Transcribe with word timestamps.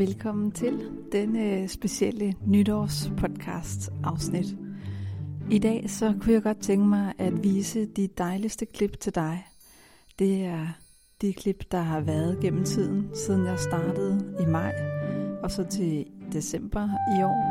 Velkommen 0.00 0.52
til 0.52 0.90
denne 1.12 1.68
specielle 1.68 2.34
nytårspodcast 2.46 3.90
afsnit. 4.04 4.46
I 5.50 5.58
dag 5.58 5.90
så 5.90 6.14
kunne 6.20 6.32
jeg 6.32 6.42
godt 6.42 6.60
tænke 6.60 6.86
mig 6.86 7.12
at 7.18 7.42
vise 7.44 7.86
de 7.86 8.08
dejligste 8.18 8.66
klip 8.66 9.00
til 9.00 9.14
dig. 9.14 9.46
Det 10.18 10.44
er 10.44 10.66
de 11.22 11.32
klip, 11.32 11.64
der 11.72 11.80
har 11.80 12.00
været 12.00 12.40
gennem 12.40 12.64
tiden, 12.64 13.10
siden 13.14 13.46
jeg 13.46 13.58
startede 13.58 14.36
i 14.40 14.46
maj, 14.46 14.74
og 15.42 15.50
så 15.50 15.64
til 15.64 16.06
december 16.32 16.88
i 17.18 17.22
år. 17.22 17.44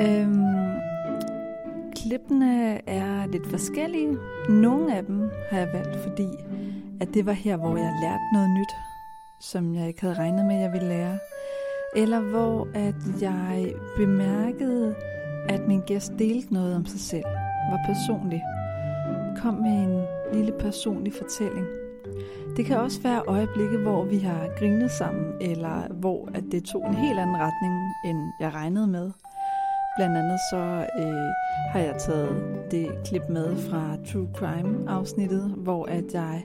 Øhm, 0.00 0.44
klippene 1.96 2.88
er 2.88 3.26
lidt 3.26 3.46
forskellige. 3.46 4.18
Nogle 4.48 4.96
af 4.96 5.04
dem 5.04 5.30
har 5.50 5.58
jeg 5.58 5.68
valgt, 5.72 5.96
fordi 5.96 6.26
at 7.00 7.14
det 7.14 7.26
var 7.26 7.32
her, 7.32 7.56
hvor 7.56 7.76
jeg 7.76 7.94
lærte 8.02 8.24
noget 8.32 8.50
nyt, 8.50 8.93
som 9.44 9.74
jeg 9.74 9.88
ikke 9.88 10.00
havde 10.00 10.14
regnet 10.14 10.44
med, 10.44 10.56
jeg 10.56 10.72
ville 10.72 10.88
lære. 10.88 11.18
Eller 11.96 12.20
hvor 12.20 12.68
at 12.74 13.22
jeg 13.22 13.74
bemærkede, 13.96 14.94
at 15.48 15.60
min 15.68 15.80
gæst 15.80 16.12
delte 16.18 16.52
noget 16.52 16.76
om 16.76 16.86
sig 16.86 17.00
selv, 17.00 17.24
var 17.70 17.80
personlig, 17.86 18.42
kom 19.42 19.54
med 19.54 19.70
en 19.70 20.02
lille 20.32 20.52
personlig 20.58 21.12
fortælling. 21.12 21.66
Det 22.56 22.66
kan 22.66 22.78
også 22.78 23.02
være 23.02 23.22
øjeblikke, 23.26 23.78
hvor 23.78 24.04
vi 24.04 24.18
har 24.18 24.48
grinet 24.58 24.90
sammen, 24.90 25.32
eller 25.40 25.92
hvor 25.92 26.28
at 26.34 26.44
det 26.52 26.64
tog 26.64 26.86
en 26.86 26.94
helt 26.94 27.18
anden 27.18 27.36
retning, 27.36 27.74
end 28.04 28.18
jeg 28.40 28.54
regnede 28.54 28.86
med. 28.86 29.10
Blandt 29.96 30.16
andet 30.16 30.38
så 30.50 30.86
øh, 30.98 31.30
har 31.72 31.80
jeg 31.80 31.94
taget 31.98 32.62
det 32.70 32.88
klip 33.04 33.22
med 33.28 33.56
fra 33.56 33.96
True 34.12 34.28
Crime 34.34 34.90
afsnittet, 34.90 35.54
hvor 35.56 35.86
at 35.86 36.14
jeg 36.14 36.44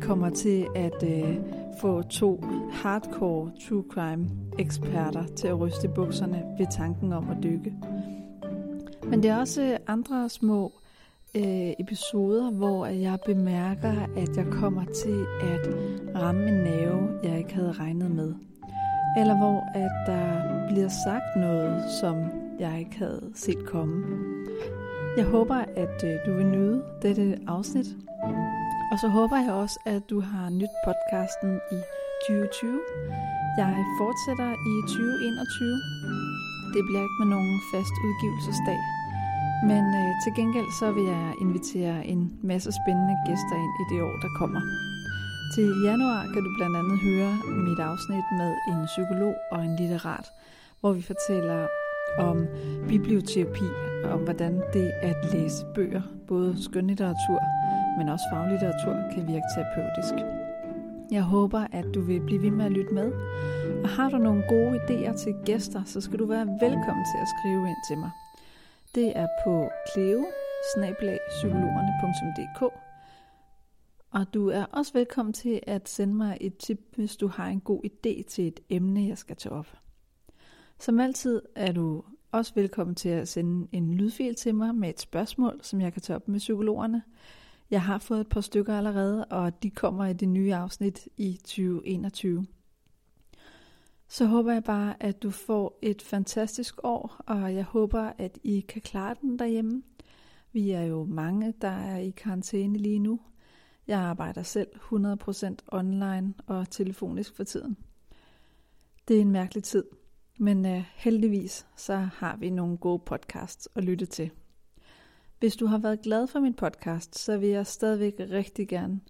kommer 0.00 0.30
til 0.30 0.66
at 0.76 1.02
øh, 1.02 1.36
få 1.80 2.02
to 2.02 2.44
hardcore 2.72 3.50
true 3.68 3.84
crime 3.90 4.28
eksperter 4.58 5.24
til 5.36 5.48
at 5.48 5.60
ryste 5.60 5.88
bukserne 5.88 6.42
ved 6.58 6.66
tanken 6.70 7.12
om 7.12 7.30
at 7.30 7.36
dykke. 7.42 7.74
Men 9.04 9.22
det 9.22 9.30
er 9.30 9.36
også 9.36 9.78
andre 9.86 10.28
små 10.28 10.72
øh, 11.36 11.72
episoder, 11.80 12.50
hvor 12.50 12.86
jeg 12.86 13.18
bemærker, 13.26 13.92
at 14.16 14.36
jeg 14.36 14.46
kommer 14.50 14.84
til 14.84 15.26
at 15.40 15.68
ramme 16.22 16.48
en 16.48 16.54
nerve, 16.54 17.08
jeg 17.22 17.38
ikke 17.38 17.54
havde 17.54 17.72
regnet 17.72 18.10
med. 18.10 18.34
Eller 19.18 19.38
hvor 19.38 19.64
at 19.74 20.06
der 20.06 20.68
bliver 20.68 20.88
sagt 20.88 21.36
noget, 21.36 21.84
som 22.00 22.16
jeg 22.60 22.78
ikke 22.78 22.98
havde 22.98 23.30
set 23.34 23.66
komme. 23.66 24.04
Jeg 25.16 25.24
håber, 25.24 25.64
at 25.76 26.04
øh, 26.04 26.10
du 26.26 26.36
vil 26.36 26.46
nyde 26.46 26.84
dette 27.02 27.38
afsnit. 27.46 27.86
Og 28.92 28.98
så 28.98 29.08
håber 29.08 29.36
jeg 29.44 29.52
også, 29.52 29.78
at 29.86 30.02
du 30.10 30.20
har 30.20 30.46
nyt 30.60 30.74
podcasten 30.86 31.50
i 31.76 31.78
2020. 32.26 32.80
Jeg 33.62 33.72
fortsætter 34.00 34.50
i 34.72 34.74
2021. 34.82 35.76
Det 36.74 36.82
bliver 36.86 37.02
ikke 37.06 37.18
med 37.22 37.30
nogen 37.36 37.56
fast 37.72 37.94
udgivelsesdag. 38.06 38.80
Men 39.70 39.84
øh, 40.00 40.10
til 40.22 40.32
gengæld 40.38 40.70
så 40.80 40.86
vil 40.96 41.04
jeg 41.14 41.26
invitere 41.44 41.96
en 42.12 42.22
masse 42.50 42.70
spændende 42.80 43.16
gæster 43.26 43.56
ind 43.64 43.74
i 43.82 43.84
det 43.90 44.00
år, 44.08 44.16
der 44.24 44.30
kommer. 44.40 44.62
Til 45.54 45.68
januar 45.88 46.20
kan 46.32 46.42
du 46.46 46.50
blandt 46.58 46.76
andet 46.80 46.98
høre 47.08 47.32
mit 47.68 47.80
afsnit 47.90 48.26
med 48.40 48.50
en 48.70 48.80
psykolog 48.92 49.34
og 49.52 49.60
en 49.66 49.76
litterat, 49.80 50.26
hvor 50.80 50.92
vi 50.92 51.02
fortæller 51.12 51.60
om 52.18 52.46
biblioterapi, 52.88 53.68
og 54.04 54.10
om 54.16 54.20
hvordan 54.20 54.54
det 54.72 54.88
at 55.02 55.18
læse 55.32 55.66
bøger, 55.74 56.02
både 56.28 56.62
skønlitteratur, 56.64 57.40
men 57.98 58.08
også 58.08 58.24
faglitteratur, 58.32 58.94
kan 59.12 59.28
virke 59.28 59.48
terapeutisk. 59.54 60.14
Jeg 61.10 61.22
håber, 61.22 61.66
at 61.72 61.86
du 61.94 62.00
vil 62.00 62.20
blive 62.20 62.42
ved 62.42 62.50
med 62.50 62.64
at 62.64 62.72
lytte 62.72 62.94
med. 62.94 63.12
Og 63.84 63.88
har 63.88 64.10
du 64.10 64.18
nogle 64.18 64.42
gode 64.48 64.80
idéer 64.82 65.16
til 65.16 65.34
gæster, 65.44 65.84
så 65.84 66.00
skal 66.00 66.18
du 66.18 66.26
være 66.26 66.46
velkommen 66.46 67.04
til 67.12 67.18
at 67.24 67.28
skrive 67.34 67.68
ind 67.68 67.82
til 67.88 67.98
mig. 67.98 68.10
Det 68.94 69.12
er 69.16 69.28
på 69.44 69.70
cleo 69.92 70.26
og 74.10 74.34
du 74.34 74.48
er 74.48 74.64
også 74.64 74.92
velkommen 74.92 75.32
til 75.32 75.60
at 75.66 75.88
sende 75.88 76.14
mig 76.14 76.38
et 76.40 76.56
tip, 76.56 76.80
hvis 76.96 77.16
du 77.16 77.28
har 77.28 77.46
en 77.46 77.60
god 77.60 77.84
idé 77.84 78.22
til 78.22 78.48
et 78.48 78.60
emne, 78.68 79.08
jeg 79.08 79.18
skal 79.18 79.36
tage 79.36 79.54
op. 79.54 79.66
Som 80.78 81.00
altid 81.00 81.42
er 81.54 81.72
du 81.72 82.04
også 82.32 82.52
velkommen 82.54 82.94
til 82.94 83.08
at 83.08 83.28
sende 83.28 83.68
en 83.72 83.94
lydfil 83.94 84.34
til 84.34 84.54
mig 84.54 84.74
med 84.74 84.88
et 84.88 85.00
spørgsmål, 85.00 85.60
som 85.62 85.80
jeg 85.80 85.92
kan 85.92 86.02
tage 86.02 86.16
op 86.16 86.28
med 86.28 86.38
psykologerne. 86.38 87.02
Jeg 87.72 87.82
har 87.82 87.98
fået 87.98 88.20
et 88.20 88.28
par 88.28 88.40
stykker 88.40 88.78
allerede, 88.78 89.24
og 89.24 89.62
de 89.62 89.70
kommer 89.70 90.06
i 90.06 90.12
det 90.12 90.28
nye 90.28 90.54
afsnit 90.54 91.08
i 91.16 91.38
2021. 91.44 92.46
Så 94.08 94.26
håber 94.26 94.52
jeg 94.52 94.64
bare, 94.64 95.02
at 95.02 95.22
du 95.22 95.30
får 95.30 95.78
et 95.82 96.02
fantastisk 96.02 96.78
år, 96.82 97.16
og 97.26 97.54
jeg 97.54 97.64
håber, 97.64 98.12
at 98.18 98.38
I 98.42 98.60
kan 98.60 98.82
klare 98.82 99.14
den 99.20 99.38
derhjemme. 99.38 99.82
Vi 100.52 100.70
er 100.70 100.82
jo 100.82 101.04
mange, 101.04 101.54
der 101.60 101.68
er 101.68 101.98
i 101.98 102.10
karantæne 102.10 102.78
lige 102.78 102.98
nu. 102.98 103.20
Jeg 103.86 104.00
arbejder 104.00 104.42
selv 104.42 104.68
100% 104.92 105.54
online 105.68 106.34
og 106.46 106.70
telefonisk 106.70 107.36
for 107.36 107.44
tiden. 107.44 107.76
Det 109.08 109.16
er 109.16 109.20
en 109.20 109.30
mærkelig 109.30 109.64
tid, 109.64 109.84
men 110.38 110.66
øh, 110.66 110.84
heldigvis 110.94 111.66
så 111.76 111.96
har 111.96 112.36
vi 112.36 112.50
nogle 112.50 112.76
gode 112.76 113.02
podcasts 113.06 113.68
at 113.74 113.84
lytte 113.84 114.06
til. 114.06 114.30
Hvis 115.42 115.56
du 115.56 115.66
har 115.66 115.78
været 115.78 116.02
glad 116.02 116.26
for 116.26 116.40
min 116.40 116.54
podcast, 116.54 117.18
så 117.18 117.36
vil 117.36 117.48
jeg 117.48 117.66
stadigvæk 117.66 118.14
rigtig 118.18 118.68
gerne 118.68 119.00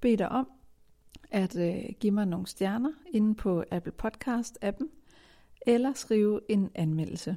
bede 0.00 0.16
dig 0.16 0.28
om 0.28 0.48
at 1.30 1.56
øh, 1.56 1.82
give 2.00 2.12
mig 2.12 2.26
nogle 2.26 2.46
stjerner 2.46 2.90
inde 3.12 3.34
på 3.34 3.64
Apple 3.70 3.92
Podcast-appen, 4.02 4.88
eller 5.66 5.92
skrive 5.92 6.40
en 6.48 6.70
anmeldelse. 6.74 7.36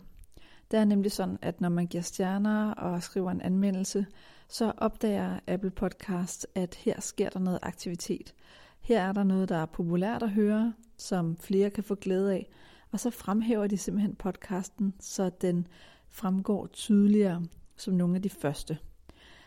Det 0.71 0.79
er 0.79 0.85
nemlig 0.85 1.11
sådan, 1.11 1.37
at 1.41 1.61
når 1.61 1.69
man 1.69 1.87
giver 1.87 2.01
stjerner 2.01 2.71
og 2.71 3.03
skriver 3.03 3.31
en 3.31 3.41
anmeldelse, 3.41 4.05
så 4.47 4.71
opdager 4.77 5.39
Apple 5.47 5.71
Podcast, 5.71 6.47
at 6.55 6.75
her 6.75 7.01
sker 7.01 7.29
der 7.29 7.39
noget 7.39 7.59
aktivitet. 7.61 8.33
Her 8.81 9.01
er 9.01 9.11
der 9.11 9.23
noget, 9.23 9.49
der 9.49 9.57
er 9.57 9.65
populært 9.65 10.23
at 10.23 10.31
høre, 10.31 10.73
som 10.97 11.37
flere 11.37 11.69
kan 11.69 11.83
få 11.83 11.95
glæde 11.95 12.33
af, 12.33 12.49
og 12.91 12.99
så 12.99 13.09
fremhæver 13.09 13.67
de 13.67 13.77
simpelthen 13.77 14.15
podcasten, 14.15 14.93
så 14.99 15.29
den 15.41 15.67
fremgår 16.09 16.67
tydeligere 16.67 17.43
som 17.83 17.93
nogle 17.93 18.15
af 18.15 18.21
de 18.21 18.29
første. 18.29 18.77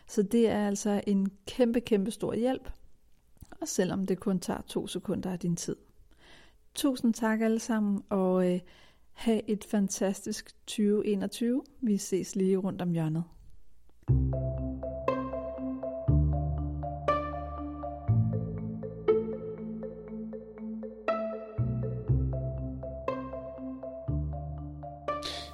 Så 0.07 0.21
det 0.21 0.49
er 0.49 0.67
altså 0.67 1.01
en 1.07 1.31
kæmpe, 1.47 1.79
kæmpe 1.79 2.11
stor 2.11 2.33
hjælp, 2.33 2.69
og 3.61 3.67
selvom 3.67 4.05
det 4.05 4.19
kun 4.19 4.39
tager 4.39 4.61
to 4.61 4.87
sekunder 4.87 5.31
af 5.31 5.39
din 5.39 5.55
tid. 5.55 5.75
Tusind 6.75 7.13
tak 7.13 7.41
alle 7.41 7.59
sammen, 7.59 8.03
og 8.09 8.51
øh, 8.53 8.59
have 9.13 9.49
et 9.49 9.63
fantastisk 9.63 10.55
2021. 10.67 11.63
Vi 11.81 11.97
ses 11.97 12.35
lige 12.35 12.57
rundt 12.57 12.81
om 12.81 12.91
hjørnet. 12.91 13.23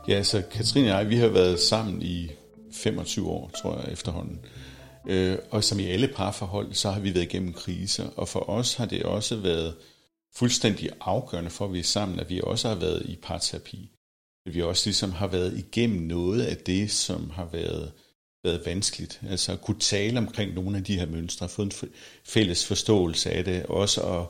Ja, 0.08 0.24
så 0.24 0.44
Katrine 0.52 0.94
og 0.94 1.00
jeg, 1.00 1.10
vi 1.10 1.16
har 1.16 1.28
været 1.28 1.60
sammen 1.60 2.02
i 2.02 2.32
25 2.84 3.28
år, 3.28 3.52
tror 3.62 3.82
jeg 3.82 3.92
efterhånden. 3.92 4.40
Øh, 5.08 5.38
og 5.52 5.64
som 5.64 5.80
i 5.80 5.86
alle 5.86 6.08
parforhold, 6.08 6.74
så 6.74 6.92
har 6.92 7.00
vi 7.00 7.14
været 7.14 7.24
igennem 7.24 7.54
kriser, 7.54 8.10
og 8.16 8.28
for 8.28 8.50
os 8.50 8.74
har 8.74 8.86
det 8.86 9.04
også 9.04 9.36
været 9.36 9.76
fuldstændig 10.36 10.90
afgørende 11.02 11.50
for, 11.50 11.66
at 11.66 11.74
vi 11.74 11.80
er 11.80 11.84
sammen, 11.84 12.20
at 12.20 12.30
vi 12.30 12.42
også 12.44 12.68
har 12.68 12.76
været 12.76 13.06
i 13.06 13.16
parterapi. 13.16 13.90
At 14.46 14.54
vi 14.54 14.62
også 14.62 14.88
ligesom 14.88 15.12
har 15.12 15.28
været 15.28 15.58
igennem 15.58 16.02
noget 16.02 16.42
af 16.42 16.58
det, 16.58 16.92
som 16.92 17.30
har 17.30 17.46
været, 17.46 17.92
været 18.44 18.66
vanskeligt. 18.66 19.22
Altså 19.30 19.52
at 19.52 19.62
kunne 19.62 19.80
tale 19.80 20.18
omkring 20.18 20.53
nogle 20.53 20.78
af 20.78 20.84
de 20.84 21.00
her 21.00 21.06
mønstre, 21.06 21.50
få 21.50 21.62
en 21.62 21.72
fælles 22.24 22.66
forståelse 22.66 23.32
af 23.32 23.44
det, 23.46 23.66
også 23.66 24.02
at, 24.02 24.28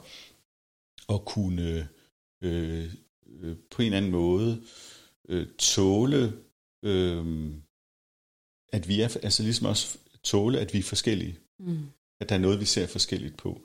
at 1.15 1.25
kunne 1.25 1.87
øh, 2.41 2.93
øh, 3.41 3.57
på 3.71 3.81
en 3.81 3.85
eller 3.85 3.97
anden 3.97 4.11
måde 4.11 4.61
øh, 5.29 5.47
tåle, 5.57 6.33
øh, 6.83 7.51
at 8.73 8.87
vi 8.87 9.01
er, 9.01 9.17
altså 9.23 9.43
ligesom 9.43 9.67
også 9.67 9.97
tåle, 10.23 10.59
at 10.59 10.73
vi 10.73 10.79
er 10.79 10.83
forskellige. 10.83 11.37
Mm. 11.59 11.79
At 12.21 12.29
der 12.29 12.35
er 12.35 12.39
noget, 12.39 12.59
vi 12.59 12.65
ser 12.65 12.87
forskelligt 12.87 13.37
på. 13.37 13.61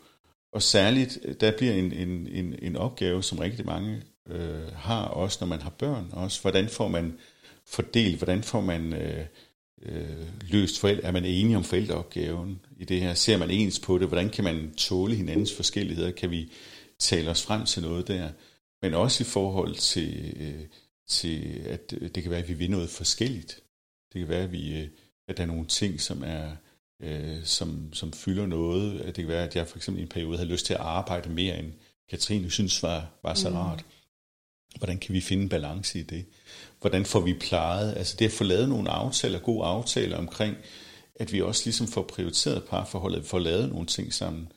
Og 0.52 0.62
særligt, 0.62 1.18
der 1.40 1.56
bliver 1.56 1.72
en, 1.72 1.92
en, 1.92 2.26
en, 2.26 2.54
en 2.62 2.76
opgave, 2.76 3.22
som 3.22 3.38
rigtig 3.38 3.66
mange 3.66 4.02
øh, 4.28 4.72
har, 4.72 5.04
også 5.04 5.38
når 5.40 5.46
man 5.46 5.62
har 5.62 5.70
børn. 5.70 6.08
Også 6.12 6.40
hvordan 6.40 6.68
får 6.68 6.88
man 6.88 7.18
fordelt, 7.66 8.16
hvordan 8.16 8.42
får 8.42 8.60
man 8.60 8.92
øh, 8.92 9.26
øh, 9.82 10.26
løst 10.50 10.80
forældre, 10.80 11.04
er 11.04 11.12
man 11.12 11.24
enige 11.24 11.56
om 11.56 11.64
forældreopgaven 11.64 12.60
i 12.76 12.84
det 12.84 13.00
her? 13.00 13.14
Ser 13.14 13.36
man 13.36 13.50
ens 13.50 13.78
på 13.78 13.98
det? 13.98 14.08
Hvordan 14.08 14.30
kan 14.30 14.44
man 14.44 14.74
tåle 14.74 15.14
hinandens 15.14 15.54
forskelligheder? 15.54 16.10
Kan 16.10 16.30
vi 16.30 16.52
tale 16.98 17.30
os 17.30 17.42
frem 17.42 17.64
til 17.64 17.82
noget 17.82 18.08
der? 18.08 18.30
Men 18.82 18.94
også 18.94 19.24
i 19.24 19.26
forhold 19.26 19.74
til, 19.74 20.34
øh, 20.40 20.66
til 21.08 21.62
at 21.64 21.90
det 21.90 22.22
kan 22.22 22.30
være, 22.30 22.42
at 22.42 22.48
vi 22.48 22.54
vil 22.54 22.70
noget 22.70 22.90
forskelligt. 22.90 23.62
Det 24.12 24.18
kan 24.18 24.28
være, 24.28 24.42
at 24.42 24.52
vi... 24.52 24.80
Øh, 24.80 24.88
at 25.28 25.36
der 25.36 25.42
er 25.42 25.46
nogle 25.46 25.66
ting, 25.66 26.00
som 26.00 26.22
er 26.26 26.50
øh, 27.02 27.44
som, 27.44 27.92
som 27.92 28.12
fylder 28.12 28.46
noget. 28.46 29.06
Det 29.06 29.14
kan 29.14 29.28
være, 29.28 29.44
at 29.44 29.56
jeg 29.56 29.68
for 29.68 29.76
eksempel 29.76 30.00
i 30.00 30.02
en 30.02 30.08
periode 30.08 30.36
havde 30.36 30.50
lyst 30.50 30.66
til 30.66 30.74
at 30.74 30.80
arbejde 30.80 31.28
mere, 31.30 31.58
end 31.58 31.72
Katrine 32.10 32.50
synes 32.50 32.82
var, 32.82 33.06
var 33.22 33.34
så 33.34 33.50
mm. 33.50 33.56
rart. 33.56 33.84
hvordan 34.78 34.98
kan 34.98 35.14
vi 35.14 35.20
finde 35.20 35.42
en 35.42 35.48
balance 35.48 35.98
i 35.98 36.02
det? 36.02 36.24
Hvordan 36.80 37.04
får 37.04 37.20
vi 37.20 37.34
plejet? 37.34 37.96
Altså 37.96 38.16
det 38.18 38.24
at 38.24 38.32
få 38.32 38.44
lavet 38.44 38.68
nogle 38.68 38.90
aftaler, 38.90 39.38
gode 39.38 39.64
aftaler 39.64 40.16
omkring, 40.16 40.56
at 41.14 41.32
vi 41.32 41.42
også 41.42 41.62
ligesom 41.64 41.86
får 41.86 42.02
prioriteret 42.02 42.64
parforholdet, 42.64 43.26
får 43.26 43.38
lavet 43.38 43.68
nogle 43.68 43.86
ting 43.86 44.14
sammen. 44.14 44.52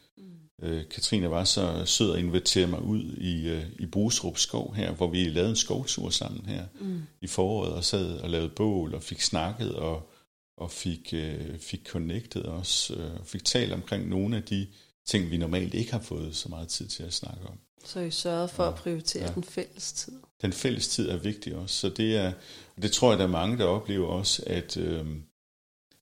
Øh, 0.61 0.89
Katrine 0.89 1.31
var 1.31 1.43
så 1.43 1.85
sød 1.85 2.13
at 2.13 2.19
invitere 2.19 2.67
mig 2.67 2.81
ud 2.81 3.03
i, 3.17 3.47
øh, 3.49 3.65
i 3.79 3.85
Brusrup 3.85 4.37
skov 4.37 4.75
her, 4.75 4.91
hvor 4.91 5.07
vi 5.07 5.23
lavede 5.23 5.49
en 5.49 5.55
skovtur 5.55 6.09
sammen 6.09 6.45
her 6.45 6.65
mm. 6.79 7.01
i 7.21 7.27
foråret, 7.27 7.73
og 7.73 7.83
sad 7.83 8.19
og 8.19 8.29
lavede 8.29 8.49
bål, 8.49 8.95
og 8.95 9.03
fik 9.03 9.21
snakket, 9.21 9.75
og, 9.75 10.11
og 10.57 10.71
fik, 10.71 11.13
øh, 11.13 11.59
fik 11.59 11.87
connected 11.87 12.45
os, 12.45 12.91
øh, 12.97 13.11
fik 13.23 13.45
talt 13.45 13.73
omkring 13.73 14.09
nogle 14.09 14.37
af 14.37 14.43
de 14.43 14.67
ting, 15.07 15.31
vi 15.31 15.37
normalt 15.37 15.73
ikke 15.73 15.91
har 15.91 16.01
fået 16.01 16.35
så 16.35 16.49
meget 16.49 16.67
tid 16.67 16.87
til 16.87 17.03
at 17.03 17.13
snakke 17.13 17.47
om. 17.47 17.57
Så 17.85 17.99
I 17.99 18.11
sørgede 18.11 18.47
for 18.47 18.63
ja. 18.63 18.69
at 18.69 18.75
prioritere 18.75 19.23
ja. 19.23 19.31
den 19.33 19.43
fælles 19.43 19.93
tid? 19.93 20.13
Den 20.41 20.53
fælles 20.53 20.87
tid 20.87 21.09
er 21.09 21.17
vigtig 21.17 21.55
også, 21.55 21.75
så 21.75 21.89
det 21.89 22.17
er, 22.17 22.33
det 22.81 22.91
tror 22.91 23.11
jeg, 23.11 23.19
der 23.19 23.25
er 23.25 23.29
mange, 23.29 23.57
der 23.57 23.65
oplever 23.65 24.07
også, 24.07 24.43
at, 24.47 24.77
øh, 24.77 25.05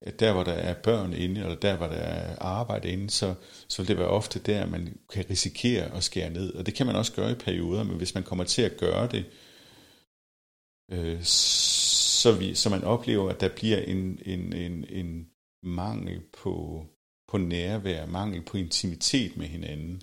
at 0.02 0.20
der, 0.20 0.34
hvor 0.34 0.44
der 0.44 0.54
er 0.54 0.74
børn 0.74 1.14
inde, 1.14 1.42
eller 1.42 1.56
der, 1.56 1.78
hvor 1.78 1.88
der 1.88 1.96
er 1.96 2.36
arbejde 2.40 2.90
inde, 2.90 3.10
så, 3.10 3.36
så 3.68 3.82
vil 3.82 3.88
det 3.88 3.98
være 3.98 4.08
ofte 4.08 4.40
der, 4.40 4.66
man 4.66 4.98
kan 5.10 5.26
risikere 5.30 5.96
at 5.96 6.04
skære 6.04 6.30
ned. 6.30 6.54
Og 6.54 6.66
det 6.66 6.74
kan 6.74 6.86
man 6.86 6.96
også 6.96 7.14
gøre 7.14 7.32
i 7.32 7.36
perioder, 7.36 7.84
men 7.84 7.98
hvis 7.98 8.16
man 8.16 8.24
kommer 8.24 8.44
til 8.44 8.62
at 8.62 8.78
gøre 8.78 9.08
det, 9.08 9.26
øh, 10.92 11.24
så, 11.24 12.32
vi, 12.32 12.56
så 12.56 12.70
man 12.70 12.84
oplever, 12.84 13.30
at 13.30 13.42
der 13.42 13.56
bliver 13.56 13.78
en, 13.78 14.20
en, 14.26 14.54
en, 14.54 14.86
en 14.90 15.30
mangel 15.64 16.22
på, 16.34 16.86
på 17.28 17.38
nærvær, 17.38 18.06
mangel 18.06 18.42
på 18.42 18.58
intimitet 18.58 19.38
med 19.38 19.48
hinanden, 19.48 20.02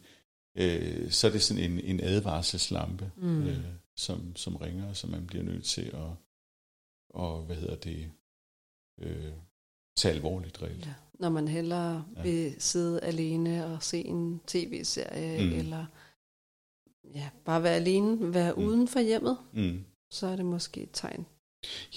øh, 0.58 1.10
så 1.10 1.26
er 1.26 1.30
det 1.30 1.42
sådan 1.42 1.62
en, 1.62 1.80
en 1.80 2.00
advarselslampe, 2.00 3.10
mm. 3.16 3.46
øh, 3.46 3.64
som, 3.96 4.36
som 4.36 4.56
ringer, 4.56 4.92
som 4.92 5.10
man 5.10 5.26
bliver 5.26 5.44
nødt 5.44 5.64
til 5.64 5.86
at, 5.86 6.10
og, 7.10 7.42
hvad 7.42 7.56
hedder 7.56 7.76
det, 7.76 8.10
øh, 9.00 9.32
tage 9.96 10.14
alvorligt 10.14 10.62
reelt. 10.62 10.86
Ja. 10.86 10.92
Når 11.18 11.28
man 11.28 11.48
hellere 11.48 12.04
ja. 12.16 12.22
vil 12.22 12.54
sidde 12.58 13.00
alene 13.00 13.66
og 13.66 13.82
se 13.82 14.04
en 14.04 14.40
tv-serie, 14.46 15.46
mm. 15.46 15.58
eller 15.58 15.86
ja, 17.14 17.28
bare 17.44 17.62
være 17.62 17.74
alene, 17.74 18.34
være 18.34 18.52
mm. 18.52 18.64
uden 18.64 18.88
for 18.88 19.00
hjemmet, 19.00 19.38
mm. 19.52 19.84
så 20.10 20.26
er 20.26 20.36
det 20.36 20.44
måske 20.44 20.82
et 20.82 20.90
tegn. 20.92 21.26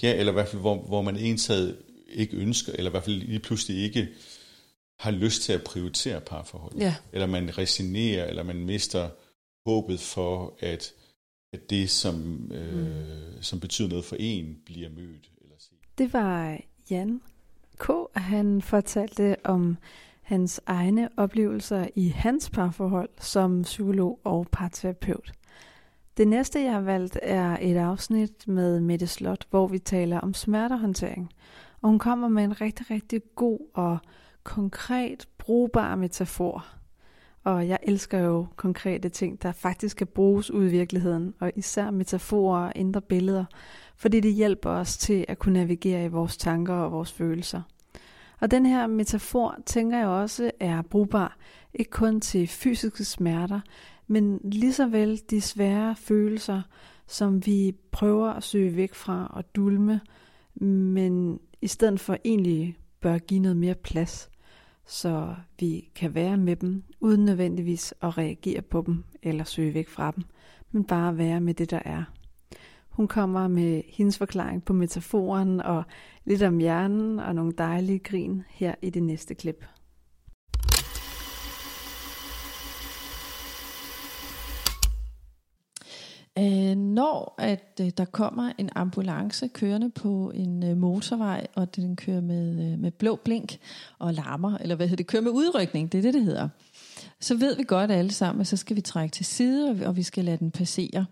Ja, 0.02 0.18
eller 0.18 0.32
i 0.32 0.34
hvert 0.34 0.48
fald, 0.48 0.60
hvor, 0.62 0.76
hvor 0.76 1.02
man 1.02 1.16
ensad 1.16 1.76
ikke 2.08 2.36
ønsker, 2.36 2.72
eller 2.72 2.90
i 2.90 2.92
hvert 2.92 3.04
fald 3.04 3.16
lige 3.16 3.38
pludselig 3.38 3.82
ikke 3.82 4.08
har 4.98 5.10
lyst 5.10 5.42
til 5.42 5.52
at 5.52 5.64
prioritere 5.64 6.20
parforhold. 6.20 6.76
Ja. 6.76 6.94
Eller 7.12 7.26
man 7.26 7.58
resignerer, 7.58 8.26
eller 8.26 8.42
man 8.42 8.64
mister 8.64 9.10
håbet 9.66 10.00
for, 10.00 10.56
at, 10.60 10.92
at 11.52 11.70
det, 11.70 11.90
som, 11.90 12.48
øh, 12.52 12.78
mm. 12.78 13.42
som 13.42 13.60
betyder 13.60 13.88
noget 13.88 14.04
for 14.04 14.16
en, 14.18 14.58
bliver 14.64 14.88
mødt. 14.88 15.30
Eller 15.42 15.54
set. 15.58 15.78
Det 15.98 16.12
var 16.12 16.60
Jan 16.90 17.20
K. 17.80 17.90
Han 18.14 18.62
fortalte 18.62 19.36
om 19.44 19.76
hans 20.22 20.60
egne 20.66 21.08
oplevelser 21.16 21.86
i 21.94 22.08
hans 22.08 22.50
parforhold 22.50 23.08
som 23.18 23.62
psykolog 23.62 24.20
og 24.24 24.46
parterapeut. 24.52 25.32
Det 26.16 26.28
næste, 26.28 26.62
jeg 26.62 26.72
har 26.72 26.80
valgt, 26.80 27.18
er 27.22 27.56
et 27.60 27.76
afsnit 27.76 28.48
med 28.48 28.80
Mette 28.80 29.06
Slot, 29.06 29.46
hvor 29.50 29.66
vi 29.66 29.78
taler 29.78 30.20
om 30.20 30.34
smertehåndtering. 30.34 31.30
Og 31.82 31.88
hun 31.88 31.98
kommer 31.98 32.28
med 32.28 32.44
en 32.44 32.60
rigtig, 32.60 32.90
rigtig 32.90 33.22
god 33.34 33.58
og 33.74 33.98
konkret 34.42 35.28
brugbar 35.38 35.94
metafor. 35.96 36.66
Og 37.44 37.68
jeg 37.68 37.78
elsker 37.82 38.18
jo 38.18 38.46
konkrete 38.56 39.08
ting, 39.08 39.42
der 39.42 39.52
faktisk 39.52 39.96
kan 39.96 40.06
bruges 40.06 40.50
ud 40.50 40.64
i 40.64 40.70
virkeligheden, 40.70 41.34
og 41.40 41.52
især 41.56 41.90
metaforer 41.90 42.66
og 42.66 42.72
indre 42.76 43.00
billeder, 43.00 43.44
fordi 43.96 44.20
det 44.20 44.32
hjælper 44.32 44.70
os 44.70 44.96
til 44.98 45.24
at 45.28 45.38
kunne 45.38 45.52
navigere 45.52 46.04
i 46.04 46.08
vores 46.08 46.36
tanker 46.36 46.74
og 46.74 46.92
vores 46.92 47.12
følelser. 47.12 47.62
Og 48.40 48.50
den 48.50 48.66
her 48.66 48.86
metafor 48.86 49.56
tænker 49.66 49.98
jeg 49.98 50.06
også 50.06 50.50
er 50.60 50.82
brugbar, 50.82 51.36
ikke 51.74 51.90
kun 51.90 52.20
til 52.20 52.48
fysiske 52.48 53.04
smerter, 53.04 53.60
men 54.06 54.40
lige 54.44 54.72
så 54.72 54.86
vel 54.86 55.20
de 55.30 55.40
svære 55.40 55.96
følelser, 55.96 56.62
som 57.06 57.46
vi 57.46 57.74
prøver 57.90 58.28
at 58.30 58.42
søge 58.42 58.76
væk 58.76 58.94
fra 58.94 59.30
og 59.30 59.54
dulme, 59.54 60.00
men 60.54 61.40
i 61.62 61.66
stedet 61.66 62.00
for 62.00 62.16
egentlig 62.24 62.76
bør 63.00 63.18
give 63.18 63.40
noget 63.40 63.56
mere 63.56 63.74
plads, 63.74 64.29
så 64.90 65.34
vi 65.60 65.90
kan 65.94 66.14
være 66.14 66.36
med 66.36 66.56
dem, 66.56 66.82
uden 67.00 67.24
nødvendigvis 67.24 67.94
at 68.02 68.18
reagere 68.18 68.62
på 68.62 68.82
dem 68.86 69.04
eller 69.22 69.44
søge 69.44 69.74
væk 69.74 69.88
fra 69.88 70.10
dem, 70.10 70.24
men 70.70 70.84
bare 70.84 71.18
være 71.18 71.40
med 71.40 71.54
det, 71.54 71.70
der 71.70 71.80
er. 71.84 72.04
Hun 72.88 73.08
kommer 73.08 73.48
med 73.48 73.82
hendes 73.86 74.18
forklaring 74.18 74.64
på 74.64 74.72
metaforen 74.72 75.60
og 75.60 75.82
lidt 76.24 76.42
om 76.42 76.58
hjernen 76.58 77.18
og 77.18 77.34
nogle 77.34 77.52
dejlige 77.58 77.98
grin 77.98 78.42
her 78.48 78.74
i 78.82 78.90
det 78.90 79.02
næste 79.02 79.34
klip. 79.34 79.64
Øh, 86.40 86.76
når 86.76 87.34
at 87.38 87.80
øh, 87.80 87.90
der 87.96 88.04
kommer 88.04 88.52
en 88.58 88.70
ambulance 88.74 89.48
kørende 89.48 89.90
på 89.90 90.32
en 90.34 90.64
øh, 90.64 90.76
motorvej, 90.76 91.46
og 91.54 91.76
den 91.76 91.96
kører 91.96 92.20
med, 92.20 92.72
øh, 92.72 92.78
med 92.78 92.90
blå 92.90 93.16
blink 93.16 93.58
og 93.98 94.14
larmer, 94.14 94.58
eller 94.58 94.76
hvad 94.76 94.86
hedder 94.86 94.96
det, 94.96 95.06
kører 95.06 95.22
med 95.22 95.30
udrykning, 95.30 95.92
det 95.92 95.98
er 95.98 96.02
det, 96.02 96.14
det 96.14 96.24
hedder, 96.24 96.48
så 97.20 97.34
ved 97.34 97.56
vi 97.56 97.62
godt 97.62 97.90
alle 97.90 98.12
sammen, 98.12 98.40
at 98.40 98.46
så 98.46 98.56
skal 98.56 98.76
vi 98.76 98.80
trække 98.80 99.12
til 99.12 99.26
side, 99.26 99.70
og 99.70 99.80
vi, 99.80 99.84
og 99.84 99.96
vi 99.96 100.02
skal 100.02 100.24
lade 100.24 100.36
den 100.36 100.50
passere. 100.50 101.06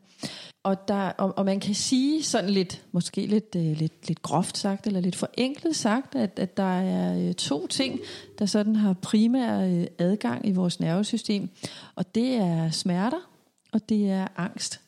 Og, 0.64 0.88
der, 0.88 1.08
og, 1.08 1.38
og 1.38 1.44
man 1.44 1.60
kan 1.60 1.74
sige 1.74 2.22
sådan 2.22 2.50
lidt, 2.50 2.82
måske 2.92 3.26
lidt, 3.26 3.54
øh, 3.56 3.62
lidt, 3.62 4.08
lidt 4.08 4.22
groft 4.22 4.58
sagt, 4.58 4.86
eller 4.86 5.00
lidt 5.00 5.16
forenklet 5.16 5.76
sagt, 5.76 6.14
at, 6.14 6.38
at 6.38 6.56
der 6.56 6.80
er 6.80 7.28
øh, 7.28 7.34
to 7.34 7.66
ting, 7.66 8.00
der 8.38 8.46
sådan 8.46 8.76
har 8.76 8.92
primær 8.92 9.60
øh, 9.60 9.86
adgang 9.98 10.48
i 10.48 10.52
vores 10.52 10.80
nervesystem. 10.80 11.48
Og 11.94 12.14
det 12.14 12.34
er 12.34 12.70
smerter, 12.70 13.30
og 13.72 13.88
det 13.88 14.10
er 14.10 14.28
angst. 14.36 14.80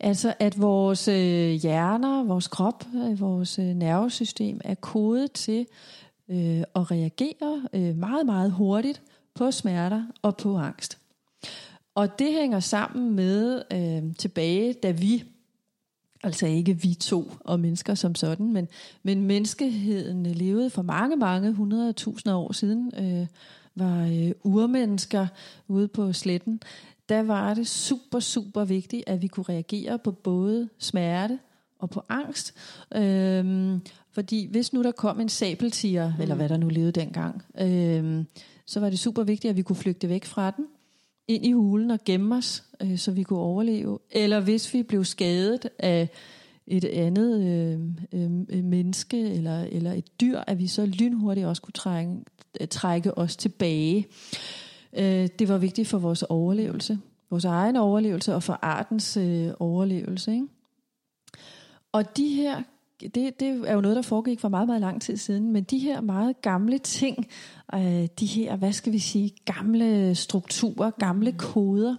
Altså 0.00 0.34
at 0.38 0.60
vores 0.60 1.08
øh, 1.08 1.50
hjerner, 1.50 2.24
vores 2.24 2.48
krop, 2.48 2.84
øh, 2.94 3.20
vores 3.20 3.58
øh, 3.58 3.64
nervesystem 3.64 4.60
er 4.64 4.74
kodet 4.74 5.32
til 5.32 5.66
øh, 6.28 6.62
at 6.74 6.90
reagere 6.90 7.62
øh, 7.72 7.96
meget, 7.96 8.26
meget 8.26 8.52
hurtigt 8.52 9.02
på 9.34 9.50
smerter 9.50 10.04
og 10.22 10.36
på 10.36 10.56
angst. 10.56 10.98
Og 11.94 12.18
det 12.18 12.32
hænger 12.32 12.60
sammen 12.60 13.16
med 13.16 13.62
øh, 13.72 14.14
tilbage, 14.14 14.72
da 14.72 14.90
vi, 14.90 15.24
altså 16.22 16.46
ikke 16.46 16.74
vi 16.74 16.94
to 16.94 17.32
og 17.40 17.60
mennesker 17.60 17.94
som 17.94 18.14
sådan, 18.14 18.52
men, 18.52 18.68
men 19.02 19.22
menneskeheden 19.22 20.26
levede 20.26 20.70
for 20.70 20.82
mange, 20.82 21.16
mange 21.16 21.52
hundrede 21.52 21.92
tusinder 21.92 22.36
år 22.36 22.52
siden, 22.52 22.92
øh, 22.98 23.26
var 23.74 24.06
øh, 24.06 24.32
urmennesker 24.42 25.26
ude 25.68 25.88
på 25.88 26.12
sletten, 26.12 26.60
der 27.08 27.22
var 27.22 27.54
det 27.54 27.66
super, 27.66 28.20
super 28.20 28.64
vigtigt, 28.64 29.04
at 29.06 29.22
vi 29.22 29.26
kunne 29.26 29.44
reagere 29.48 29.98
på 29.98 30.12
både 30.12 30.68
smerte 30.78 31.38
og 31.78 31.90
på 31.90 32.02
angst. 32.08 32.54
Øhm, 32.96 33.80
fordi 34.10 34.48
hvis 34.50 34.72
nu 34.72 34.82
der 34.82 34.92
kom 34.92 35.20
en 35.20 35.28
sabeltiger, 35.28 36.12
mm. 36.16 36.22
eller 36.22 36.34
hvad 36.34 36.48
der 36.48 36.56
nu 36.56 36.68
levede 36.68 36.92
dengang, 36.92 37.42
øhm, 37.60 38.26
så 38.66 38.80
var 38.80 38.90
det 38.90 38.98
super 38.98 39.22
vigtigt, 39.22 39.50
at 39.50 39.56
vi 39.56 39.62
kunne 39.62 39.76
flygte 39.76 40.08
væk 40.08 40.24
fra 40.24 40.50
den, 40.50 40.66
ind 41.28 41.46
i 41.46 41.52
hulen 41.52 41.90
og 41.90 41.98
gemme 42.04 42.36
os, 42.36 42.64
øh, 42.82 42.98
så 42.98 43.12
vi 43.12 43.22
kunne 43.22 43.38
overleve. 43.38 43.98
Eller 44.10 44.40
hvis 44.40 44.74
vi 44.74 44.82
blev 44.82 45.04
skadet 45.04 45.68
af 45.78 46.08
et 46.66 46.84
andet 46.84 47.44
øh, 47.44 47.80
øh, 48.12 48.64
menneske 48.64 49.30
eller, 49.30 49.60
eller 49.62 49.92
et 49.92 50.20
dyr, 50.20 50.38
at 50.46 50.58
vi 50.58 50.66
så 50.66 50.86
lynhurtigt 50.86 51.46
også 51.46 51.62
kunne 51.62 51.72
trække, 51.72 52.16
trække 52.70 53.18
os 53.18 53.36
tilbage. 53.36 53.96
Øh, 53.98 54.04
det 55.38 55.48
var 55.48 55.58
vigtigt 55.58 55.88
for 55.88 55.98
vores 55.98 56.22
overlevelse. 56.22 56.98
Vores 57.30 57.44
egen 57.44 57.76
overlevelse 57.76 58.34
og 58.34 58.42
for 58.42 58.58
artens 58.62 59.16
øh, 59.16 59.50
overlevelse. 59.60 60.32
Ikke? 60.32 60.46
Og 61.92 62.16
de 62.16 62.28
her, 62.28 62.62
det, 63.00 63.40
det 63.40 63.62
er 63.66 63.74
jo 63.74 63.80
noget, 63.80 63.96
der 63.96 64.02
foregik 64.02 64.40
for 64.40 64.48
meget, 64.48 64.66
meget 64.66 64.80
lang 64.80 65.02
tid 65.02 65.16
siden, 65.16 65.52
men 65.52 65.64
de 65.64 65.78
her 65.78 66.00
meget 66.00 66.42
gamle 66.42 66.78
ting, 66.78 67.26
øh, 67.74 68.08
de 68.20 68.26
her, 68.26 68.56
hvad 68.56 68.72
skal 68.72 68.92
vi 68.92 68.98
sige, 68.98 69.32
gamle 69.44 70.14
strukturer, 70.14 70.90
gamle 70.90 71.30
mm. 71.30 71.36
koder, 71.36 71.96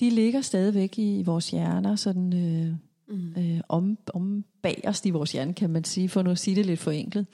de 0.00 0.10
ligger 0.10 0.40
stadigvæk 0.40 0.98
i 0.98 1.22
vores 1.22 1.50
hjerner, 1.50 1.96
sådan 1.96 2.32
øh, 2.32 2.74
mm. 3.16 3.34
øh, 3.42 3.60
om, 3.68 3.98
om 4.14 4.44
bagerst 4.62 5.06
i 5.06 5.10
vores 5.10 5.32
hjerne, 5.32 5.54
kan 5.54 5.70
man 5.70 5.84
sige, 5.84 6.08
for 6.08 6.22
nu 6.22 6.30
at 6.30 6.38
sige 6.38 6.56
det 6.56 6.66
lidt 6.66 6.80
forenklet. 6.80 7.26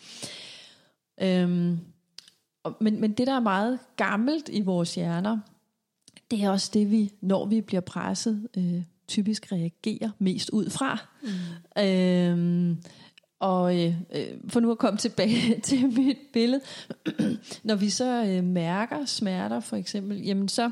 Øhm, 1.21 1.79
men, 2.81 3.01
men 3.01 3.13
det, 3.13 3.27
der 3.27 3.35
er 3.35 3.41
meget 3.41 3.79
gammelt 3.97 4.49
i 4.53 4.61
vores 4.61 4.95
hjerner, 4.95 5.39
det 6.31 6.43
er 6.43 6.51
også 6.51 6.71
det, 6.75 6.91
vi, 6.91 7.13
når 7.21 7.47
vi 7.47 7.61
bliver 7.61 7.81
presset, 7.81 8.49
øh, 8.57 8.83
typisk 9.09 9.53
reagerer 9.53 10.11
mest 10.19 10.51
ud 10.51 10.71
fra. 10.71 10.99
Mm. 11.23 11.83
Øhm, 11.83 12.79
og 13.41 13.81
øh, 13.81 13.95
øh, 14.15 14.27
for 14.49 14.61
nu 14.61 14.71
at 14.71 14.79
komme 14.79 14.99
tilbage 14.99 15.61
til 15.65 15.89
mit 15.89 16.19
billede, 16.33 16.61
når 17.65 17.75
vi 17.75 17.91
så 17.91 18.25
øh, 18.25 18.45
mærker 18.45 19.05
smerter 19.05 19.61
for 19.61 19.77
eksempel, 19.77 20.23
jamen 20.23 20.49
så 20.49 20.71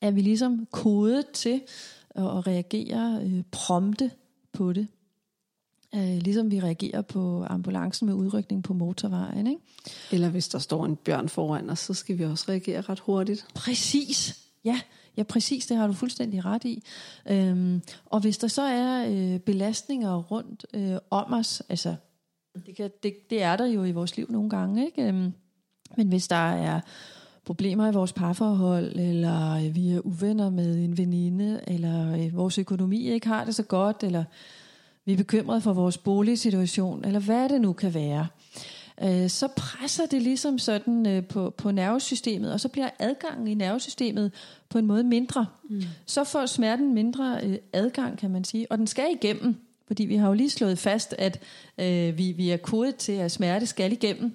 er 0.00 0.10
vi 0.10 0.20
ligesom 0.20 0.66
kodet 0.72 1.26
til 1.26 1.62
og, 2.10 2.30
og 2.30 2.46
reagere 2.46 3.20
øh, 3.22 3.42
prompte 3.50 4.10
på 4.52 4.72
det. 4.72 4.86
Øh, 5.94 6.18
ligesom 6.22 6.50
vi 6.50 6.60
reagerer 6.60 7.02
på 7.02 7.44
ambulancen 7.50 8.06
med 8.06 8.14
udrykning 8.14 8.62
på 8.62 8.74
motorvejen. 8.74 9.46
Ikke? 9.46 9.60
Eller 10.12 10.28
hvis 10.28 10.48
der 10.48 10.58
står 10.58 10.84
en 10.84 10.96
bjørn 10.96 11.28
foran 11.28 11.70
os, 11.70 11.78
så 11.78 11.94
skal 11.94 12.18
vi 12.18 12.24
også 12.24 12.44
reagere 12.48 12.80
ret 12.80 13.00
hurtigt. 13.00 13.46
Præcis, 13.54 14.38
ja. 14.64 14.80
Ja, 15.16 15.22
præcis, 15.22 15.66
det 15.66 15.76
har 15.76 15.86
du 15.86 15.92
fuldstændig 15.92 16.44
ret 16.44 16.64
i. 16.64 16.82
Øhm, 17.30 17.82
og 18.06 18.20
hvis 18.20 18.38
der 18.38 18.48
så 18.48 18.62
er 18.62 19.06
øh, 19.08 19.40
belastninger 19.40 20.16
rundt 20.22 20.66
øh, 20.74 20.96
om 21.10 21.32
os, 21.32 21.62
altså 21.68 21.94
det, 22.66 22.76
kan, 22.76 22.90
det, 23.02 23.14
det 23.30 23.42
er 23.42 23.56
der 23.56 23.66
jo 23.66 23.84
i 23.84 23.92
vores 23.92 24.16
liv 24.16 24.26
nogle 24.30 24.50
gange, 24.50 24.86
ikke? 24.86 25.02
Øhm, 25.02 25.32
men 25.96 26.08
hvis 26.08 26.28
der 26.28 26.36
er 26.36 26.80
problemer 27.44 27.88
i 27.88 27.92
vores 27.92 28.12
parforhold, 28.12 28.96
eller 28.96 29.70
vi 29.70 29.90
er 29.90 30.00
uvenner 30.00 30.50
med 30.50 30.84
en 30.84 30.98
veninde, 30.98 31.60
eller 31.66 32.12
øh, 32.12 32.36
vores 32.36 32.58
økonomi 32.58 33.08
ikke 33.08 33.28
har 33.28 33.44
det 33.44 33.54
så 33.54 33.62
godt, 33.62 34.02
eller 34.02 34.24
vi 35.04 35.12
er 35.12 35.16
bekymrede 35.16 35.60
for 35.60 35.72
vores 35.72 35.98
boligsituation, 35.98 37.04
eller 37.04 37.20
hvad 37.20 37.48
det 37.48 37.60
nu 37.60 37.72
kan 37.72 37.94
være, 37.94 38.26
øh, 39.02 39.30
så 39.30 39.48
presser 39.56 40.06
det 40.06 40.22
ligesom 40.22 40.58
sådan 40.58 41.06
øh, 41.06 41.24
på, 41.24 41.50
på 41.50 41.70
nervesystemet, 41.70 42.52
og 42.52 42.60
så 42.60 42.68
bliver 42.68 42.90
adgangen 42.98 43.48
i 43.48 43.54
nervesystemet 43.54 44.32
på 44.68 44.78
en 44.78 44.86
måde 44.86 45.04
mindre. 45.04 45.46
Mm. 45.70 45.82
Så 46.06 46.24
får 46.24 46.46
smerten 46.46 46.94
mindre 46.94 47.40
øh, 47.42 47.56
adgang, 47.72 48.18
kan 48.18 48.30
man 48.30 48.44
sige, 48.44 48.66
og 48.70 48.78
den 48.78 48.86
skal 48.86 49.06
igennem, 49.22 49.56
fordi 49.86 50.04
vi 50.04 50.16
har 50.16 50.28
jo 50.28 50.34
lige 50.34 50.50
slået 50.50 50.78
fast, 50.78 51.14
at 51.18 51.40
øh, 51.78 52.18
vi, 52.18 52.32
vi 52.32 52.50
er 52.50 52.56
kodet 52.56 52.96
til, 52.96 53.12
at 53.12 53.32
smerte 53.32 53.66
skal 53.66 53.92
igennem. 53.92 54.34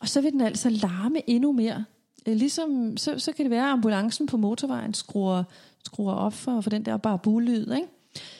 Og 0.00 0.08
så 0.08 0.20
vil 0.20 0.32
den 0.32 0.40
altså 0.40 0.70
larme 0.70 1.30
endnu 1.30 1.52
mere. 1.52 1.84
Øh, 2.26 2.36
ligesom, 2.36 2.96
så, 2.96 3.18
så 3.18 3.32
kan 3.32 3.44
det 3.44 3.50
være, 3.50 3.64
at 3.64 3.72
ambulancen 3.72 4.26
på 4.26 4.36
motorvejen 4.36 4.94
skruer, 4.94 5.44
skruer 5.84 6.14
op 6.14 6.32
for, 6.32 6.60
for 6.60 6.70
den 6.70 6.84
der 6.84 6.96
bare 6.96 7.18
bulyd, 7.18 7.72
ikke? 7.72 7.88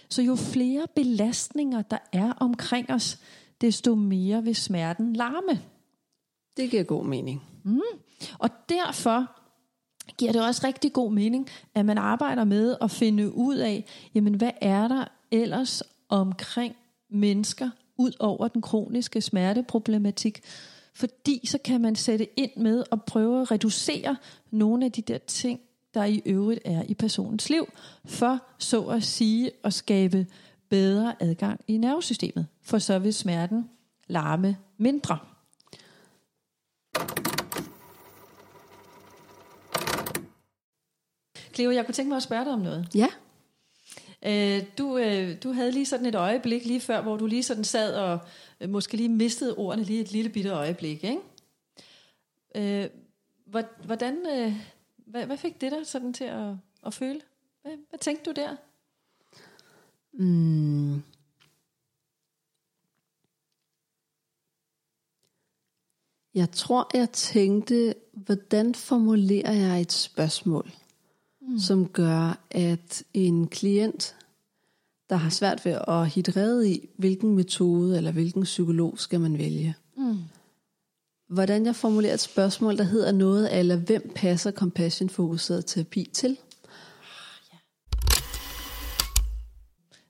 Så 0.09 0.23
jo 0.23 0.35
flere 0.37 0.87
belastninger, 0.95 1.83
der 1.83 1.99
er 2.13 2.33
omkring 2.33 2.91
os, 2.91 3.19
desto 3.61 3.95
mere 3.95 4.43
vil 4.43 4.57
smerten 4.57 5.13
larme. 5.13 5.63
Det 6.57 6.71
giver 6.71 6.83
god 6.83 7.05
mening. 7.05 7.43
Mm. 7.65 7.81
Og 8.39 8.51
derfor 8.69 9.27
giver 10.19 10.33
det 10.33 10.47
også 10.47 10.67
rigtig 10.67 10.93
god 10.93 11.13
mening, 11.13 11.49
at 11.75 11.87
man 11.87 11.99
arbejder 11.99 12.45
med 12.45 12.77
at 12.81 12.91
finde 12.91 13.35
ud 13.35 13.57
af, 13.57 13.85
jamen 14.15 14.35
hvad 14.35 14.51
er 14.61 14.89
der 14.89 15.05
ellers 15.31 15.83
omkring 16.09 16.77
mennesker, 17.11 17.71
ud 17.99 18.13
over 18.19 18.49
den 18.49 18.63
kroniske 18.63 19.21
smerteproblematik. 19.21 20.41
Fordi 20.95 21.47
så 21.47 21.59
kan 21.59 21.81
man 21.81 21.97
sætte 21.97 22.41
ind 22.41 22.51
med 22.57 22.85
at 22.93 23.05
prøve 23.05 23.43
at 23.43 23.51
reducere 23.51 24.17
nogle 24.51 24.85
af 24.85 24.93
de 24.93 25.03
der 25.03 25.19
ting, 25.19 25.61
der 25.95 26.05
i 26.05 26.23
øvrigt 26.27 26.61
er 26.65 26.83
i 26.89 26.95
personens 26.95 27.51
liv, 27.51 27.69
for 28.05 28.39
så 28.59 28.83
at 28.83 29.03
sige 29.03 29.51
at 29.65 29.75
skabe 29.75 30.27
bedre 30.69 31.15
adgang 31.21 31.61
i 31.69 31.77
nervesystemet, 31.77 32.47
for 32.63 32.79
så 32.79 32.99
vil 32.99 33.15
smerten 33.15 33.71
larme 34.09 34.57
mindre. 34.79 35.19
Cleo, 41.55 41.71
jeg 41.71 41.85
kunne 41.85 41.95
tænke 41.95 42.09
mig 42.09 42.17
at 42.17 42.23
spørge 42.23 42.45
dig 42.45 42.53
om 42.53 42.61
noget. 42.61 42.89
Ja. 42.95 43.09
Øh, 44.25 44.63
du, 44.79 44.99
øh, 44.99 45.43
du 45.43 45.53
havde 45.53 45.73
lige 45.73 45.87
sådan 45.87 46.07
et 46.07 46.15
øjeblik 46.15 46.65
lige 46.65 46.81
før, 46.81 47.03
hvor 47.03 47.17
du 47.17 47.27
lige 47.27 47.43
sådan 47.43 47.65
sad 47.65 47.95
og 47.95 48.19
øh, 48.61 48.71
måske 48.71 48.97
lige 48.97 49.09
mistede 49.09 49.55
ordene 49.57 49.85
lige 49.85 50.01
et 50.01 50.13
lille 50.13 50.31
bitte 50.31 50.51
øjeblik, 50.51 51.05
ikke? 51.05 51.19
Øh, 52.55 52.89
hvordan, 53.85 54.19
øh, 54.37 54.53
hvad, 55.13 55.27
hvad 55.27 55.37
fik 55.37 55.61
det 55.61 55.73
dig 55.73 55.87
sådan 55.87 56.13
til 56.13 56.25
at, 56.25 56.55
at 56.87 56.95
føle? 56.95 57.21
Hvad, 57.63 57.73
hvad 57.89 57.99
tænkte 57.99 58.31
du 58.31 58.41
der? 58.41 58.57
Mm. 60.13 61.03
Jeg 66.35 66.51
tror, 66.51 66.91
jeg 66.95 67.11
tænkte, 67.11 67.95
hvordan 68.13 68.75
formulerer 68.75 69.53
jeg 69.53 69.81
et 69.81 69.93
spørgsmål, 69.93 70.71
mm. 71.41 71.59
som 71.59 71.89
gør, 71.89 72.45
at 72.51 73.05
en 73.15 73.49
klient, 73.49 74.17
der 75.11 75.17
har 75.17 75.31
svært 75.31 75.65
ved 75.65 75.79
at 75.89 76.09
hitte 76.09 76.33
i, 76.69 76.89
hvilken 76.97 77.35
metode 77.35 77.97
eller 77.97 78.13
hvilken 78.13 78.43
psykolog 78.43 78.99
skal 78.99 79.21
man 79.21 79.39
vælge. 79.39 79.75
Hvordan 81.33 81.67
jeg 81.67 81.77
formulerer 81.77 82.15
et 82.15 82.21
spørgsmål, 82.21 82.79
der 82.79 82.85
hedder 82.85 83.13
noget, 83.13 83.59
eller 83.59 83.77
hvem 83.77 84.13
passer 84.15 84.51
compassion-fokuseret 84.51 85.67
terapi 85.67 86.11
til? 86.13 86.37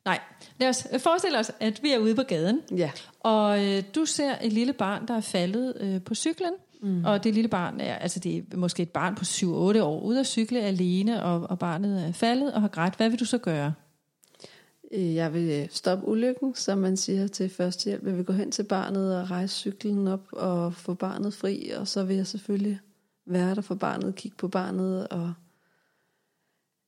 Nej, 0.05 0.21
lad 0.61 0.69
os 0.69 0.87
forestille 0.99 1.39
os, 1.39 1.51
at 1.61 1.83
vi 1.83 1.93
er 1.93 1.99
ude 1.99 2.15
på 2.15 2.23
gaden, 2.23 2.61
ja. 2.77 2.91
og 3.21 3.65
øh, 3.65 3.83
du 3.95 4.05
ser 4.05 4.35
et 4.43 4.53
lille 4.53 4.73
barn, 4.73 5.09
der 5.09 5.15
er 5.15 5.21
faldet 5.21 5.75
øh, 5.81 6.03
på 6.03 6.15
cyklen, 6.15 6.53
mm. 6.83 7.05
og 7.05 7.25
det 7.25 7.35
lille 7.35 7.49
barn 7.49 7.81
er, 7.81 7.95
altså 7.95 8.19
det 8.19 8.45
er 8.53 8.57
måske 8.57 8.83
et 8.83 8.91
barn 8.91 9.15
på 9.15 9.23
7-8 9.23 9.47
år, 9.83 10.01
ude 10.01 10.21
at 10.21 10.27
cykle 10.27 10.61
alene, 10.61 11.23
og, 11.23 11.51
og 11.51 11.59
barnet 11.59 12.09
er 12.09 12.13
faldet 12.13 12.53
og 12.55 12.61
har 12.61 12.69
grædt. 12.69 12.97
Hvad 12.97 13.09
vil 13.09 13.21
du 13.21 13.25
så 13.25 13.39
gøre? 13.39 13.73
Øh, 14.93 15.15
jeg 15.15 15.35
vil 15.35 15.51
øh, 15.51 15.69
stoppe 15.71 16.09
ulykken, 16.09 16.55
som 16.55 16.79
man 16.79 16.97
siger 16.97 17.27
til 17.27 17.51
førstehjælp. 17.51 18.07
Jeg 18.07 18.17
vil 18.17 18.25
gå 18.25 18.33
hen 18.33 18.51
til 18.51 18.63
barnet 18.63 19.17
og 19.21 19.31
rejse 19.31 19.55
cyklen 19.55 20.09
op 20.09 20.27
og 20.33 20.75
få 20.75 20.95
barnet 20.95 21.35
fri, 21.35 21.71
og 21.77 21.89
så 21.89 22.05
vil 22.05 22.17
jeg 22.17 22.27
selvfølgelig 22.27 22.79
være 23.27 23.55
der 23.55 23.61
for 23.61 23.75
barnet, 23.75 24.15
kigge 24.15 24.37
på 24.37 24.49
barnet 24.49 25.09
og 25.09 25.33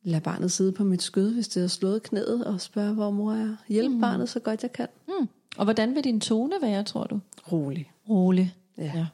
lade 0.02 0.20
barnet 0.20 0.52
sidde 0.52 0.72
på 0.72 0.84
mit 0.84 1.02
skød, 1.02 1.34
hvis 1.34 1.48
det 1.48 1.60
har 1.60 1.68
slået 1.68 2.02
knæet, 2.02 2.44
og 2.44 2.60
spørge, 2.60 2.94
hvor 2.94 3.10
mor 3.10 3.32
er. 3.32 3.56
Hjælp 3.68 3.92
mm. 3.92 4.00
barnet 4.00 4.28
så 4.28 4.40
godt 4.40 4.62
jeg 4.62 4.72
kan. 4.72 4.88
Mm. 5.08 5.28
Og 5.56 5.64
hvordan 5.64 5.94
vil 5.94 6.04
din 6.04 6.20
tone 6.20 6.54
være, 6.62 6.82
tror 6.82 7.04
du? 7.04 7.20
Rolig. 7.52 7.90
Rolig. 8.08 8.54
Ja. 8.78 8.92
ja. 8.94 9.06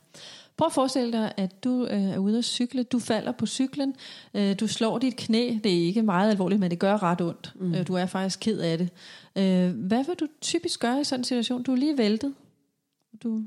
Prøv 0.60 0.66
at 0.66 0.72
forestille 0.72 1.12
dig, 1.12 1.32
at 1.36 1.64
du 1.64 1.86
øh, 1.86 2.02
er 2.02 2.18
ude 2.18 2.38
at 2.38 2.44
cykle, 2.44 2.82
du 2.82 2.98
falder 2.98 3.32
på 3.32 3.46
cyklen, 3.46 3.94
øh, 4.34 4.60
du 4.60 4.66
slår 4.66 4.98
dit 4.98 5.16
knæ, 5.16 5.58
det 5.64 5.72
er 5.72 5.86
ikke 5.86 6.02
meget 6.02 6.30
alvorligt, 6.30 6.60
men 6.60 6.70
det 6.70 6.78
gør 6.78 7.02
ret 7.02 7.20
ondt. 7.20 7.52
Mm. 7.54 7.74
Øh, 7.74 7.86
du 7.86 7.94
er 7.94 8.06
faktisk 8.06 8.40
ked 8.40 8.58
af 8.58 8.78
det. 8.78 8.88
Øh, 9.36 9.86
hvad 9.86 10.04
vil 10.04 10.14
du 10.20 10.26
typisk 10.40 10.80
gøre 10.80 11.00
i 11.00 11.04
sådan 11.04 11.20
en 11.20 11.24
situation? 11.24 11.62
Du 11.62 11.72
er 11.72 11.76
lige 11.76 11.98
væltet. 11.98 12.34
Du... 13.22 13.42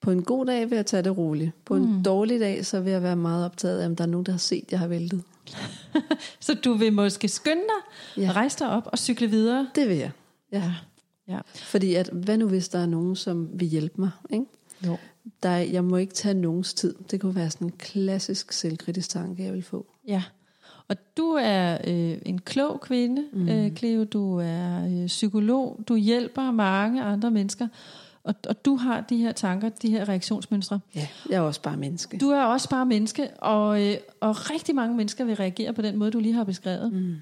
På 0.00 0.10
en 0.10 0.22
god 0.22 0.46
dag 0.46 0.70
vil 0.70 0.76
jeg 0.76 0.86
tage 0.86 1.02
det 1.02 1.16
roligt. 1.16 1.52
På 1.64 1.74
mm. 1.74 1.82
en 1.82 2.02
dårlig 2.02 2.40
dag, 2.40 2.66
så 2.66 2.80
vil 2.80 2.92
jeg 2.92 3.02
være 3.02 3.16
meget 3.16 3.44
optaget 3.44 3.80
af, 3.80 3.86
om 3.86 3.96
der 3.96 4.04
er 4.04 4.08
nogen, 4.08 4.26
der 4.26 4.32
har 4.32 4.38
set, 4.38 4.64
at 4.64 4.72
jeg 4.72 4.78
har 4.78 4.88
væltet. 4.88 5.22
så 6.40 6.54
du 6.54 6.74
vil 6.74 6.92
måske 6.92 7.28
skynde 7.28 7.62
dig, 7.62 8.22
ja. 8.22 8.32
rejse 8.32 8.58
dig 8.58 8.70
op 8.70 8.88
og 8.92 8.98
cykle 8.98 9.26
videre? 9.26 9.68
Det 9.74 9.88
vil 9.88 9.96
jeg. 9.96 10.10
Ja. 10.52 10.72
ja. 11.28 11.38
Fordi 11.54 11.94
at, 11.94 12.08
hvad 12.12 12.38
nu 12.38 12.48
hvis 12.48 12.68
der 12.68 12.78
er 12.78 12.86
nogen, 12.86 13.16
som 13.16 13.48
vil 13.60 13.68
hjælpe 13.68 14.00
mig? 14.00 14.10
Ikke? 14.30 14.44
Jo. 14.86 14.96
Der, 15.42 15.56
jeg 15.56 15.84
må 15.84 15.96
ikke 15.96 16.14
tage 16.14 16.34
nogens 16.34 16.74
tid. 16.74 16.94
Det 17.10 17.20
kunne 17.20 17.34
være 17.34 17.50
sådan 17.50 17.66
en 17.66 17.74
klassisk 17.78 18.52
selvkritisk 18.52 19.10
tanke, 19.10 19.44
jeg 19.44 19.52
vil 19.52 19.62
få. 19.62 19.86
Ja. 20.08 20.22
Og 20.88 20.96
du 21.16 21.38
er 21.40 21.78
øh, 21.86 22.18
en 22.26 22.38
klog 22.38 22.80
kvinde, 22.80 23.24
mm. 23.32 23.48
øh, 23.48 23.76
Cleo. 23.76 24.04
Du 24.04 24.36
er 24.36 24.86
øh, 24.86 25.06
psykolog. 25.06 25.80
Du 25.88 25.96
hjælper 25.96 26.50
mange 26.50 27.02
andre 27.02 27.30
mennesker. 27.30 27.68
Og, 28.24 28.34
og 28.48 28.64
du 28.64 28.76
har 28.76 29.00
de 29.00 29.16
her 29.16 29.32
tanker, 29.32 29.68
de 29.68 29.90
her 29.90 30.08
reaktionsmønstre. 30.08 30.80
Ja, 30.94 31.06
jeg 31.30 31.36
er 31.36 31.40
også 31.40 31.62
bare 31.62 31.76
menneske. 31.76 32.18
Du 32.18 32.30
er 32.30 32.42
også 32.42 32.68
bare 32.68 32.86
menneske, 32.86 33.30
og, 33.30 33.86
øh, 33.86 33.96
og 34.20 34.50
rigtig 34.50 34.74
mange 34.74 34.96
mennesker 34.96 35.24
vil 35.24 35.36
reagere 35.36 35.72
på 35.72 35.82
den 35.82 35.96
måde, 35.96 36.10
du 36.10 36.18
lige 36.18 36.34
har 36.34 36.44
beskrevet. 36.44 36.92
Mm. 36.92 37.14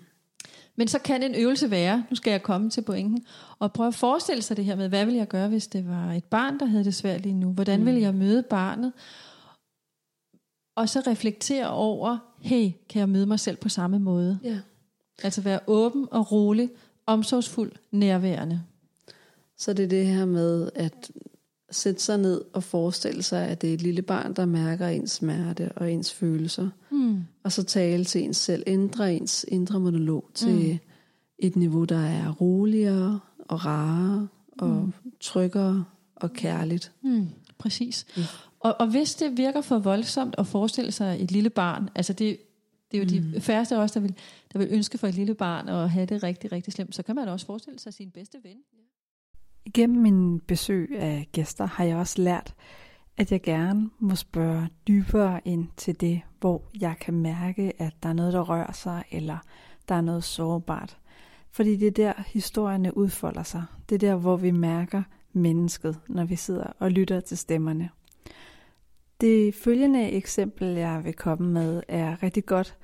Men 0.79 0.89
så 0.89 0.99
kan 0.99 1.23
en 1.23 1.35
øvelse 1.35 1.71
være, 1.71 2.05
nu 2.11 2.17
skal 2.17 2.31
jeg 2.31 2.43
komme 2.43 2.71
til 2.71 2.83
pointen, 2.83 3.27
og 3.59 3.73
prøve 3.73 3.87
at 3.87 3.95
forestille 3.95 4.43
sig 4.43 4.57
det 4.57 4.65
her 4.65 4.77
med, 4.77 4.89
hvad 4.89 5.05
vil 5.05 5.15
jeg 5.15 5.29
gøre, 5.29 5.49
hvis 5.49 5.67
det 5.67 5.89
var 5.89 6.13
et 6.13 6.25
barn, 6.25 6.59
der 6.59 6.67
havde 6.67 6.85
det 6.85 6.95
svært 6.95 7.21
lige 7.21 7.35
nu? 7.35 7.53
Hvordan 7.53 7.81
mm. 7.81 7.87
vil 7.87 7.95
jeg 7.95 8.15
møde 8.15 8.43
barnet? 8.43 8.93
Og 10.77 10.89
så 10.89 11.03
reflektere 11.07 11.71
over, 11.71 12.19
hey, 12.41 12.71
kan 12.89 13.01
jeg 13.01 13.09
møde 13.09 13.27
mig 13.27 13.41
selv 13.41 13.57
på 13.57 13.69
samme 13.69 13.99
måde? 13.99 14.39
Ja. 14.43 14.59
Altså 15.23 15.41
være 15.41 15.61
åben 15.67 16.09
og 16.11 16.33
rolig, 16.33 16.71
omsorgsfuld, 17.07 17.73
nærværende. 17.91 18.63
Så 19.57 19.73
det 19.73 19.85
er 19.85 19.89
det 19.89 20.07
her 20.07 20.25
med 20.25 20.71
at 20.75 21.11
sætte 21.71 22.03
sig 22.03 22.19
ned 22.19 22.45
og 22.53 22.63
forestille 22.63 23.23
sig, 23.23 23.47
at 23.47 23.63
det 23.63 23.71
er 23.71 23.75
et 23.75 23.83
lille 23.83 24.03
barn, 24.03 24.33
der 24.33 24.47
mærker 24.47 24.89
ens 24.89 25.11
smerte 25.11 25.73
og 25.77 25.93
ens 25.93 26.13
følelser. 26.13 26.69
Mm. 26.91 27.25
Og 27.43 27.53
så 27.53 27.63
tale 27.63 28.05
til 28.05 28.23
ens 28.23 28.37
selv, 28.37 28.63
ændre 28.67 29.15
ens 29.15 29.45
indre 29.49 29.81
monolog 29.81 30.31
til 30.35 30.73
mm. 30.73 30.79
et 31.39 31.57
niveau, 31.57 31.85
der 31.85 31.99
er 31.99 32.33
roligere 32.33 33.21
og 33.39 33.67
rarere 33.67 34.29
og 34.59 34.69
mm. 34.69 34.93
tryggere 35.21 35.85
og 36.17 36.33
kærligt. 36.33 36.93
Mm. 37.03 37.29
Præcis. 37.59 38.07
Mm. 38.17 38.23
Og, 38.61 38.81
og 38.81 38.87
hvis 38.91 39.15
det 39.15 39.37
virker 39.37 39.61
for 39.61 39.79
voldsomt 39.79 40.35
at 40.39 40.47
forestille 40.47 40.93
sig 40.93 41.23
et 41.23 41.31
lille 41.31 41.51
barn, 41.51 41.91
altså 41.95 42.13
det, 42.13 42.39
det 42.91 43.01
er 43.01 43.05
jo 43.05 43.21
mm. 43.23 43.33
de 43.33 43.41
færreste 43.41 43.77
af 43.77 43.81
os, 43.81 43.93
der 43.93 44.01
vil, 44.01 44.15
der 44.53 44.59
vil 44.59 44.69
ønske 44.71 44.99
for 44.99 45.07
et 45.07 45.15
lille 45.15 45.35
barn 45.35 45.69
at 45.69 45.91
have 45.91 46.07
det 46.07 46.23
rigtig, 46.23 46.53
rigtig 46.53 46.73
slemt, 46.73 46.95
så 46.95 47.03
kan 47.03 47.15
man 47.15 47.29
også 47.29 47.47
forestille 47.47 47.79
sig 47.79 47.95
sin 47.95 48.11
bedste 48.11 48.39
ven. 48.45 48.57
Igennem 49.69 50.03
min 50.03 50.41
besøg 50.41 50.99
af 50.99 51.29
gæster 51.33 51.67
har 51.67 51.85
jeg 51.85 51.97
også 51.97 52.23
lært, 52.23 52.55
at 53.17 53.33
jeg 53.33 53.43
gerne 53.43 53.91
må 53.99 54.15
spørge 54.15 54.69
dybere 54.87 55.41
ind 55.45 55.69
til 55.77 56.01
det, 56.01 56.21
hvor 56.41 56.63
jeg 56.81 56.95
kan 57.01 57.15
mærke, 57.15 57.73
at 57.79 57.95
der 58.03 58.09
er 58.09 58.13
noget, 58.13 58.33
der 58.33 58.41
rører 58.41 58.73
sig, 58.73 59.05
eller 59.11 59.39
der 59.89 59.95
er 59.95 60.01
noget 60.01 60.25
sårbart. 60.25 60.99
Fordi 61.51 61.77
det 61.77 61.87
er 61.87 61.91
der, 61.91 62.13
historierne 62.27 62.97
udfolder 62.97 63.43
sig. 63.43 63.65
Det 63.89 63.95
er 63.95 63.99
der, 63.99 64.17
hvor 64.17 64.37
vi 64.37 64.51
mærker 64.51 65.03
mennesket, 65.33 65.99
når 66.09 66.25
vi 66.25 66.37
sidder 66.37 66.73
og 66.79 66.91
lytter 66.91 67.21
til 67.21 67.39
stemmerne. 67.39 67.91
Det 69.21 69.55
følgende 69.55 70.11
eksempel, 70.11 70.67
jeg 70.69 71.05
vil 71.05 71.15
komme 71.15 71.49
med, 71.53 71.83
er 71.89 72.23
rigtig 72.23 72.47
godt. 72.47 72.77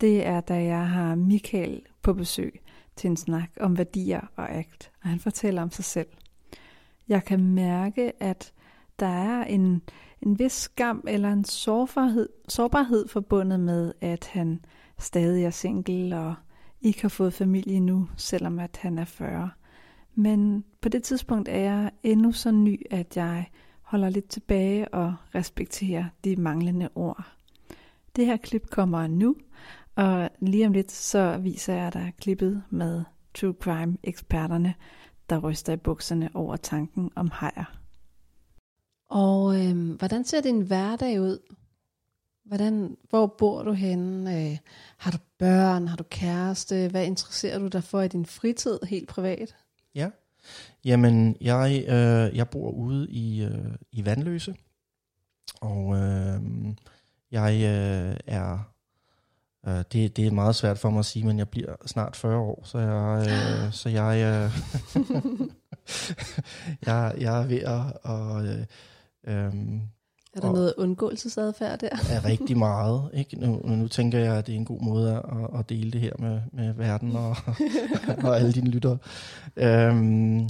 Det 0.00 0.26
er, 0.26 0.40
da 0.40 0.64
jeg 0.64 0.88
har 0.88 1.14
Michael 1.14 1.82
på 2.02 2.12
besøg 2.12 2.60
til 2.96 3.10
en 3.10 3.16
snak 3.16 3.50
om 3.60 3.78
værdier 3.78 4.20
og 4.36 4.50
akt, 4.50 4.90
og 5.02 5.08
han 5.08 5.18
fortæller 5.18 5.62
om 5.62 5.70
sig 5.70 5.84
selv. 5.84 6.06
Jeg 7.12 7.24
kan 7.24 7.44
mærke, 7.44 8.22
at 8.22 8.52
der 9.00 9.06
er 9.06 9.44
en, 9.44 9.82
en 10.22 10.38
vis 10.38 10.52
skam 10.52 11.04
eller 11.08 11.32
en 11.32 11.44
sårbarhed, 11.44 12.28
sårbarhed 12.48 13.08
forbundet 13.08 13.60
med, 13.60 13.92
at 14.00 14.28
han 14.32 14.64
stadig 14.98 15.44
er 15.44 15.50
single 15.50 16.18
og 16.18 16.34
ikke 16.80 17.02
har 17.02 17.08
fået 17.08 17.34
familie 17.34 17.80
nu, 17.80 18.08
selvom 18.16 18.58
at 18.58 18.78
han 18.82 18.98
er 18.98 19.04
40. 19.04 19.50
Men 20.14 20.64
på 20.80 20.88
det 20.88 21.02
tidspunkt 21.02 21.48
er 21.48 21.58
jeg 21.58 21.90
endnu 22.02 22.32
så 22.32 22.50
ny, 22.50 22.82
at 22.90 23.16
jeg 23.16 23.46
holder 23.82 24.08
lidt 24.08 24.28
tilbage 24.28 24.88
og 24.88 25.14
respekterer 25.34 26.04
de 26.24 26.36
manglende 26.36 26.88
ord. 26.94 27.24
Det 28.16 28.26
her 28.26 28.36
klip 28.36 28.70
kommer 28.70 29.06
nu, 29.06 29.36
og 29.96 30.30
lige 30.40 30.66
om 30.66 30.72
lidt 30.72 30.92
så 30.92 31.38
viser 31.38 31.74
jeg 31.74 31.92
dig 31.92 32.12
klippet 32.20 32.62
med 32.70 33.04
True 33.34 33.54
Crime 33.60 33.96
eksperterne, 34.02 34.74
der 35.30 35.38
ryster 35.38 35.72
i 35.72 35.76
bukserne 35.76 36.30
over 36.34 36.56
tanken 36.56 37.10
om 37.16 37.30
hajer. 37.30 37.78
Og 39.08 39.60
øh, 39.60 39.90
hvordan 39.98 40.24
ser 40.24 40.40
din 40.40 40.60
hverdag 40.60 41.20
ud? 41.20 41.38
Hvordan, 42.44 42.96
hvor 43.10 43.26
bor 43.26 43.62
du 43.62 43.72
henne? 43.72 44.50
Øh, 44.50 44.58
har 44.96 45.10
du 45.10 45.18
børn? 45.38 45.88
Har 45.88 45.96
du 45.96 46.04
kæreste? 46.10 46.88
Hvad 46.88 47.06
interesserer 47.06 47.58
du 47.58 47.66
dig 47.66 47.84
for 47.84 48.00
i 48.00 48.08
din 48.08 48.26
fritid 48.26 48.78
helt 48.88 49.08
privat? 49.08 49.56
Ja, 49.94 50.10
jamen 50.84 51.36
jeg, 51.40 51.84
øh, 51.88 52.36
jeg 52.36 52.48
bor 52.50 52.70
ude 52.70 53.10
i, 53.10 53.44
øh, 53.44 53.74
i 53.92 54.04
Vandløse, 54.04 54.56
og 55.60 55.96
øh, 55.96 56.40
jeg 57.30 57.52
øh, 57.54 58.16
er, 58.26 58.71
øh, 59.68 59.82
det, 59.92 60.16
det 60.16 60.26
er 60.26 60.30
meget 60.30 60.54
svært 60.54 60.78
for 60.78 60.90
mig 60.90 60.98
at 60.98 61.04
sige, 61.04 61.26
men 61.26 61.38
jeg 61.38 61.48
bliver 61.48 61.74
snart 61.86 62.16
40 62.16 62.36
år, 62.38 62.62
så 62.64 62.78
jeg, 62.78 63.26
øh, 63.28 63.72
så 63.80 63.88
jeg, 63.88 64.16
øh, 64.18 64.50
jeg, 66.86 67.14
jeg 67.20 67.42
er 67.42 67.46
ved 67.46 67.60
at, 67.60 67.92
og, 68.02 68.44
øh, 68.46 68.58
øh, 69.26 69.52
Er 70.34 70.40
der 70.40 70.48
Og- 70.48 70.54
noget 70.54 70.74
undgåelsesadfærd 70.78 71.78
der? 71.78 71.88
er 72.10 72.24
rigtig 72.24 72.58
meget. 72.68 73.10
Ikke? 73.14 73.40
Nu, 73.40 73.60
nu 73.64 73.88
tænker 73.88 74.18
jeg, 74.18 74.34
at 74.36 74.46
det 74.46 74.52
er 74.52 74.56
en 74.56 74.64
god 74.64 74.80
måde 74.80 75.16
at, 75.16 75.58
at 75.60 75.68
dele 75.68 75.90
det 75.90 76.00
her 76.00 76.12
med, 76.18 76.40
med 76.52 76.72
verden 76.72 77.16
og, 77.16 77.36
og 78.24 78.36
alle 78.36 78.52
dine 78.52 78.70
lyttere. 78.70 78.98
Øhm, 79.56 80.48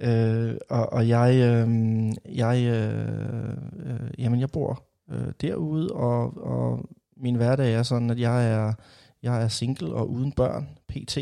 øh, 0.00 0.54
og, 0.70 0.92
og 0.92 1.08
jeg, 1.08 1.34
øh, 1.34 2.12
jeg, 2.36 2.64
øh, 2.64 3.48
øh, 3.86 4.10
jamen 4.18 4.40
jeg 4.40 4.50
bor 4.50 4.82
øh, 5.10 5.32
derude, 5.40 5.88
og, 5.92 6.36
og 6.46 6.88
min 7.16 7.34
hverdag 7.34 7.74
er 7.74 7.82
sådan, 7.82 8.10
at 8.10 8.20
jeg 8.20 8.50
er, 8.50 8.72
jeg 9.22 9.42
er 9.42 9.48
single 9.48 9.94
og 9.94 10.10
uden 10.10 10.32
børn, 10.32 10.68
pt. 10.88 11.18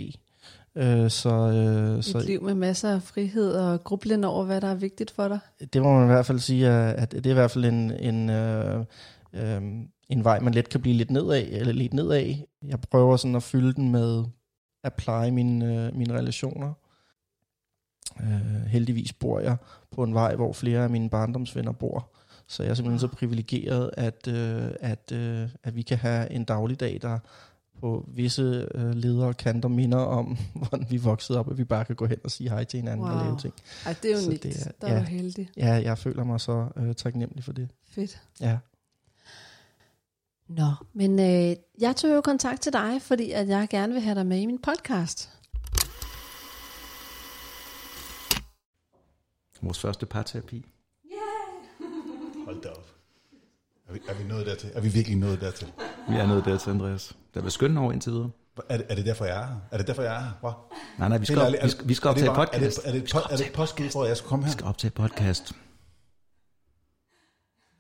Øh, 0.76 1.11
så, 1.11 1.30
øh, 1.30 1.99
Et 1.99 2.04
så 2.04 2.25
liv 2.26 2.42
med 2.42 2.54
masser 2.54 2.94
af 2.94 3.02
frihed 3.02 3.52
og 3.54 3.84
grublen 3.84 4.25
over, 4.25 4.44
hvad 4.44 4.61
der 4.61 4.68
er 4.68 4.75
vigtigt 4.75 5.11
for 5.11 5.28
dig? 5.28 5.38
det 5.72 5.82
må 5.82 5.92
man 5.92 6.04
i 6.04 6.12
hvert 6.12 6.26
fald 6.26 6.38
sige, 6.38 6.68
at 6.68 6.94
at 6.99 7.12
det 7.12 7.26
er 7.26 7.30
i 7.30 7.34
hvert 7.34 7.50
fald 7.50 7.64
en, 7.64 7.90
en, 7.90 8.30
øh, 8.30 8.84
øh, 9.32 9.62
en 10.08 10.25
vej, 10.25 10.40
man 10.40 10.54
let 10.54 10.68
kan 10.68 10.80
blive 10.80 10.96
lidt 10.96 11.11
nedad, 11.11 11.46
eller 11.50 11.72
lidt 11.72 11.94
nedad. 11.94 12.34
Jeg 12.64 12.80
prøver 12.80 13.17
sådan 13.17 13.36
at 13.36 13.43
fylde 13.43 13.73
den 13.73 13.93
med 13.93 14.25
at 14.84 14.95
pleje 14.95 15.30
mine, 15.30 15.86
øh, 15.86 15.97
mine 15.97 16.14
relationer. 16.14 16.73
Øh, 18.21 18.67
heldigvis 18.67 19.12
bor 19.12 19.40
jeg 19.40 19.56
på 19.90 20.02
en 20.02 20.14
vej, 20.14 20.34
hvor 20.34 20.52
flere 20.52 20.84
af 20.84 20.90
mine 20.90 21.10
barndomsvenner 21.10 21.73
bor. 21.73 22.11
Så 22.52 22.62
jeg 22.62 22.71
er 22.71 22.75
simpelthen 22.75 22.99
så 23.00 23.08
privilegeret, 23.08 23.91
at, 23.97 24.28
øh, 24.28 24.71
at, 24.80 25.12
øh, 25.12 25.49
at 25.62 25.76
vi 25.76 25.82
kan 25.82 25.99
have 25.99 26.30
en 26.32 26.45
dagligdag, 26.45 26.99
der 27.02 27.19
på 27.80 28.04
visse 28.08 28.69
øh, 28.75 28.95
ledere 28.95 29.26
og 29.28 29.36
kanter 29.36 29.69
minder 29.69 29.99
om, 29.99 30.38
hvordan 30.54 30.86
vi 30.91 30.97
voksede 30.97 31.38
op, 31.38 31.50
at 31.50 31.58
vi 31.58 31.65
bare 31.65 31.84
kan 31.84 31.97
gå 31.97 32.06
hen 32.06 32.19
og 32.25 32.30
sige 32.30 32.50
hej 32.50 32.65
til 32.65 32.80
hinanden 32.80 33.06
wow. 33.06 33.15
og 33.19 33.25
lave 33.25 33.38
ting. 33.38 33.54
Ej, 33.86 33.95
det 34.02 34.12
er 34.12 34.19
Så 34.19 34.26
unikt. 34.26 34.43
det 34.43 34.56
er- 34.62 34.67
er, 34.69 34.73
der 34.80 34.86
er 34.86 34.95
ja. 34.95 35.00
du 35.00 35.04
heldig. 35.04 35.49
Ja, 35.56 35.73
jeg 35.73 35.99
føler 35.99 36.25
mig 36.25 36.41
så 36.41 36.69
øh, 36.76 36.95
taknemmelig 36.95 37.45
for 37.45 37.52
det. 37.52 37.69
Fedt. 37.91 38.23
Ja. 38.41 38.58
Nå, 40.49 40.71
men 40.93 41.19
øh, 41.19 41.56
jeg 41.80 41.97
tog 41.97 42.10
jo 42.10 42.21
kontakt 42.21 42.60
til 42.62 42.73
dig, 42.73 43.02
fordi 43.02 43.30
at 43.30 43.49
jeg 43.49 43.67
gerne 43.71 43.93
vil 43.93 44.02
have 44.02 44.15
dig 44.15 44.26
med 44.26 44.38
i 44.41 44.47
min 44.47 44.58
podcast. 44.58 45.30
Vores 49.62 49.78
første 49.78 50.06
parterapi. 50.06 50.65
Hold 52.52 52.62
da 52.62 52.69
op. 52.69 52.86
Er 53.88 53.93
vi, 53.93 54.00
er 54.08 54.15
vi 54.15 54.25
nået 54.25 54.47
dertil? 54.47 54.71
Er 54.75 54.80
vi 54.80 54.88
virkelig 54.88 55.19
nået 55.19 55.41
dertil? 55.41 55.73
Vi 56.08 56.15
er 56.17 56.26
nået 56.26 56.45
dertil, 56.45 56.71
Andreas. 56.71 57.06
Det 57.08 57.17
har 57.34 57.41
været 57.41 57.52
skønt 57.52 57.78
over 57.78 57.93
indtil 57.93 58.12
videre. 58.12 58.30
Er 58.69 58.76
det, 58.76 58.86
er 58.88 58.95
det 58.95 59.06
derfor, 59.06 59.25
jeg 59.25 59.43
er 59.43 59.47
her? 59.47 59.56
Er 59.71 59.76
det 59.76 59.86
derfor, 59.86 60.02
jeg 60.02 60.17
er 60.17 60.21
her? 60.21 60.69
Nej, 60.99 61.08
nej, 61.08 61.19
vi 61.19 61.26
skal, 61.26 61.38
op, 61.38 61.52
vi 61.62 61.69
skal, 61.69 61.88
vi 61.88 61.95
skal 61.95 62.08
er 62.10 62.15
det 62.15 62.28
optage 62.28 62.34
bare- 62.36 62.47
podcast. 62.47 62.78
Er 62.78 62.82
det, 62.82 62.88
er 62.88 63.02
det, 63.04 63.15
er 63.15 63.19
det, 63.21 63.32
er 63.32 63.36
det 63.36 63.47
et 63.47 63.52
påskud 63.52 63.88
for, 63.91 64.02
at 64.02 64.08
jeg 64.08 64.17
skal 64.17 64.28
komme 64.28 64.45
Vi 64.45 64.49
her? 64.49 64.52
skal 64.52 64.67
optage 64.67 64.91
podcast. 64.91 65.52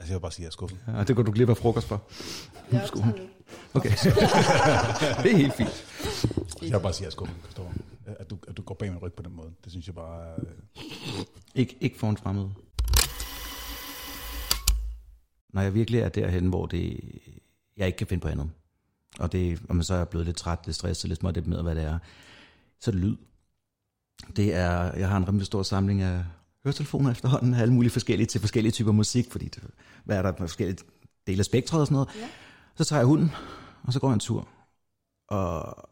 Altså, 0.00 0.12
jeg 0.12 0.14
vil 0.14 0.20
bare 0.20 0.32
sige, 0.32 0.40
at 0.42 0.44
jeg 0.44 0.46
er 0.46 0.50
skuffet. 0.50 0.78
Ja, 0.88 1.04
det 1.04 1.16
går 1.16 1.22
du 1.22 1.32
glip 1.32 1.48
af 1.48 1.56
frokost 1.56 1.86
for. 1.88 2.02
Jeg 2.72 2.88
Okay. 3.74 3.90
det 5.22 5.32
er 5.32 5.36
helt 5.36 5.54
fint. 5.54 5.84
Jeg 6.62 6.72
vil 6.72 6.80
bare 6.82 6.92
sige, 6.92 6.96
at 6.96 7.00
jeg 7.00 7.06
er 7.06 7.10
skuffet. 7.10 7.36
At 8.06 8.30
du, 8.30 8.38
at 8.48 8.56
du 8.56 8.62
går 8.62 8.74
bag 8.74 8.90
min 8.92 8.98
ryg 8.98 9.12
på 9.12 9.22
den 9.22 9.32
måde. 9.36 9.50
Det 9.64 9.72
synes 9.72 9.86
jeg 9.86 9.94
bare 9.94 10.22
er... 10.26 10.34
Ik- 11.58 11.76
ikke 11.80 11.98
for 11.98 12.10
en 12.10 12.16
fremmed. 12.16 12.48
Når 15.52 15.62
jeg 15.62 15.74
virkelig 15.74 16.00
er 16.00 16.08
derhen, 16.08 16.46
hvor 16.46 16.66
det, 16.66 17.00
jeg 17.76 17.86
ikke 17.86 17.96
kan 17.96 18.06
finde 18.06 18.20
på 18.20 18.28
andet, 18.28 18.50
og 19.18 19.32
det, 19.32 19.62
og 19.68 19.76
man 19.76 19.84
så 19.84 19.94
er 19.94 20.04
blevet 20.04 20.26
lidt 20.26 20.36
træt, 20.36 20.58
lidt 20.66 20.76
stresset, 20.76 21.08
lidt 21.08 21.20
smådeprimeret, 21.20 21.62
hvad 21.64 21.74
det 21.74 21.84
er, 21.84 21.98
så 22.80 22.90
er 22.90 22.92
det 22.92 23.04
lyd. 23.04 23.16
Det 24.36 24.54
er, 24.54 24.94
jeg 24.94 25.08
har 25.08 25.16
en 25.16 25.28
rimelig 25.28 25.46
stor 25.46 25.62
samling 25.62 26.02
af 26.02 26.24
høretelefoner 26.64 27.10
efterhånden, 27.10 27.54
alle 27.54 27.74
mulige 27.74 27.92
forskellige 27.92 28.26
til 28.26 28.40
forskellige 28.40 28.72
typer 28.72 28.92
musik, 28.92 29.30
fordi 29.30 29.48
det, 29.48 29.62
hvad 30.04 30.18
er 30.18 30.22
der 30.22 30.32
på 30.32 30.38
forskellige 30.38 30.78
dele 31.26 31.38
af 31.38 31.44
spektret 31.44 31.80
og 31.80 31.86
sådan 31.86 31.94
noget. 31.94 32.08
Ja. 32.16 32.28
Så 32.76 32.84
tager 32.84 33.00
jeg 33.00 33.06
hunden, 33.06 33.30
og 33.82 33.92
så 33.92 34.00
går 34.00 34.08
jeg 34.08 34.14
en 34.14 34.20
tur. 34.20 34.48
Og, 35.28 35.91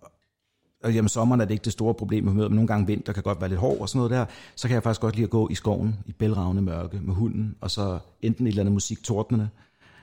og 0.84 0.94
jamen, 0.94 1.08
sommeren 1.08 1.40
er 1.40 1.44
det 1.44 1.54
ikke 1.54 1.64
det 1.64 1.72
store 1.72 1.94
problem 1.94 2.24
med 2.24 2.32
humøret, 2.32 2.50
men 2.50 2.56
nogle 2.56 2.68
gange 2.68 2.86
vinter 2.86 3.12
kan 3.12 3.22
godt 3.22 3.40
være 3.40 3.48
lidt 3.48 3.60
hård 3.60 3.80
og 3.80 3.88
sådan 3.88 3.98
noget 3.98 4.10
der. 4.10 4.24
Så 4.56 4.68
kan 4.68 4.74
jeg 4.74 4.82
faktisk 4.82 5.00
godt 5.00 5.14
lide 5.14 5.24
at 5.24 5.30
gå 5.30 5.48
i 5.48 5.54
skoven 5.54 5.96
i 6.06 6.12
bælragende 6.12 6.62
mørke 6.62 7.00
med 7.02 7.14
hunden, 7.14 7.56
og 7.60 7.70
så 7.70 7.98
enten 8.22 8.46
et 8.46 8.50
eller 8.50 8.62
andet 8.62 8.72
musik 8.72 9.02
tordnende, 9.02 9.48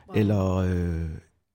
wow. 0.07 0.17
eller 0.17 0.55
øh, 0.55 1.09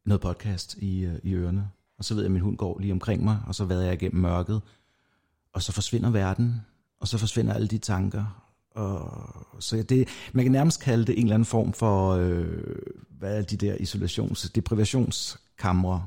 noget 0.07 0.21
podcast 0.21 0.77
i, 0.79 1.05
øh, 1.05 1.15
i 1.23 1.35
ørerne. 1.35 1.69
Og 1.99 2.05
så 2.05 2.15
ved 2.15 2.23
jeg, 2.23 2.27
at 2.27 2.33
min 2.33 2.41
hund 2.41 2.57
går 2.57 2.79
lige 2.81 2.93
omkring 2.93 3.25
mig, 3.25 3.39
og 3.47 3.55
så 3.55 3.65
vader 3.65 3.83
jeg 3.83 3.95
igennem 3.95 4.23
mørket. 4.23 4.63
Og 5.55 5.63
så 5.63 5.73
forsvinder 5.73 6.11
verden, 6.11 6.61
og 7.01 7.09
så 7.09 7.19
forsvinder 7.19 7.55
alle 7.55 7.69
de 7.69 7.79
tanker. 7.79 8.43
Og, 8.75 9.63
så 9.63 9.83
det, 9.83 10.09
man 10.33 10.45
kan 10.45 10.53
nærmest 10.53 10.81
kalde 10.81 11.05
det 11.05 11.19
en 11.19 11.23
eller 11.23 11.35
anden 11.35 11.47
form 11.47 11.73
for, 11.73 12.11
øh, 12.11 12.77
hvad 13.19 13.39
er 13.39 13.43
de 13.43 13.57
der 13.57 13.75
isolations, 13.75 14.51
deprivationskamre. 14.51 16.07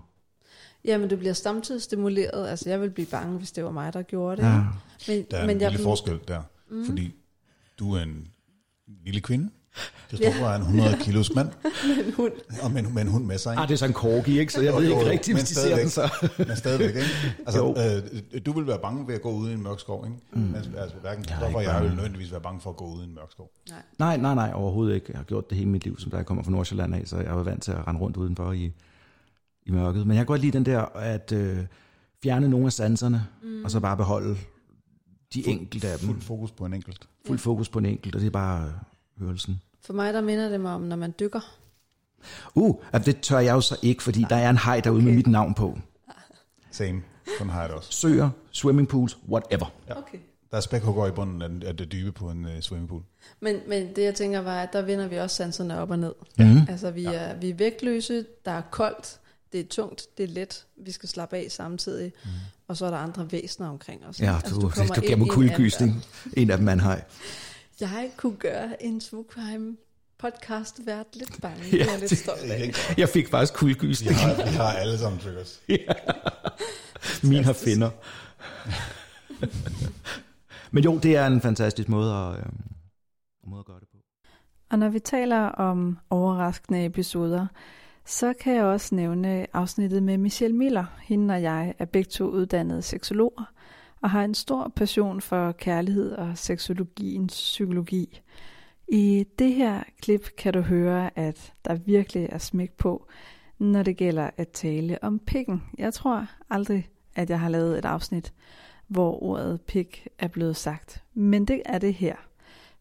Jamen, 0.85 1.09
du 1.09 1.15
bliver 1.15 1.33
samtidig 1.33 1.81
stimuleret. 1.81 2.47
Altså, 2.47 2.69
jeg 2.69 2.81
vil 2.81 2.89
blive 2.89 3.07
bange, 3.07 3.37
hvis 3.37 3.51
det 3.51 3.63
var 3.63 3.71
mig, 3.71 3.93
der 3.93 4.01
gjorde 4.01 4.37
det. 4.41 4.47
Ja. 4.47 4.61
Men, 5.07 5.25
Der 5.31 5.37
er 5.37 5.45
men 5.45 5.55
en 5.55 5.61
jeg 5.61 5.71
lille 5.71 5.77
vil- 5.83 5.83
forskel 5.83 6.19
der. 6.27 6.41
Mm. 6.69 6.85
Fordi 6.85 7.13
du 7.79 7.93
er 7.95 8.01
en 8.01 8.27
lille 9.05 9.21
kvinde. 9.21 9.49
Christoffer 10.07 10.45
er 10.47 10.55
en 10.55 10.61
100 10.61 10.97
kilos 11.05 11.35
mand. 11.35 11.49
en 12.07 12.13
hund. 12.13 12.31
Og 12.63 12.71
med, 12.71 12.83
en- 12.85 12.93
med 12.93 13.01
en 13.01 13.07
hund 13.07 13.25
med 13.25 13.37
sig. 13.37 13.53
ikke? 13.53 13.61
Ah, 13.61 13.67
det 13.67 13.73
er 13.73 13.77
så 13.77 13.85
en 13.85 13.93
korgi, 13.93 14.39
ikke? 14.39 14.53
Så 14.53 14.61
jeg 14.61 14.71
Jo, 14.73 14.77
ved 14.77 14.85
jo, 14.85 14.91
ikke 14.91 15.05
jo, 15.05 15.11
rigtigt, 15.11 15.35
men 15.35 15.41
hvis 15.41 15.49
de 15.49 15.55
ser 15.55 15.75
den 15.77 15.89
så. 15.89 16.27
Men 16.47 16.57
stadigvæk, 16.57 16.95
ikke? 16.95 17.07
Jo. 17.57 17.73
Altså, 17.75 18.03
øh, 18.33 18.41
du 18.45 18.51
vil 18.51 18.67
være 18.67 18.79
bange 18.79 19.07
ved 19.07 19.15
at 19.15 19.21
gå 19.21 19.31
ude 19.31 19.51
i 19.51 19.53
en 19.53 19.63
mørk 19.63 19.79
skov, 19.79 20.05
ikke? 20.05 20.17
Mm. 20.33 20.39
Men, 20.41 20.55
altså, 20.55 20.97
hverken 21.01 21.03
Jeg 21.03 21.35
er 21.35 21.37
Christoffer 21.39 21.55
og 21.55 21.61
ikke 21.61 21.71
jeg 21.73 21.83
vil 21.83 21.91
nødvendigvis 21.95 22.31
være 22.31 22.41
bange 22.41 22.61
for 22.61 22.69
at 22.69 22.75
gå 22.77 22.85
ude 22.85 23.01
i 23.03 23.07
en 23.07 23.15
mørk 23.15 23.31
skov. 23.31 23.49
Nej, 23.99 24.17
nej, 24.17 24.35
nej, 24.35 24.51
overhovedet 24.53 24.95
ikke. 24.95 25.05
Jeg 25.09 25.17
har 25.17 25.23
gjort 25.23 25.49
det 25.49 25.57
hele 25.57 25.69
mit 25.69 25.83
liv, 25.83 25.99
som 25.99 26.11
da 26.11 26.17
jeg 26.17 26.25
kommer 26.25 26.43
fra 26.43 26.51
Nordsjælland 26.51 26.95
af, 26.95 27.01
så 27.05 27.17
jeg 27.17 27.35
var 27.35 27.43
vant 27.43 27.63
til 27.63 27.71
at 27.71 27.87
rende 27.87 28.01
rundt 28.01 28.17
udenfor 28.17 28.51
i, 28.51 28.71
i 29.65 29.71
mørket. 29.71 30.07
Men 30.07 30.15
jeg 30.15 30.21
kan 30.21 30.25
godt 30.25 30.41
lide 30.41 30.51
den 30.51 30.65
der, 30.65 30.81
at 30.95 31.31
øh, 31.31 31.57
fjerne 32.23 32.49
nogle 32.49 32.65
af 32.65 32.73
sanserne, 32.73 33.27
mm. 33.43 33.63
og 33.63 33.71
så 33.71 33.79
bare 33.79 33.97
beholde 33.97 34.37
de 35.33 35.43
Fuld- 35.43 35.53
enkelte 35.59 35.87
af 35.87 35.99
dem. 35.99 36.07
Fuld 36.07 36.21
fokus 36.21 36.51
på 36.51 36.65
en 36.65 36.73
enkelt. 36.73 37.07
Fuld 37.27 37.39
fokus 37.39 37.69
på 37.69 37.79
en 37.79 37.85
enkelt, 37.85 38.15
og 38.15 38.21
det 38.21 38.27
er 38.27 38.31
bare 38.31 38.65
øh, 38.65 39.25
hørelsen. 39.25 39.61
For 39.81 39.93
mig, 39.93 40.13
der 40.13 40.21
minder 40.21 40.49
det 40.49 40.61
mig 40.61 40.73
om, 40.73 40.81
når 40.81 40.95
man 40.95 41.13
dykker. 41.19 41.39
Uh, 42.55 42.75
altså, 42.93 43.11
det 43.11 43.21
tør 43.21 43.39
jeg 43.39 43.53
jo 43.53 43.61
så 43.61 43.77
ikke, 43.81 44.03
fordi 44.03 44.25
der 44.29 44.35
er 44.35 44.49
en 44.49 44.57
hej 44.57 44.79
derude 44.79 44.97
okay. 44.97 45.07
med 45.07 45.15
mit 45.15 45.27
navn 45.27 45.53
på. 45.53 45.79
Same. 46.71 47.01
Sådan 47.37 47.51
har 47.51 47.59
jeg 47.59 47.69
det 47.69 47.77
også. 47.77 47.91
Søer, 47.91 48.29
swimmingpools, 48.51 49.17
whatever. 49.29 49.73
Okay. 49.89 50.17
Der 50.51 50.57
er 50.57 50.61
spækhugger 50.61 51.07
i 51.07 51.11
bunden 51.11 51.41
af, 51.41 51.67
af 51.67 51.77
det 51.77 51.91
dybe 51.91 52.11
på 52.11 52.29
en 52.29 52.45
uh, 52.45 52.51
swimmingpool. 52.61 53.03
Men, 53.39 53.55
men 53.67 53.95
det, 53.95 54.03
jeg 54.03 54.15
tænker, 54.15 54.39
var, 54.39 54.61
at 54.61 54.73
der 54.73 54.81
vinder 54.81 55.07
vi 55.07 55.15
også 55.15 55.35
sanserne 55.35 55.79
op 55.79 55.91
og 55.91 55.99
ned. 55.99 56.13
Mm. 56.37 56.57
Altså, 56.69 56.91
vi, 56.91 57.05
er, 57.05 57.35
vi 57.35 57.49
er 57.49 57.55
vægtløse, 57.55 58.25
der 58.45 58.51
er 58.51 58.61
koldt, 58.61 59.19
det 59.51 59.59
er 59.59 59.63
tungt, 59.69 60.07
det 60.17 60.23
er 60.23 60.27
let, 60.27 60.65
vi 60.77 60.91
skal 60.91 61.09
slappe 61.09 61.37
af 61.37 61.47
samtidig, 61.49 62.13
mm. 62.23 62.29
og 62.67 62.77
så 62.77 62.85
er 62.85 62.89
der 62.89 62.97
andre 62.97 63.31
væsener 63.31 63.69
omkring 63.69 64.05
os. 64.05 64.19
Ja, 64.19 64.35
Altså, 64.35 64.55
du, 64.55 64.61
du 64.61 64.67
du, 64.67 64.93
du 64.95 65.01
giver 65.01 65.15
mig 65.15 65.27
kuldegysning. 65.29 66.05
En 66.37 66.49
af 66.49 66.57
dem 66.57 66.69
en 66.69 66.79
hej. 66.79 67.03
Jeg 67.79 68.11
kunne 68.17 68.35
gøre 68.35 68.83
en 68.83 69.01
Svukheim 69.01 69.77
podcast 70.17 70.85
vært 70.85 71.15
lidt 71.15 71.41
bange. 71.41 71.63
Ja, 71.63 71.69
det 71.71 71.81
er 71.81 71.91
jeg 71.91 71.99
lidt 71.99 72.09
det- 72.09 72.17
stolt 72.17 72.41
af. 72.51 72.71
Jeg 72.97 73.09
fik 73.09 73.29
faktisk 73.29 73.53
Vi 73.53 73.57
kuldegysning. 73.57 74.15
har, 74.15 74.35
vi 74.35 74.49
har 74.55 74.71
alle 74.73 74.97
sammen 74.97 75.19
triggers. 75.19 75.61
Min 77.29 77.43
har 77.43 77.53
finder. 77.53 77.89
Men 80.71 80.83
jo, 80.83 80.97
det 80.97 81.15
er 81.15 81.27
en 81.27 81.41
fantastisk 81.41 81.89
måde 81.89 82.13
at, 82.13 82.37
øh, 82.39 82.45
måde 83.47 83.59
at 83.59 83.65
gøre 83.65 83.79
det 83.79 83.87
på. 83.91 83.97
Og 84.69 84.79
når 84.79 84.89
vi 84.89 84.99
taler 84.99 85.41
om 85.45 85.97
overraskende 86.09 86.85
episoder, 86.85 87.47
så 88.05 88.33
kan 88.33 88.55
jeg 88.55 88.63
også 88.63 88.95
nævne 88.95 89.47
afsnittet 89.53 90.03
med 90.03 90.17
Michelle 90.17 90.57
Miller. 90.57 90.85
Hende 91.03 91.33
og 91.33 91.41
jeg 91.41 91.73
er 91.79 91.85
begge 91.85 92.09
to 92.09 92.25
uddannede 92.25 92.81
seksologer 92.81 93.53
og 94.01 94.09
har 94.09 94.23
en 94.23 94.33
stor 94.33 94.71
passion 94.75 95.21
for 95.21 95.51
kærlighed 95.51 96.11
og 96.11 96.37
seksologiens 96.37 97.33
psykologi. 97.33 98.21
I 98.87 99.25
det 99.39 99.53
her 99.53 99.83
klip 100.01 100.29
kan 100.37 100.53
du 100.53 100.61
høre, 100.61 101.19
at 101.19 101.53
der 101.65 101.75
virkelig 101.75 102.29
er 102.31 102.37
smæk 102.37 102.71
på, 102.71 103.07
når 103.57 103.83
det 103.83 103.97
gælder 103.97 104.29
at 104.37 104.47
tale 104.47 105.03
om 105.03 105.19
pikken. 105.19 105.63
Jeg 105.77 105.93
tror 105.93 106.27
aldrig, 106.49 106.89
at 107.15 107.29
jeg 107.29 107.39
har 107.39 107.49
lavet 107.49 107.77
et 107.77 107.85
afsnit, 107.85 108.33
hvor 108.87 109.23
ordet 109.23 109.61
pik 109.61 110.07
er 110.19 110.27
blevet 110.27 110.55
sagt. 110.55 111.03
Men 111.13 111.45
det 111.45 111.61
er 111.65 111.77
det 111.77 111.93
her. 111.93 112.15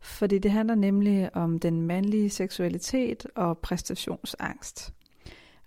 Fordi 0.01 0.39
det 0.39 0.51
handler 0.51 0.75
nemlig 0.75 1.37
om 1.37 1.59
den 1.59 1.83
mandlige 1.83 2.31
seksualitet 2.31 3.27
og 3.35 3.59
præstationsangst. 3.59 4.95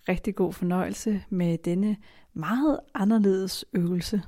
Rigtig 0.10 0.36
god 0.36 0.54
fornøjelse 0.54 1.24
med 1.30 1.58
denne 1.58 1.98
meget 2.34 2.80
anderledes 2.93 3.65
øvelse. 3.74 4.22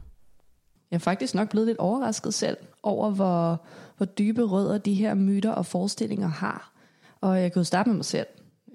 Jeg 0.91 0.97
er 0.97 0.99
faktisk 0.99 1.35
nok 1.35 1.49
blevet 1.49 1.67
lidt 1.67 1.77
overrasket 1.77 2.33
selv 2.33 2.57
over, 2.83 3.09
hvor, 3.09 3.65
hvor 3.97 4.05
dybe 4.05 4.43
rødder 4.43 4.77
de 4.77 4.93
her 4.93 5.13
myter 5.13 5.51
og 5.51 5.65
forestillinger 5.65 6.27
har. 6.27 6.73
Og 7.21 7.41
jeg 7.41 7.53
kan 7.53 7.59
jo 7.59 7.63
starte 7.63 7.89
med 7.89 7.95
mig 7.95 8.05
selv. 8.05 8.27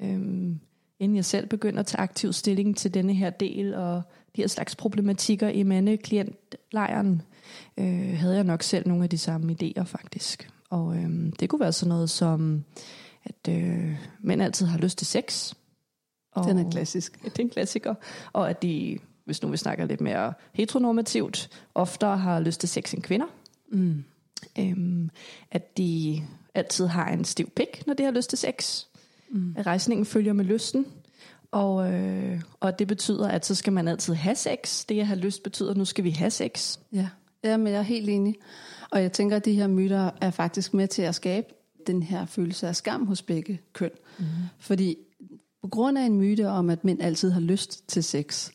Øhm, 0.03 0.61
inden 0.99 1.17
jeg 1.17 1.25
selv 1.25 1.47
begynder 1.47 1.81
at 1.81 1.87
tage 1.87 2.01
aktiv 2.01 2.33
stilling 2.33 2.77
til 2.77 2.95
denne 2.95 3.14
her 3.14 3.31
del 3.31 3.75
og 3.75 4.03
de 4.37 4.43
her 4.43 4.49
slags 4.49 4.77
problematikker 4.77 5.49
i 5.49 5.62
mandeklientlejren, 5.62 7.23
øh, 7.79 8.19
havde 8.19 8.35
jeg 8.35 8.45
nok 8.45 8.62
selv 8.62 8.88
nogle 8.88 9.05
af 9.05 9.11
de 9.11 9.19
samme 9.19 9.57
idéer 9.62 9.83
faktisk. 9.83 10.51
Og 10.71 10.97
øhm, 10.97 11.33
det 11.33 11.49
kunne 11.49 11.61
være 11.61 11.73
sådan 11.73 11.88
noget 11.88 12.11
som, 12.11 12.64
at 13.25 13.55
øh, 13.55 13.97
mænd 14.21 14.43
altid 14.43 14.67
har 14.67 14.79
lyst 14.79 14.99
til 14.99 15.07
sex. 15.07 15.55
Og, 16.35 16.49
Den 16.49 16.59
er 16.59 16.70
klassisk. 16.70 17.20
Ja, 17.25 17.29
det 17.29 17.38
er 17.38 17.42
en 17.42 17.51
klassiker. 17.51 17.94
Og 18.33 18.51
at 18.51 18.62
de, 18.62 18.99
hvis 19.25 19.42
nu 19.42 19.49
vi 19.49 19.57
snakker 19.57 19.87
lidt 19.87 20.01
mere 20.01 20.33
heteronormativt, 20.53 21.51
oftere 21.75 22.18
har 22.18 22.40
lyst 22.40 22.61
til 22.61 22.68
sex 22.68 22.94
end 22.94 23.03
kvinder. 23.03 23.27
Mm. 23.68 24.05
Øhm, 24.59 25.11
at 25.51 25.79
de 25.79 26.23
altid 26.55 26.87
har 26.87 27.09
en 27.09 27.25
stiv 27.25 27.51
pik, 27.51 27.87
når 27.87 27.94
de 27.94 28.03
har 28.03 28.11
lyst 28.11 28.29
til 28.29 28.38
sex. 28.38 28.85
Mm. 29.31 29.55
At 29.57 29.66
rejsningen 29.66 30.07
følger 30.07 30.33
med 30.33 30.44
lysten. 30.44 30.87
Og, 31.51 31.92
øh, 31.92 32.40
og 32.61 32.79
det 32.79 32.88
betyder, 32.88 33.29
at 33.29 33.47
så 33.47 33.55
skal 33.55 33.73
man 33.73 33.88
altid 33.88 34.14
have 34.14 34.37
sex. 34.37 34.85
Det 34.87 35.01
at 35.01 35.07
have 35.07 35.18
lyst 35.18 35.42
betyder, 35.42 35.70
at 35.70 35.77
nu 35.77 35.85
skal 35.85 36.05
vi 36.05 36.11
have 36.11 36.31
sex. 36.31 36.79
Ja. 36.92 37.09
ja, 37.44 37.57
men 37.57 37.66
jeg 37.66 37.79
er 37.79 37.83
helt 37.83 38.09
enig. 38.09 38.35
Og 38.90 39.03
jeg 39.03 39.12
tænker, 39.12 39.37
at 39.37 39.44
de 39.44 39.53
her 39.53 39.66
myter 39.66 40.11
er 40.20 40.31
faktisk 40.31 40.75
med 40.75 40.88
til 40.88 41.03
at 41.03 41.14
skabe 41.14 41.47
den 41.87 42.03
her 42.03 42.27
følelse 42.27 42.68
af 42.68 42.77
skam 42.77 43.07
hos 43.07 43.23
begge 43.23 43.61
køn. 43.73 43.90
Mm. 44.18 44.25
Fordi 44.59 44.97
på 45.64 45.68
grund 45.68 45.98
af 45.98 46.03
en 46.03 46.18
myte 46.18 46.48
om, 46.48 46.70
at 46.70 46.85
mænd 46.85 47.03
altid 47.03 47.31
har 47.31 47.40
lyst 47.40 47.88
til 47.88 48.05
sex, 48.05 48.50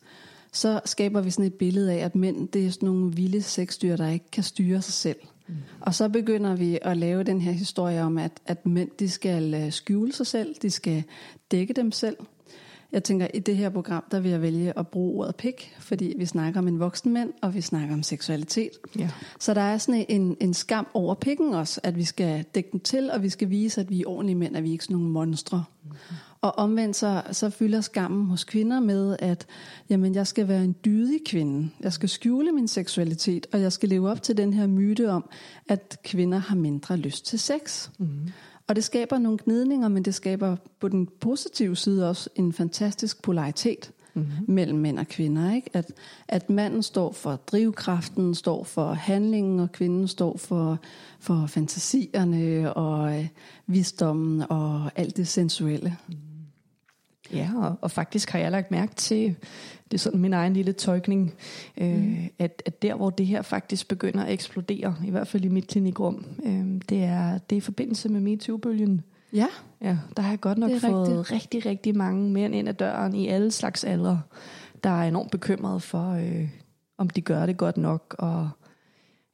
så 0.52 0.80
skaber 0.84 1.20
vi 1.20 1.30
sådan 1.30 1.44
et 1.44 1.54
billede 1.54 1.92
af, 1.92 2.04
at 2.04 2.16
mænd 2.16 2.48
det 2.48 2.66
er 2.66 2.70
sådan 2.70 2.86
nogle 2.86 3.12
vilde 3.14 3.42
sexdyr, 3.42 3.96
der 3.96 4.08
ikke 4.08 4.30
kan 4.32 4.42
styre 4.42 4.82
sig 4.82 4.94
selv. 4.94 5.16
Mm. 5.48 5.54
Og 5.80 5.94
så 5.94 6.08
begynder 6.08 6.56
vi 6.56 6.78
at 6.82 6.96
lave 6.96 7.22
den 7.22 7.40
her 7.40 7.52
historie 7.52 8.02
om, 8.02 8.18
at, 8.18 8.32
at 8.46 8.66
mænd 8.66 8.90
de 8.98 9.08
skal 9.08 9.54
øh, 9.54 9.72
skjule 9.72 10.12
sig 10.12 10.26
selv, 10.26 10.54
de 10.62 10.70
skal 10.70 11.04
dække 11.50 11.74
dem 11.74 11.92
selv. 11.92 12.16
Jeg 12.92 13.04
tænker, 13.04 13.26
i 13.34 13.38
det 13.38 13.56
her 13.56 13.70
program, 13.70 14.04
der 14.10 14.20
vil 14.20 14.30
jeg 14.30 14.42
vælge 14.42 14.78
at 14.78 14.88
bruge 14.88 15.20
ordet 15.20 15.36
pik, 15.36 15.76
fordi 15.78 16.14
vi 16.18 16.26
snakker 16.26 16.60
om 16.60 16.68
en 16.68 16.80
voksen 16.80 17.12
mænd, 17.12 17.32
og 17.42 17.54
vi 17.54 17.60
snakker 17.60 17.94
om 17.94 18.02
seksualitet. 18.02 18.70
Ja. 18.98 19.10
Så 19.40 19.54
der 19.54 19.60
er 19.60 19.78
sådan 19.78 20.06
en, 20.08 20.36
en 20.40 20.54
skam 20.54 20.86
over 20.94 21.14
pikken 21.14 21.54
også, 21.54 21.80
at 21.82 21.96
vi 21.96 22.04
skal 22.04 22.44
dække 22.54 22.68
den 22.72 22.80
til, 22.80 23.10
og 23.10 23.22
vi 23.22 23.28
skal 23.28 23.50
vise, 23.50 23.80
at 23.80 23.90
vi 23.90 24.00
er 24.00 24.04
ordentlige 24.06 24.36
mænd, 24.36 24.56
at 24.56 24.62
vi 24.62 24.70
ikke 24.70 24.82
er 24.82 24.84
sådan 24.84 24.96
nogle 24.96 25.10
monstre. 25.10 25.64
Mm-hmm. 25.84 26.16
Og 26.40 26.58
omvendt 26.58 26.96
så, 26.96 27.22
så 27.32 27.50
fylder 27.50 27.80
skammen 27.80 28.26
hos 28.26 28.44
kvinder 28.44 28.80
med, 28.80 29.16
at 29.18 29.46
jamen, 29.90 30.14
jeg 30.14 30.26
skal 30.26 30.48
være 30.48 30.64
en 30.64 30.76
dydig 30.84 31.20
kvinde. 31.26 31.70
Jeg 31.80 31.92
skal 31.92 32.08
skjule 32.08 32.52
min 32.52 32.68
seksualitet, 32.68 33.46
og 33.52 33.60
jeg 33.60 33.72
skal 33.72 33.88
leve 33.88 34.10
op 34.10 34.22
til 34.22 34.36
den 34.36 34.52
her 34.52 34.66
myte 34.66 35.10
om, 35.10 35.30
at 35.68 35.98
kvinder 36.04 36.38
har 36.38 36.56
mindre 36.56 36.96
lyst 36.96 37.26
til 37.26 37.38
sex. 37.38 37.88
Mm-hmm. 37.98 38.28
Og 38.70 38.76
det 38.76 38.84
skaber 38.84 39.18
nogle 39.18 39.38
gnidninger, 39.44 39.88
men 39.88 40.02
det 40.02 40.14
skaber 40.14 40.56
på 40.80 40.88
den 40.88 41.08
positive 41.20 41.76
side 41.76 42.08
også 42.08 42.30
en 42.36 42.52
fantastisk 42.52 43.22
polaritet 43.22 43.92
mm-hmm. 44.14 44.30
mellem 44.48 44.78
mænd 44.78 44.98
og 44.98 45.06
kvinder. 45.08 45.54
Ikke? 45.54 45.70
At, 45.72 45.92
at 46.28 46.50
manden 46.50 46.82
står 46.82 47.12
for 47.12 47.36
drivkraften, 47.36 48.34
står 48.34 48.64
for 48.64 48.92
handlingen, 48.92 49.60
og 49.60 49.72
kvinden 49.72 50.08
står 50.08 50.36
for, 50.36 50.78
for 51.20 51.46
fantasierne 51.46 52.74
og 52.74 53.18
øh, 53.18 53.28
visdommen 53.66 54.42
og 54.48 54.90
alt 54.96 55.16
det 55.16 55.28
sensuelle. 55.28 55.96
Ja, 57.32 57.50
og, 57.56 57.76
og 57.80 57.90
faktisk 57.90 58.30
har 58.30 58.38
jeg 58.38 58.50
lagt 58.50 58.70
mærke 58.70 58.94
til, 58.94 59.36
det 59.84 59.94
er 59.94 59.98
sådan 59.98 60.20
min 60.20 60.32
egen 60.32 60.52
lille 60.54 60.72
tolkning, 60.72 61.34
øh, 61.78 61.96
mm. 61.96 62.16
at, 62.38 62.62
at 62.66 62.82
der 62.82 62.94
hvor 62.94 63.10
det 63.10 63.26
her 63.26 63.42
faktisk 63.42 63.88
begynder 63.88 64.24
at 64.24 64.32
eksplodere, 64.32 64.96
i 65.06 65.10
hvert 65.10 65.28
fald 65.28 65.44
i 65.44 65.48
mit 65.48 65.66
klinikrum, 65.66 66.24
øh, 66.44 66.80
det, 66.88 67.04
er, 67.04 67.38
det 67.38 67.56
er 67.56 67.58
i 67.58 67.60
forbindelse 67.60 68.08
med 68.08 68.20
MeToo-bølgen. 68.20 69.02
Ja, 69.32 69.46
Ja, 69.82 69.98
der 70.16 70.22
har 70.22 70.30
jeg 70.30 70.40
godt 70.40 70.58
nok 70.58 70.70
fået 70.80 71.08
rigtigt. 71.08 71.32
rigtig, 71.32 71.66
rigtig 71.66 71.96
mange 71.96 72.30
mænd 72.30 72.54
ind 72.54 72.68
ad 72.68 72.74
døren 72.74 73.14
i 73.14 73.28
alle 73.28 73.50
slags 73.50 73.84
aldre, 73.84 74.22
der 74.84 74.90
er 74.90 75.08
enormt 75.08 75.30
bekymrede 75.30 75.80
for, 75.80 76.10
øh, 76.10 76.48
om 76.98 77.10
de 77.10 77.20
gør 77.20 77.46
det 77.46 77.56
godt 77.56 77.76
nok. 77.76 78.14
Og, 78.18 78.50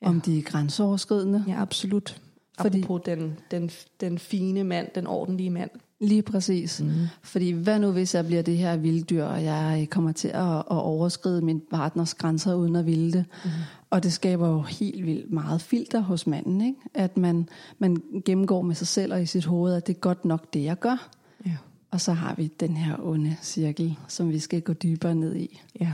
ja. 0.03 0.09
om 0.09 0.21
de 0.21 0.39
er 0.39 0.43
grænseoverskridende. 0.43 1.45
ja, 1.49 1.63
absolut. 1.63 2.23
Fordi- 2.61 2.83
på 2.83 2.99
den, 2.99 3.39
den, 3.51 3.71
den 4.01 4.19
fine 4.19 4.65
mand, 4.65 4.89
den 4.95 5.07
ordentlige 5.07 5.51
mand. 5.51 5.71
Lige 6.01 6.23
præcis. 6.23 6.81
Mm. 6.81 6.91
Fordi 7.23 7.51
hvad 7.51 7.79
nu 7.79 7.91
hvis 7.91 8.15
jeg 8.15 8.27
bliver 8.27 8.43
det 8.43 8.57
her 8.57 8.77
vilddyr, 8.77 9.25
og 9.25 9.45
jeg 9.45 9.89
kommer 9.91 10.13
til 10.13 10.29
at, 10.29 10.57
at 10.59 10.65
overskride 10.69 11.43
min 11.43 11.63
partners 11.71 12.15
grænser 12.15 12.55
uden 12.55 12.77
at 12.77 12.87
ville 12.87 13.13
det. 13.13 13.25
Mm. 13.45 13.51
Og 13.91 14.03
det 14.03 14.13
skaber 14.13 14.49
jo 14.49 14.61
helt 14.61 15.07
vildt 15.07 15.33
meget 15.33 15.63
filter 15.63 16.01
hos 16.01 16.27
manden, 16.27 16.61
ikke? 16.61 16.79
At 16.95 17.17
man, 17.17 17.49
man 17.79 18.03
gennemgår 18.25 18.63
med 18.63 18.75
sig 18.75 18.87
selv 18.87 19.13
og 19.13 19.23
i 19.23 19.27
sit 19.27 19.45
hoved, 19.45 19.75
at 19.75 19.87
det 19.87 19.97
er 19.97 20.01
godt 20.01 20.25
nok 20.25 20.55
det, 20.55 20.65
jeg 20.65 20.79
gør. 20.79 21.09
Ja. 21.47 21.57
Og 21.91 22.01
så 22.01 22.13
har 22.13 22.35
vi 22.35 22.47
den 22.61 22.77
her 22.77 22.97
onde 23.03 23.37
cirkel, 23.43 23.99
som 24.09 24.31
vi 24.31 24.39
skal 24.39 24.63
gå 24.63 24.73
dybere 24.73 25.15
ned 25.15 25.37
i. 25.37 25.61
ja. 25.81 25.93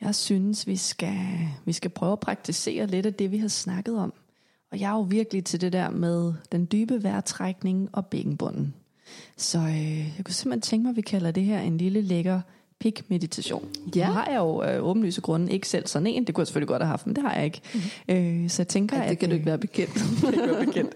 Jeg 0.00 0.14
synes, 0.14 0.66
vi 0.66 0.76
skal, 0.76 1.48
vi 1.64 1.72
skal 1.72 1.90
prøve 1.90 2.12
at 2.12 2.20
praktisere 2.20 2.86
lidt 2.86 3.06
af 3.06 3.14
det, 3.14 3.30
vi 3.30 3.38
har 3.38 3.48
snakket 3.48 3.98
om. 3.98 4.12
Og 4.72 4.80
jeg 4.80 4.90
er 4.90 4.96
jo 4.96 5.00
virkelig 5.00 5.44
til 5.44 5.60
det 5.60 5.72
der 5.72 5.90
med 5.90 6.32
den 6.52 6.68
dybe 6.72 7.02
vejrtrækning 7.02 7.88
og 7.92 8.06
bækkenbunden. 8.06 8.74
Så 9.36 9.58
øh, 9.58 9.98
jeg 9.98 10.24
kunne 10.24 10.34
simpelthen 10.34 10.60
tænke 10.60 10.82
mig, 10.82 10.90
at 10.90 10.96
vi 10.96 11.00
kalder 11.00 11.30
det 11.30 11.44
her 11.44 11.60
en 11.60 11.78
lille 11.78 12.00
lækker 12.00 12.40
pik-meditation. 12.80 13.68
Ja. 13.96 14.06
Nu 14.06 14.12
har 14.12 14.26
jeg 14.30 14.38
jo 14.38 14.64
øh, 14.64 14.84
åbenlyse 14.84 15.20
grunde 15.20 15.52
ikke 15.52 15.68
selv 15.68 15.86
sådan 15.86 16.06
en. 16.06 16.26
Det 16.26 16.34
kunne 16.34 16.42
jeg 16.42 16.46
selvfølgelig 16.46 16.68
godt 16.68 16.82
have 16.82 16.88
haft, 16.88 17.06
men 17.06 17.16
det 17.16 17.24
har 17.24 17.34
jeg 17.34 17.44
ikke. 17.44 17.60
Mm. 17.74 17.80
Øh, 18.14 18.50
så 18.50 18.62
jeg 18.62 18.68
tænker, 18.68 18.96
Ej, 18.96 19.04
det 19.04 19.10
at, 19.10 19.18
kan 19.18 19.28
du 19.28 19.32
øh, 19.32 19.36
ikke 19.36 19.46
være 19.46 19.58
bekendt. 19.58 19.94
det 20.26 20.34
kan 20.34 20.48
være 20.48 20.66
bekendt. 20.66 20.94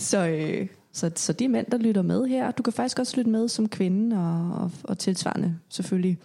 Så, 0.00 0.26
øh, 0.26 0.66
så, 0.92 1.10
så 1.16 1.32
de 1.32 1.48
mænd, 1.48 1.66
der 1.66 1.78
lytter 1.78 2.02
med 2.02 2.26
her, 2.26 2.50
du 2.50 2.62
kan 2.62 2.72
faktisk 2.72 2.98
også 2.98 3.16
lytte 3.16 3.30
med 3.30 3.48
som 3.48 3.68
kvinde, 3.68 4.16
og, 4.16 4.62
og, 4.62 4.70
og 4.84 4.98
tilsvarende 4.98 5.58
selvfølgelig 5.68 6.18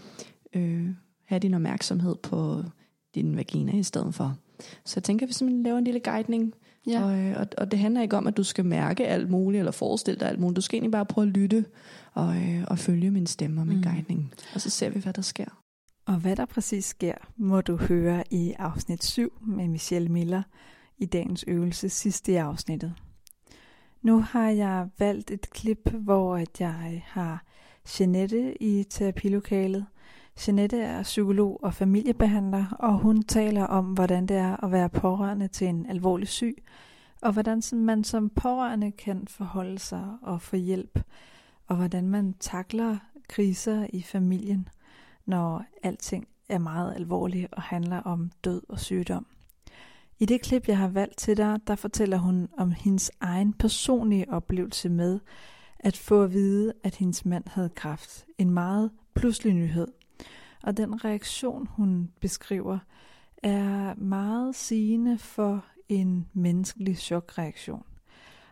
øh, 0.53 0.89
have 1.25 1.39
din 1.39 1.53
opmærksomhed 1.53 2.15
på 2.15 2.63
din 3.15 3.35
vagina 3.37 3.77
i 3.77 3.83
stedet 3.83 4.15
for. 4.15 4.35
Så 4.85 4.93
jeg 4.95 5.03
tænker, 5.03 5.25
at 5.25 5.27
vi 5.27 5.33
simpelthen 5.33 5.63
laver 5.63 5.77
en 5.77 5.83
lille 5.83 5.99
guidning, 5.99 6.53
Ja. 6.87 7.03
og, 7.03 7.17
øh, 7.17 7.35
og, 7.39 7.47
og 7.57 7.71
det 7.71 7.79
handler 7.79 8.01
ikke 8.01 8.17
om, 8.17 8.27
at 8.27 8.37
du 8.37 8.43
skal 8.43 8.65
mærke 8.65 9.07
alt 9.07 9.29
muligt, 9.29 9.59
eller 9.59 9.71
forestille 9.71 10.19
dig 10.19 10.27
alt 10.27 10.39
muligt. 10.39 10.55
Du 10.55 10.61
skal 10.61 10.77
egentlig 10.77 10.91
bare 10.91 11.05
prøve 11.05 11.27
at 11.27 11.33
lytte, 11.33 11.65
og, 12.13 12.35
øh, 12.35 12.63
og 12.67 12.79
følge 12.79 13.11
min 13.11 13.27
stemme 13.27 13.61
og 13.61 13.67
min 13.67 13.77
mm. 13.77 13.83
guidning. 13.83 14.33
Og 14.53 14.61
så 14.61 14.69
ser 14.69 14.89
vi, 14.89 14.99
hvad 14.99 15.13
der 15.13 15.21
sker. 15.21 15.63
Og 16.05 16.15
hvad 16.15 16.35
der 16.35 16.45
præcis 16.45 16.85
sker, 16.85 17.13
må 17.37 17.61
du 17.61 17.75
høre 17.75 18.23
i 18.31 18.53
afsnit 18.59 19.03
7 19.03 19.33
med 19.41 19.67
Michelle 19.67 20.09
Miller 20.09 20.41
i 20.97 21.05
dagens 21.05 21.45
øvelse 21.47 21.89
sidst 21.89 22.27
i 22.27 22.35
afsnittet. 22.35 22.93
Nu 24.01 24.21
har 24.21 24.49
jeg 24.49 24.89
valgt 24.99 25.31
et 25.31 25.49
klip, 25.49 25.89
hvor 25.93 26.35
at 26.35 26.59
jeg 26.59 27.03
har 27.05 27.43
Jeanette 27.99 28.63
i 28.63 28.83
terapilokalet. 28.83 29.85
Jeanette 30.37 30.77
er 30.77 31.03
psykolog 31.03 31.59
og 31.63 31.73
familiebehandler, 31.73 32.65
og 32.79 32.99
hun 32.99 33.23
taler 33.23 33.63
om, 33.63 33.85
hvordan 33.85 34.25
det 34.25 34.37
er 34.37 34.63
at 34.63 34.71
være 34.71 34.89
pårørende 34.89 35.47
til 35.47 35.67
en 35.67 35.85
alvorlig 35.85 36.27
syg, 36.27 36.63
og 37.21 37.33
hvordan 37.33 37.61
man 37.73 38.03
som 38.03 38.29
pårørende 38.29 38.91
kan 38.91 39.27
forholde 39.27 39.79
sig 39.79 40.17
og 40.21 40.41
få 40.41 40.55
hjælp, 40.55 40.99
og 41.67 41.75
hvordan 41.75 42.09
man 42.09 42.33
takler 42.39 42.97
kriser 43.29 43.87
i 43.93 44.01
familien, 44.01 44.69
når 45.25 45.63
alting 45.83 46.27
er 46.49 46.57
meget 46.59 46.95
alvorligt 46.95 47.47
og 47.51 47.61
handler 47.61 47.97
om 47.97 48.31
død 48.43 48.61
og 48.69 48.79
sygdom. 48.79 49.25
I 50.19 50.25
det 50.25 50.41
klip, 50.41 50.67
jeg 50.67 50.77
har 50.77 50.87
valgt 50.87 51.17
til 51.17 51.37
dig, 51.37 51.59
der 51.67 51.75
fortæller 51.75 52.17
hun 52.17 52.49
om 52.57 52.71
hendes 52.71 53.11
egen 53.19 53.53
personlige 53.53 54.29
oplevelse 54.29 54.89
med 54.89 55.19
at 55.79 55.97
få 55.97 56.23
at 56.23 56.33
vide, 56.33 56.73
at 56.83 56.95
hendes 56.95 57.25
mand 57.25 57.43
havde 57.47 57.69
kræft. 57.69 58.25
En 58.37 58.49
meget 58.49 58.91
pludselig 59.15 59.53
nyhed. 59.53 59.87
Og 60.63 60.77
den 60.77 61.05
reaktion, 61.05 61.67
hun 61.67 62.11
beskriver, 62.21 62.79
er 63.43 63.95
meget 63.95 64.55
sigende 64.55 65.17
for 65.17 65.65
en 65.89 66.27
menneskelig 66.33 66.97
chokreaktion. 66.97 67.83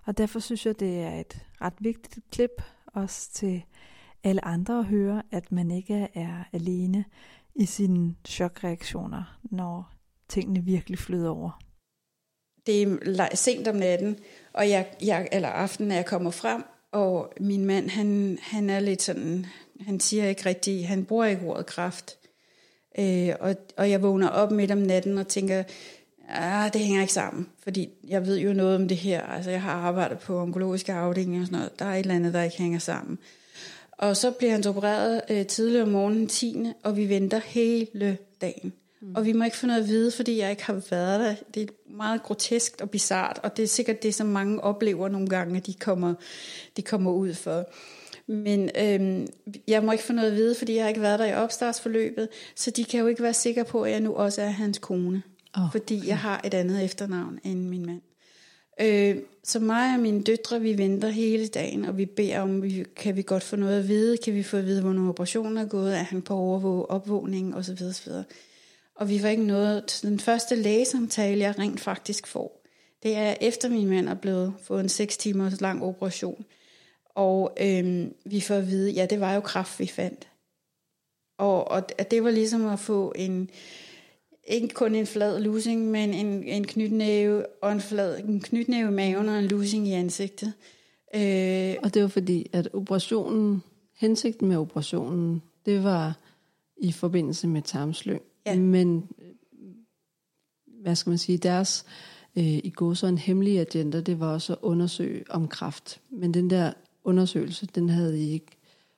Og 0.06 0.18
derfor 0.18 0.40
synes 0.40 0.66
jeg, 0.66 0.80
det 0.80 1.02
er 1.02 1.20
et 1.20 1.46
ret 1.62 1.74
vigtigt 1.80 2.26
klip 2.32 2.62
også 2.88 3.32
til 3.32 3.64
alle 4.24 4.46
andre 4.46 4.80
at 4.80 4.86
høre, 4.86 5.24
at 5.32 5.52
man 5.52 5.72
ikke 5.72 6.08
er 6.14 6.44
alene 6.54 7.06
i 7.56 7.66
sine 7.66 8.16
chokreaktioner, 8.26 9.40
når 9.44 9.94
tingene 10.30 10.60
virkelig 10.60 11.00
flyder 11.00 11.30
over. 11.30 11.62
Det 12.66 12.84
er 12.84 13.36
sent 13.36 13.68
om 13.68 13.76
natten, 13.76 14.18
og 14.54 14.70
jeg, 14.70 14.96
jeg, 15.04 15.28
eller 15.32 15.50
aftenen, 15.50 15.88
når 15.88 15.96
jeg 15.96 16.06
kommer 16.06 16.32
frem, 16.32 16.64
og 16.92 17.34
min 17.40 17.66
mand, 17.66 17.90
han, 17.90 18.38
han 18.42 18.70
er 18.70 18.80
lidt 18.80 19.02
sådan, 19.02 19.46
han 19.82 20.00
siger 20.00 20.28
ikke 20.28 20.46
rigtigt, 20.46 20.88
han 20.88 21.06
bruger 21.06 21.26
ikke 21.26 21.46
ordet 21.46 21.66
kraft. 21.66 22.18
Øh, 23.00 23.30
og, 23.40 23.56
og 23.78 23.90
jeg 23.90 24.02
vågner 24.02 24.30
op 24.30 24.52
midt 24.52 24.72
om 24.72 24.78
natten 24.78 25.18
og 25.18 25.28
tænker, 25.28 25.64
ah, 26.30 26.74
det 26.74 26.82
hænger 26.82 27.02
ikke 27.02 27.14
sammen, 27.14 27.50
fordi 27.64 27.90
jeg 28.08 28.26
ved 28.26 28.40
jo 28.40 28.54
noget 28.54 28.76
om 28.76 28.88
det 28.88 28.98
her. 28.98 29.22
Altså, 29.22 29.52
jeg 29.52 29.62
har 29.62 29.74
arbejdet 29.74 30.20
på 30.20 30.40
onkologiske 30.40 30.94
afdelinger 30.94 31.42
og 31.42 31.48
sådan 31.48 31.60
noget. 31.60 31.80
Der 31.80 31.86
er 31.86 31.94
et 31.94 32.00
eller 32.00 32.16
andet, 32.16 32.34
der 32.34 32.44
ikke 32.44 32.58
hænger 32.58 32.80
sammen. 32.80 33.20
Og 33.92 34.18
så 34.18 34.32
bliver 34.32 34.52
han 34.52 34.68
opereret 34.68 35.22
øh, 35.30 35.46
tidligere 35.46 35.84
om 35.84 35.90
morgenen 35.90 36.28
10. 36.28 36.68
og 36.84 36.98
vi 36.98 37.10
venter 37.10 37.40
hele 37.46 38.18
dagen. 38.42 38.74
Mm. 39.02 39.16
Og 39.16 39.26
vi 39.26 39.34
må 39.34 39.44
ikke 39.44 39.58
få 39.58 39.68
noget 39.68 39.82
at 39.82 39.88
vide, 39.88 40.12
fordi 40.12 40.38
jeg 40.38 40.50
ikke 40.52 40.64
har 40.64 40.82
været 40.90 41.20
der. 41.20 41.36
Det 41.54 41.64
er 41.64 41.68
meget 41.98 42.24
grotesk 42.24 42.82
og 42.82 42.90
bizart, 42.90 43.40
og 43.44 43.58
det 43.58 43.64
er 43.64 43.68
sikkert 43.68 44.04
det, 44.04 44.16
som 44.16 44.28
mange 44.28 44.62
oplever 44.62 45.10
nogle 45.10 45.28
gange, 45.28 45.58
at 45.58 45.66
de 45.66 45.74
kommer, 45.74 46.14
de 46.78 46.82
kommer 46.82 47.12
ud 47.12 47.34
for. 47.34 47.66
Men 48.28 48.70
øhm, 48.78 49.28
jeg 49.68 49.84
må 49.84 49.92
ikke 49.92 50.04
få 50.04 50.14
noget 50.14 50.32
at 50.32 50.36
vide, 50.36 50.56
fordi 50.56 50.76
jeg 50.76 50.84
har 50.84 50.90
ikke 50.90 51.02
været 51.02 51.20
der 51.20 51.26
i 51.26 51.34
opstartsforløbet, 51.34 52.30
så 52.56 52.72
de 52.72 52.84
kan 52.84 53.00
jo 53.00 53.08
ikke 53.08 53.24
være 53.24 53.34
sikre 53.34 53.66
på, 53.66 53.84
at 53.84 53.92
jeg 53.92 54.00
nu 54.00 54.14
også 54.14 54.42
er 54.42 54.50
hans 54.50 54.78
kone. 54.78 55.24
Oh, 55.58 55.72
fordi 55.72 55.98
okay. 55.98 56.08
jeg 56.08 56.18
har 56.18 56.42
et 56.44 56.54
andet 56.54 56.84
efternavn 56.84 57.40
end 57.44 57.60
min 57.60 57.86
mand. 57.86 58.02
Øh, 58.82 59.18
så 59.44 59.60
mig 59.60 59.94
og 59.94 60.00
mine 60.00 60.24
døtre, 60.24 60.62
vi 60.62 60.78
venter 60.78 61.10
hele 61.10 61.48
dagen, 61.48 61.86
og 61.86 61.98
vi 61.98 62.06
beder 62.06 62.40
om, 62.40 62.64
vi, 62.64 62.86
kan 62.96 63.16
vi 63.16 63.22
godt 63.22 63.44
få 63.44 63.56
noget 63.56 63.80
at 63.80 63.88
vide? 63.88 64.18
Kan 64.18 64.34
vi 64.34 64.44
få 64.44 64.58
at 64.58 64.66
vide, 64.66 64.82
hvornår 64.82 65.10
operationen 65.10 65.58
er 65.58 65.66
gået? 65.66 65.98
Er 65.98 66.04
han 66.04 66.22
på 66.22 66.36
overvåg, 66.36 66.90
opvågning 66.90 67.56
osv. 67.56 67.78
osv. 67.90 68.12
Og 68.96 69.10
vi 69.10 69.24
var 69.24 69.30
ikke 69.30 69.44
noget. 69.44 70.00
Den 70.02 70.20
første 70.20 70.56
lægesamtale, 70.56 71.40
jeg 71.40 71.60
rent 71.60 71.80
faktisk 71.80 72.28
får, 72.28 72.62
det 73.04 73.16
er 73.16 73.36
efter 73.42 73.70
min 73.70 73.88
mand 73.88 74.10
er 74.10 74.14
blevet 74.14 74.54
fået 74.64 74.84
en 74.84 74.90
6 74.90 75.18
timers 75.18 75.62
lang 75.62 75.84
operation. 75.84 76.46
Og 77.16 77.58
øhm, 77.62 78.14
vi 78.26 78.42
får 78.42 78.56
at 78.56 78.68
vide, 78.68 78.92
ja, 78.92 79.06
det 79.06 79.20
var 79.20 79.34
jo 79.34 79.40
kraft, 79.40 79.80
vi 79.80 79.88
fandt. 79.88 80.28
Og, 81.38 81.72
og 81.72 81.84
det 82.12 82.24
var 82.24 82.32
ligesom 82.32 82.66
at 82.66 82.80
få 82.80 83.14
en, 83.16 83.50
ikke 84.48 84.68
kun 84.68 84.96
en 84.96 85.08
flad 85.08 85.40
losing, 85.40 85.92
men 85.92 86.14
en, 86.14 86.44
en 86.44 86.68
knytnæve 86.68 87.46
og 87.62 87.72
en 87.72 87.82
flad 87.82 88.20
en 88.20 88.42
knytnæve 88.42 88.88
i 88.88 88.92
maven 88.92 89.30
og 89.30 89.40
en 89.40 89.46
losing 89.46 89.88
i 89.88 89.92
ansigtet. 89.92 90.54
Øh, 91.16 91.76
og 91.84 91.94
det 91.94 92.02
var 92.02 92.08
fordi, 92.08 92.50
at 92.54 92.70
operationen, 92.74 93.64
hensigten 93.98 94.48
med 94.48 94.58
operationen, 94.58 95.42
det 95.66 95.84
var 95.84 96.18
i 96.78 96.92
forbindelse 96.92 97.48
med 97.48 97.62
tarmslyng. 97.62 98.22
Ja. 98.46 98.56
Men, 98.56 99.10
hvad 100.82 100.96
skal 100.96 101.10
man 101.10 101.18
sige, 101.18 101.38
deres 101.38 101.86
øh, 102.38 102.44
i 102.44 102.70
går 102.76 102.94
så 102.94 103.08
en 103.08 103.18
hemmelig 103.18 103.60
agenda, 103.60 104.02
det 104.02 104.20
var 104.20 104.34
også 104.34 104.54
at 104.54 104.60
undersøge 104.62 105.24
om 105.30 105.48
kraft. 105.48 106.02
Men 106.10 106.34
den 106.34 106.50
der 106.50 106.74
undersøgelse, 107.06 107.68
den 107.76 107.90
havde 107.90 108.20
I 108.20 108.32
ikke 108.32 108.58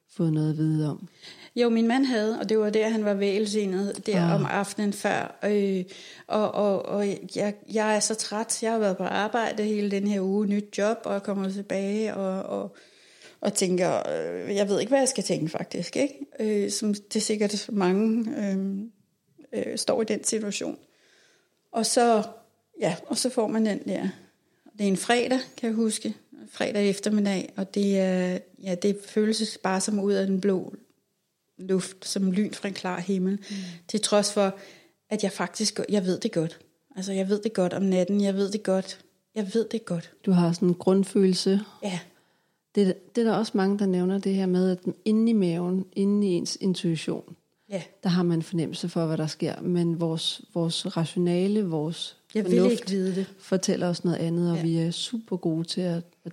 fået 0.10 0.34
noget 0.34 0.50
at 0.50 0.58
vide 0.58 0.89
om. 0.89 1.08
Jo, 1.56 1.70
min 1.70 1.88
mand 1.88 2.06
havde, 2.06 2.39
og 2.39 2.50
det 2.50 2.60
var 2.60 2.70
der, 2.70 2.89
han 2.89 3.06
var 3.06 3.13
vælsignet, 3.13 4.06
der 4.06 4.22
ah. 4.22 4.36
om 4.36 4.46
aftenen 4.46 4.93
før. 4.93 5.39
Øh, 5.43 5.84
og 6.28 6.52
og, 6.52 6.86
og 6.86 7.08
jeg, 7.36 7.54
jeg 7.74 7.96
er 7.96 8.00
så 8.00 8.15
træt. 8.15 8.63
Jeg 8.63 8.72
har 8.72 8.80
været 8.80 8.98
på 8.98 9.04
arbejde 9.04 9.63
hele 9.63 9.91
den 9.91 10.08
her 10.08 10.22
uge, 10.22 10.48
nyt 10.48 10.78
job, 10.78 10.98
og 11.04 11.24
kommer 11.24 11.50
tilbage 11.50 12.15
og, 12.15 12.43
og, 12.43 12.76
og 13.41 13.54
tænker, 13.54 14.10
øh, 14.10 14.56
jeg 14.56 14.70
ved 14.70 14.80
ikke, 14.80 14.89
hvad 14.89 15.00
jeg 15.00 15.08
skal 15.08 15.24
tænke 15.24 15.50
faktisk. 15.50 15.96
Ikke? 15.96 16.15
Øh, 16.39 16.72
som 16.72 16.93
det 16.93 17.15
er 17.15 17.20
sikkert 17.20 17.70
mange 17.72 18.26
øh, 18.38 18.78
øh, 19.54 19.78
står 19.78 20.02
i 20.02 20.06
den 20.06 20.24
situation. 20.24 20.78
Og 21.72 21.86
så, 21.86 22.24
ja, 22.80 22.96
og 23.08 23.17
så 23.17 23.30
får 23.30 23.48
man 23.48 23.65
den 23.65 23.80
der. 23.86 24.10
Det 24.78 24.84
er 24.84 24.88
en 24.88 24.98
fredag, 24.98 25.40
kan 25.58 25.68
jeg 25.68 25.76
huske. 25.76 26.13
Fredag 26.52 26.90
eftermiddag, 26.90 27.54
og 27.56 27.76
det, 27.76 28.00
er, 28.00 28.38
ja, 28.63 28.76
det 28.76 28.98
føles 29.06 29.60
bare 29.63 29.82
som 29.82 30.00
ud 30.00 30.13
af 30.13 30.28
den 30.28 30.42
blå 30.42 30.76
luft, 31.58 32.08
som 32.08 32.32
lyn 32.32 32.54
fra 32.54 32.68
en 32.68 32.74
klar 32.74 33.00
himmel. 33.00 33.34
Mm. 33.34 33.56
Til 33.88 34.02
trods 34.02 34.34
for, 34.34 34.56
at 35.10 35.24
jeg 35.24 35.32
faktisk, 35.32 35.80
jeg 35.90 36.06
ved 36.06 36.20
det 36.20 36.32
godt. 36.32 36.60
Altså, 36.96 37.13
jeg 37.13 37.30
ved 37.30 37.42
det 37.42 37.54
godt 37.54 37.74
om 37.74 37.82
natten, 37.82 38.22
jeg 38.22 38.36
ved 38.36 38.52
det 38.52 38.63
godt. 38.63 39.00
Jeg 39.36 39.52
ved 39.54 39.66
det 39.72 39.86
godt. 39.86 40.12
Du 40.26 40.32
har 40.32 40.54
sådan 40.54 40.68
en 40.68 40.74
grundfølelse. 40.74 41.60
Ja. 41.84 42.00
Det, 42.76 43.16
det 43.16 43.22
er 43.22 43.26
der 43.32 43.38
også 43.38 43.52
mange, 43.56 43.80
der 43.80 43.86
nævner 43.86 44.18
det 44.18 44.34
her 44.34 44.46
med, 44.46 44.72
at 44.72 44.80
inde 45.06 45.30
i 45.30 45.34
maven, 45.34 45.86
inde 45.94 46.28
i 46.28 46.30
ens 46.30 46.58
intuition, 46.62 47.36
ja. 47.70 47.82
der 48.04 48.10
har 48.10 48.24
man 48.24 48.42
fornemmelse 48.42 48.90
for, 48.90 49.06
hvad 49.06 49.18
der 49.18 49.28
sker. 49.28 49.62
Men 49.62 50.00
vores, 50.00 50.42
vores 50.54 50.98
rationale, 50.98 51.66
vores 51.66 52.18
jeg 52.36 52.46
vil 52.46 52.72
ikke 52.72 52.90
vide 52.90 53.16
det. 53.16 53.26
fortæller 53.40 53.88
os 53.88 54.04
noget 54.04 54.18
andet, 54.18 54.52
og 54.52 54.58
ja. 54.58 54.64
vi 54.64 54.78
er 54.78 54.92
super 54.92 55.38
gode 55.38 55.64
til 55.64 55.82
at, 55.82 56.04
at 56.26 56.32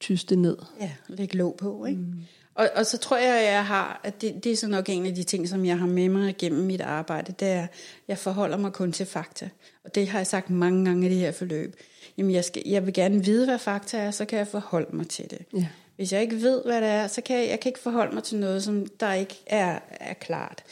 tyste 0.00 0.36
ned. 0.36 0.56
Ja, 0.80 0.92
lægge 1.08 1.36
låg 1.36 1.56
på, 1.56 1.84
ikke? 1.84 2.00
Mm. 2.00 2.14
Og, 2.54 2.70
og 2.74 2.86
så 2.86 2.98
tror 2.98 3.16
jeg, 3.16 3.36
at 3.36 3.52
jeg 3.52 3.66
har, 3.66 4.00
at 4.04 4.22
det, 4.22 4.44
det 4.44 4.52
er 4.52 4.56
så 4.56 4.68
nok 4.68 4.88
en 4.88 5.06
af 5.06 5.14
de 5.14 5.22
ting, 5.22 5.48
som 5.48 5.64
jeg 5.64 5.78
har 5.78 5.86
med 5.86 6.08
mig 6.08 6.34
gennem 6.38 6.66
mit 6.66 6.80
arbejde, 6.80 7.34
det 7.40 7.48
er, 7.48 7.62
at 7.62 7.68
jeg 8.08 8.18
forholder 8.18 8.56
mig 8.56 8.72
kun 8.72 8.92
til 8.92 9.06
fakta. 9.06 9.48
Og 9.84 9.94
det 9.94 10.08
har 10.08 10.18
jeg 10.18 10.26
sagt 10.26 10.50
mange 10.50 10.84
gange 10.84 11.06
i 11.06 11.10
det 11.10 11.18
her 11.18 11.32
forløb. 11.32 11.76
Jamen, 12.18 12.32
jeg, 12.32 12.44
skal, 12.44 12.62
jeg 12.66 12.86
vil 12.86 12.94
gerne 12.94 13.24
vide, 13.24 13.44
hvad 13.44 13.58
fakta 13.58 13.98
er, 13.98 14.10
så 14.10 14.24
kan 14.24 14.38
jeg 14.38 14.48
forholde 14.48 14.96
mig 14.96 15.08
til 15.08 15.30
det. 15.30 15.38
Ja. 15.54 15.66
Hvis 15.96 16.12
jeg 16.12 16.22
ikke 16.22 16.42
ved, 16.42 16.62
hvad 16.64 16.80
det 16.80 16.88
er, 16.88 17.06
så 17.06 17.20
kan 17.20 17.38
jeg, 17.38 17.48
jeg 17.48 17.60
kan 17.60 17.68
ikke 17.68 17.80
forholde 17.80 18.14
mig 18.14 18.22
til 18.22 18.38
noget, 18.38 18.62
som 18.62 18.86
der 19.00 19.12
ikke 19.12 19.42
er, 19.46 19.78
er 19.90 20.14
klart. 20.14 20.64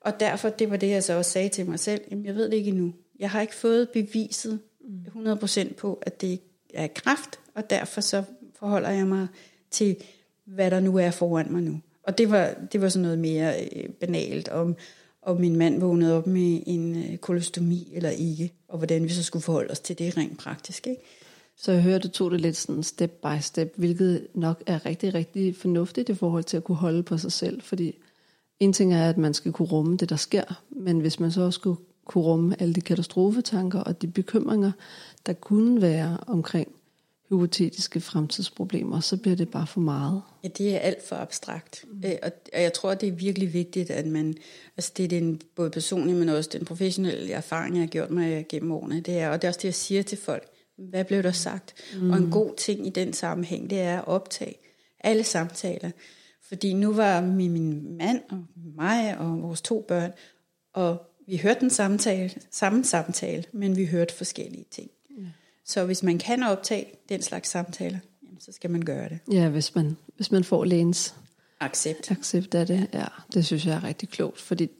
Og 0.00 0.20
derfor, 0.20 0.48
det 0.48 0.70
var 0.70 0.76
det, 0.76 0.90
jeg 0.90 1.04
så 1.04 1.12
også 1.12 1.30
sagde 1.30 1.48
til 1.48 1.66
mig 1.66 1.78
selv, 1.78 2.00
jamen, 2.10 2.26
jeg 2.26 2.34
ved 2.34 2.44
det 2.44 2.56
ikke 2.56 2.70
endnu. 2.70 2.92
Jeg 3.18 3.30
har 3.30 3.40
ikke 3.40 3.54
fået 3.54 3.88
beviset 3.88 4.60
100% 5.16 5.74
på, 5.74 6.02
at 6.02 6.20
det 6.20 6.40
er 6.74 6.86
kraft, 6.86 7.40
og 7.54 7.70
derfor 7.70 8.00
så 8.00 8.22
forholder 8.58 8.90
jeg 8.90 9.06
mig 9.06 9.26
til 9.70 9.96
hvad 10.44 10.70
der 10.70 10.80
nu 10.80 10.98
er 10.98 11.10
foran 11.10 11.52
mig 11.52 11.62
nu. 11.62 11.80
Og 12.02 12.18
det 12.18 12.30
var, 12.30 12.54
det 12.72 12.80
var 12.80 12.88
sådan 12.88 13.02
noget 13.02 13.18
mere 13.18 13.54
øh, 13.76 13.88
banalt 13.88 14.48
om, 14.48 14.76
om 15.22 15.40
min 15.40 15.56
mand 15.56 15.80
vågnede 15.80 16.16
op 16.18 16.26
med 16.26 16.62
en 16.66 16.96
øh, 17.04 17.16
kolostomi 17.16 17.88
eller 17.92 18.10
ikke, 18.10 18.52
og 18.68 18.78
hvordan 18.78 19.04
vi 19.04 19.08
så 19.08 19.22
skulle 19.22 19.42
forholde 19.42 19.70
os 19.70 19.80
til 19.80 19.98
det 19.98 20.16
rent 20.16 20.38
praktisk. 20.38 20.86
Ikke? 20.86 21.02
Så 21.62 21.72
jeg 21.72 21.82
hørte, 21.82 22.08
du 22.08 22.12
tog 22.12 22.30
det 22.30 22.40
lidt 22.40 22.56
sådan 22.56 22.82
step 22.82 23.10
by 23.10 23.40
step, 23.40 23.74
hvilket 23.76 24.26
nok 24.34 24.62
er 24.66 24.86
rigtig, 24.86 25.14
rigtig 25.14 25.56
fornuftigt 25.56 26.08
i 26.08 26.14
forhold 26.14 26.44
til 26.44 26.56
at 26.56 26.64
kunne 26.64 26.76
holde 26.76 27.02
på 27.02 27.18
sig 27.18 27.32
selv, 27.32 27.62
fordi 27.62 27.98
en 28.60 28.72
ting 28.72 28.94
er, 28.94 29.08
at 29.08 29.18
man 29.18 29.34
skal 29.34 29.52
kunne 29.52 29.68
rumme 29.68 29.96
det, 29.96 30.10
der 30.10 30.16
sker, 30.16 30.62
men 30.70 31.00
hvis 31.00 31.20
man 31.20 31.32
så 31.32 31.42
også 31.42 31.58
skulle 31.58 31.80
kunne 32.04 32.24
rumme 32.24 32.56
alle 32.62 32.74
de 32.74 32.80
katastrofetanker 32.80 33.80
og 33.80 34.02
de 34.02 34.06
bekymringer, 34.06 34.72
der 35.26 35.32
kunne 35.32 35.82
være 35.82 36.18
omkring 36.26 36.68
hypotetiske 37.28 38.00
fremtidsproblemer, 38.00 39.00
så 39.00 39.16
bliver 39.16 39.36
det 39.36 39.48
bare 39.48 39.66
for 39.66 39.80
meget. 39.80 40.22
Ja, 40.44 40.48
det 40.48 40.74
er 40.74 40.78
alt 40.78 41.08
for 41.08 41.16
abstrakt. 41.16 41.84
Mm. 41.92 42.02
Øh, 42.04 42.14
og, 42.22 42.30
og 42.54 42.62
jeg 42.62 42.72
tror, 42.72 42.94
det 42.94 43.08
er 43.08 43.12
virkelig 43.12 43.52
vigtigt, 43.52 43.90
at 43.90 44.06
man, 44.06 44.34
altså 44.76 44.92
det 44.96 45.04
er 45.04 45.08
den 45.08 45.40
både 45.56 45.70
personlige, 45.70 46.16
men 46.16 46.28
også 46.28 46.50
den 46.52 46.64
professionelle 46.64 47.32
erfaring, 47.32 47.74
jeg 47.74 47.82
har 47.82 47.88
gjort 47.88 48.10
mig 48.10 48.46
gennem 48.48 48.72
årene, 48.72 49.00
det 49.00 49.18
er, 49.18 49.30
og 49.30 49.42
det 49.42 49.48
er 49.48 49.50
også 49.50 49.58
det, 49.58 49.64
jeg 49.64 49.74
siger 49.74 50.02
til 50.02 50.18
folk, 50.18 50.51
hvad 50.78 51.04
blev 51.04 51.22
der 51.22 51.32
sagt? 51.32 51.74
Mm. 52.00 52.10
Og 52.10 52.18
en 52.18 52.30
god 52.30 52.56
ting 52.56 52.86
i 52.86 52.90
den 52.90 53.12
sammenhæng, 53.12 53.70
det 53.70 53.80
er 53.80 53.98
at 53.98 54.06
optage 54.06 54.54
alle 55.00 55.24
samtaler. 55.24 55.90
Fordi 56.48 56.72
nu 56.72 56.92
var 56.92 57.20
min, 57.20 57.52
min 57.52 57.96
mand 57.96 58.20
og 58.30 58.44
mig 58.76 59.18
og 59.18 59.42
vores 59.42 59.62
to 59.62 59.84
børn, 59.88 60.12
og 60.72 61.06
vi 61.26 61.36
hørte 61.36 61.60
den 61.60 61.70
samtale, 61.70 62.30
samme 62.50 62.84
samtale, 62.84 63.44
men 63.52 63.76
vi 63.76 63.86
hørte 63.86 64.14
forskellige 64.14 64.64
ting. 64.70 64.90
Så 65.64 65.84
hvis 65.84 66.02
man 66.02 66.18
kan 66.18 66.42
optage 66.42 66.86
den 67.08 67.22
slags 67.22 67.48
samtaler, 67.48 67.98
jamen, 68.22 68.40
så 68.40 68.52
skal 68.52 68.70
man 68.70 68.82
gøre 68.82 69.08
det. 69.08 69.18
Ja, 69.32 69.48
hvis 69.48 69.74
man, 69.74 69.96
hvis 70.16 70.32
man 70.32 70.44
får 70.44 70.64
lægens 70.64 71.14
accept. 71.60 72.10
accept 72.10 72.54
af 72.54 72.66
det. 72.66 72.88
Ja, 72.92 73.04
det 73.34 73.46
synes 73.46 73.66
jeg 73.66 73.74
er 73.74 73.84
rigtig 73.84 74.08
klogt, 74.08 74.40
fordi 74.40 74.70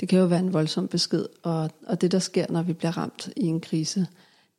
det 0.00 0.08
kan 0.08 0.18
jo 0.18 0.24
være 0.24 0.38
en 0.38 0.52
voldsom 0.52 0.88
besked, 0.88 1.26
og, 1.42 1.70
og 1.86 2.00
det 2.00 2.12
der 2.12 2.18
sker, 2.18 2.46
når 2.48 2.62
vi 2.62 2.72
bliver 2.72 2.98
ramt 2.98 3.28
i 3.36 3.44
en 3.44 3.60
krise, 3.60 4.06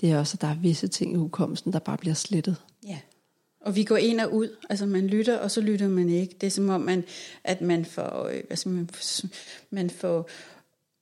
det 0.02 0.12
er 0.12 0.20
også, 0.20 0.36
at 0.36 0.42
der 0.42 0.48
er 0.48 0.56
visse 0.56 0.88
ting 0.88 1.14
i 1.14 1.16
hukommelsen, 1.16 1.74
der 1.74 1.80
bare 1.80 1.98
bliver 1.98 2.14
slettet. 2.14 2.58
Ja. 2.88 3.00
Og 3.62 3.76
vi 3.76 3.84
går 3.84 3.98
ind 3.98 4.20
og 4.20 4.34
ud, 4.34 4.56
altså 4.70 4.86
man 4.86 5.08
lytter, 5.08 5.38
og 5.38 5.52
så 5.52 5.62
lytter 5.62 5.88
man 5.88 6.10
ikke. 6.10 6.36
Det 6.42 6.48
er 6.48 6.52
som 6.52 6.70
om, 6.70 6.82
man, 6.82 7.04
at 7.44 7.62
man 7.62 7.86
får, 7.86 8.32
hvad 8.48 8.58
skal 8.58 8.72
man, 8.72 8.90
man 9.72 9.90
får 9.90 10.30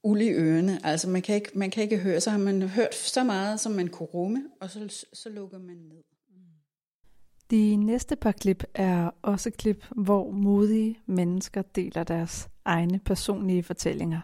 uld 0.04 0.22
i 0.22 0.30
ørerne. 0.30 0.86
Altså 0.86 1.10
man 1.10 1.22
kan, 1.22 1.36
ikke, 1.36 1.50
man 1.54 1.72
kan 1.72 1.84
ikke 1.84 1.98
høre, 1.98 2.22
så 2.22 2.30
har 2.30 2.38
man 2.38 2.62
hørt 2.62 2.96
så 2.96 3.24
meget, 3.24 3.60
som 3.60 3.72
man 3.72 3.88
kunne 3.88 4.08
rumme, 4.08 4.44
og 4.62 4.70
så, 4.70 5.06
så 5.14 5.30
lukker 5.30 5.60
man 5.60 5.76
ned. 5.76 6.04
De 7.52 7.76
næste 7.76 8.16
par 8.16 8.32
klip 8.32 8.64
er 8.74 9.10
også 9.22 9.52
klip, 9.52 9.86
hvor 9.96 10.32
modige 10.32 11.00
mennesker 11.06 11.62
deler 11.62 12.04
deres 12.04 12.48
egne 12.66 13.00
personlige 13.00 13.64
fortællinger, 13.64 14.22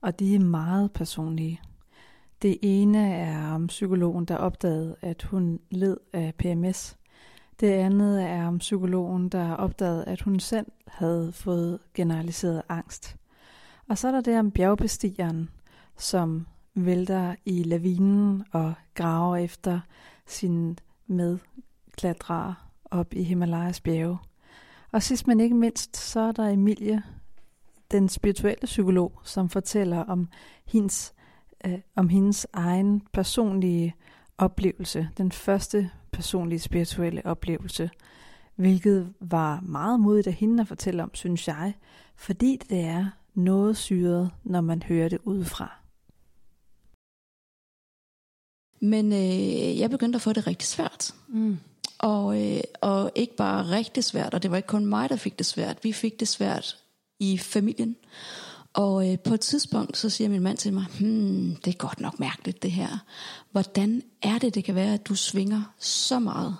og 0.00 0.18
de 0.18 0.34
er 0.34 0.38
meget 0.38 0.92
personlige. 0.92 1.60
Det 2.46 2.58
ene 2.62 3.12
er 3.12 3.52
om 3.52 3.66
psykologen, 3.66 4.24
der 4.24 4.36
opdagede, 4.36 4.96
at 5.02 5.22
hun 5.22 5.60
led 5.70 5.96
af 6.12 6.34
PMS. 6.38 6.96
Det 7.60 7.66
andet 7.66 8.22
er 8.22 8.46
om 8.46 8.58
psykologen, 8.58 9.28
der 9.28 9.52
opdagede, 9.52 10.04
at 10.04 10.20
hun 10.20 10.40
selv 10.40 10.66
havde 10.86 11.32
fået 11.32 11.78
generaliseret 11.94 12.62
angst. 12.68 13.16
Og 13.88 13.98
så 13.98 14.08
er 14.08 14.12
der 14.12 14.20
det 14.20 14.38
om 14.38 14.50
bjergbestigeren, 14.50 15.50
som 15.96 16.46
vælter 16.74 17.34
i 17.44 17.62
lavinen 17.62 18.44
og 18.52 18.74
graver 18.94 19.36
efter 19.36 19.80
sin 20.26 20.78
medklatrere 21.06 22.54
op 22.84 23.14
i 23.14 23.22
Himalayas 23.22 23.80
bjerge. 23.80 24.18
Og 24.92 25.02
sidst 25.02 25.26
men 25.26 25.40
ikke 25.40 25.56
mindst, 25.56 25.96
så 25.96 26.20
er 26.20 26.32
der 26.32 26.48
Emilie, 26.48 27.02
den 27.90 28.08
spirituelle 28.08 28.66
psykolog, 28.66 29.20
som 29.24 29.48
fortæller 29.48 30.04
om 30.04 30.28
hendes, 30.66 31.14
øh, 31.64 31.78
om 31.96 32.08
hendes 32.08 32.46
egen 32.52 33.02
personlige 33.12 33.94
oplevelse, 34.38 35.08
den 35.18 35.32
første 35.32 35.90
personlige 36.12 36.58
spirituelle 36.58 37.26
oplevelse, 37.26 37.90
hvilket 38.56 39.14
var 39.20 39.60
meget 39.60 40.00
modigt 40.00 40.26
af 40.26 40.32
hende 40.32 40.60
at 40.60 40.68
fortælle 40.68 41.02
om, 41.02 41.14
synes 41.14 41.48
jeg, 41.48 41.74
fordi 42.16 42.60
det 42.70 42.80
er 42.80 43.10
noget 43.34 43.76
syret, 43.76 44.30
når 44.44 44.60
man 44.60 44.82
hører 44.82 45.08
det 45.08 45.18
udefra. 45.24 45.78
Men 48.80 49.12
øh, 49.12 49.78
jeg 49.78 49.90
begyndte 49.90 50.16
at 50.16 50.22
få 50.22 50.32
det 50.32 50.46
rigtig 50.46 50.68
svært. 50.68 51.14
Mm. 51.28 51.58
Og, 51.98 52.42
øh, 52.42 52.60
og 52.80 53.12
ikke 53.14 53.36
bare 53.36 53.70
rigtig 53.70 54.04
svært, 54.04 54.34
og 54.34 54.42
det 54.42 54.50
var 54.50 54.56
ikke 54.56 54.66
kun 54.66 54.86
mig, 54.86 55.08
der 55.08 55.16
fik 55.16 55.38
det 55.38 55.46
svært. 55.46 55.84
Vi 55.84 55.92
fik 55.92 56.20
det 56.20 56.28
svært 56.28 56.78
i 57.18 57.38
familien. 57.38 57.96
Og 58.76 59.12
øh, 59.12 59.18
på 59.18 59.34
et 59.34 59.40
tidspunkt, 59.40 59.96
så 59.96 60.10
siger 60.10 60.28
min 60.28 60.42
mand 60.42 60.56
til 60.56 60.72
mig, 60.72 60.84
hmm, 61.00 61.56
det 61.64 61.74
er 61.74 61.78
godt 61.78 62.00
nok 62.00 62.20
mærkeligt 62.20 62.62
det 62.62 62.72
her. 62.72 63.04
Hvordan 63.52 64.02
er 64.22 64.38
det, 64.38 64.54
det 64.54 64.64
kan 64.64 64.74
være, 64.74 64.94
at 64.94 65.08
du 65.08 65.14
svinger 65.14 65.74
så 65.78 66.18
meget? 66.18 66.56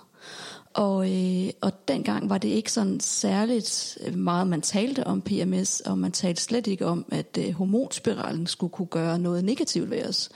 Og, 0.73 1.11
øh, 1.13 1.49
og 1.61 1.87
dengang 1.87 2.29
var 2.29 2.37
det 2.37 2.47
ikke 2.47 2.71
sådan 2.71 2.99
særligt 2.99 3.97
meget, 4.15 4.47
man 4.47 4.61
talte 4.61 5.07
om 5.07 5.21
PMS, 5.21 5.79
og 5.79 5.97
man 5.97 6.11
talte 6.11 6.41
slet 6.41 6.67
ikke 6.67 6.85
om, 6.85 7.05
at 7.11 7.37
øh, 7.39 7.53
hormonspiralen 7.53 8.47
skulle 8.47 8.71
kunne 8.71 8.87
gøre 8.87 9.19
noget 9.19 9.43
negativt 9.43 9.89
ved 9.89 10.05
os. 10.05 10.29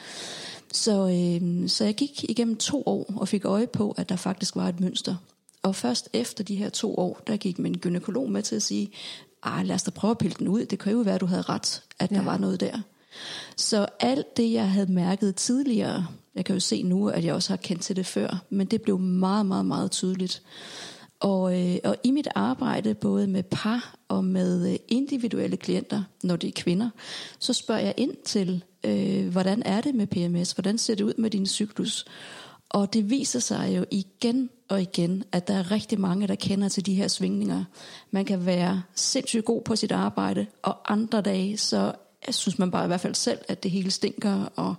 Så, 0.71 1.07
øh, 1.07 1.69
så 1.69 1.85
jeg 1.85 1.95
gik 1.95 2.29
igennem 2.29 2.55
to 2.57 2.83
år 2.85 3.13
og 3.15 3.27
fik 3.27 3.45
øje 3.45 3.67
på, 3.67 3.95
at 3.97 4.09
der 4.09 4.15
faktisk 4.15 4.55
var 4.55 4.69
et 4.69 4.79
mønster. 4.79 5.15
Og 5.63 5.75
først 5.75 6.09
efter 6.13 6.43
de 6.43 6.55
her 6.55 6.69
to 6.69 6.95
år, 6.95 7.21
der 7.27 7.37
gik 7.37 7.59
min 7.59 7.73
gynekolog 7.73 8.31
med 8.31 8.41
til 8.41 8.55
at 8.55 8.63
sige, 8.63 8.91
ah, 9.43 9.65
lad 9.65 9.75
os 9.75 9.83
da 9.83 9.91
prøve 9.91 10.11
at 10.11 10.17
pille 10.17 10.35
den 10.39 10.47
ud. 10.47 10.65
Det 10.65 10.79
kan 10.79 10.93
jo 10.93 10.99
være, 10.99 11.15
at 11.15 11.21
du 11.21 11.25
havde 11.25 11.41
ret, 11.41 11.83
at 11.99 12.11
ja. 12.11 12.15
der 12.15 12.23
var 12.23 12.37
noget 12.37 12.59
der. 12.59 12.79
Så 13.55 13.87
alt 13.99 14.37
det, 14.37 14.51
jeg 14.51 14.71
havde 14.71 14.91
mærket 14.91 15.35
tidligere, 15.35 16.07
jeg 16.35 16.45
kan 16.45 16.55
jo 16.55 16.59
se 16.59 16.83
nu, 16.83 17.09
at 17.09 17.25
jeg 17.25 17.33
også 17.33 17.49
har 17.49 17.57
kendt 17.57 17.81
til 17.81 17.95
det 17.95 18.05
før, 18.05 18.43
men 18.49 18.67
det 18.67 18.81
blev 18.81 18.99
meget, 18.99 19.45
meget, 19.45 19.65
meget 19.65 19.91
tydeligt. 19.91 20.43
Og, 21.19 21.61
øh, 21.61 21.77
og 21.83 21.95
i 22.03 22.11
mit 22.11 22.27
arbejde, 22.35 22.93
både 22.93 23.27
med 23.27 23.43
par 23.43 23.95
og 24.07 24.23
med 24.25 24.71
øh, 24.71 24.75
individuelle 24.87 25.57
klienter, 25.57 26.03
når 26.23 26.35
det 26.35 26.47
er 26.47 26.61
kvinder, 26.61 26.89
så 27.39 27.53
spørger 27.53 27.81
jeg 27.81 27.93
ind 27.97 28.15
til, 28.25 28.63
øh, 28.83 29.27
hvordan 29.27 29.63
er 29.65 29.81
det 29.81 29.95
med 29.95 30.07
PMS? 30.07 30.51
Hvordan 30.51 30.77
ser 30.77 30.95
det 30.95 31.03
ud 31.03 31.13
med 31.17 31.29
din 31.29 31.45
cyklus? 31.45 32.05
Og 32.73 32.93
det 32.93 33.09
viser 33.09 33.39
sig 33.39 33.77
jo 33.77 33.85
igen 33.91 34.49
og 34.69 34.81
igen, 34.81 35.23
at 35.31 35.47
der 35.47 35.53
er 35.53 35.71
rigtig 35.71 35.99
mange, 35.99 36.27
der 36.27 36.35
kender 36.35 36.69
til 36.69 36.85
de 36.85 36.93
her 36.93 37.07
svingninger. 37.07 37.63
Man 38.11 38.25
kan 38.25 38.45
være 38.45 38.83
sindssygt 38.95 39.45
god 39.45 39.61
på 39.61 39.75
sit 39.75 39.91
arbejde, 39.91 40.45
og 40.61 40.93
andre 40.93 41.21
dage, 41.21 41.57
så 41.57 41.93
synes 42.29 42.59
man 42.59 42.71
bare 42.71 42.83
i 42.83 42.87
hvert 42.87 43.01
fald 43.01 43.15
selv, 43.15 43.39
at 43.47 43.63
det 43.63 43.71
hele 43.71 43.91
stinker, 43.91 44.45
og 44.55 44.75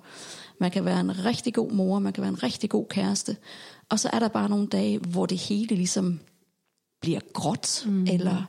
man 0.59 0.71
kan 0.71 0.85
være 0.85 1.01
en 1.01 1.25
rigtig 1.25 1.55
god 1.55 1.71
mor, 1.71 1.99
man 1.99 2.13
kan 2.13 2.23
være 2.23 2.29
en 2.29 2.43
rigtig 2.43 2.71
god 2.71 2.87
kæreste. 2.91 3.37
Og 3.89 4.01
så 4.01 4.11
er 4.13 4.19
der 4.19 4.29
bare 4.29 4.49
nogle 4.49 4.67
dage, 4.67 4.99
hvor 4.99 5.27
det 5.27 5.39
hele 5.39 5.77
ligesom 5.77 6.21
bliver 7.01 7.21
gråt, 7.33 7.85
mm. 7.87 8.07
eller 8.07 8.45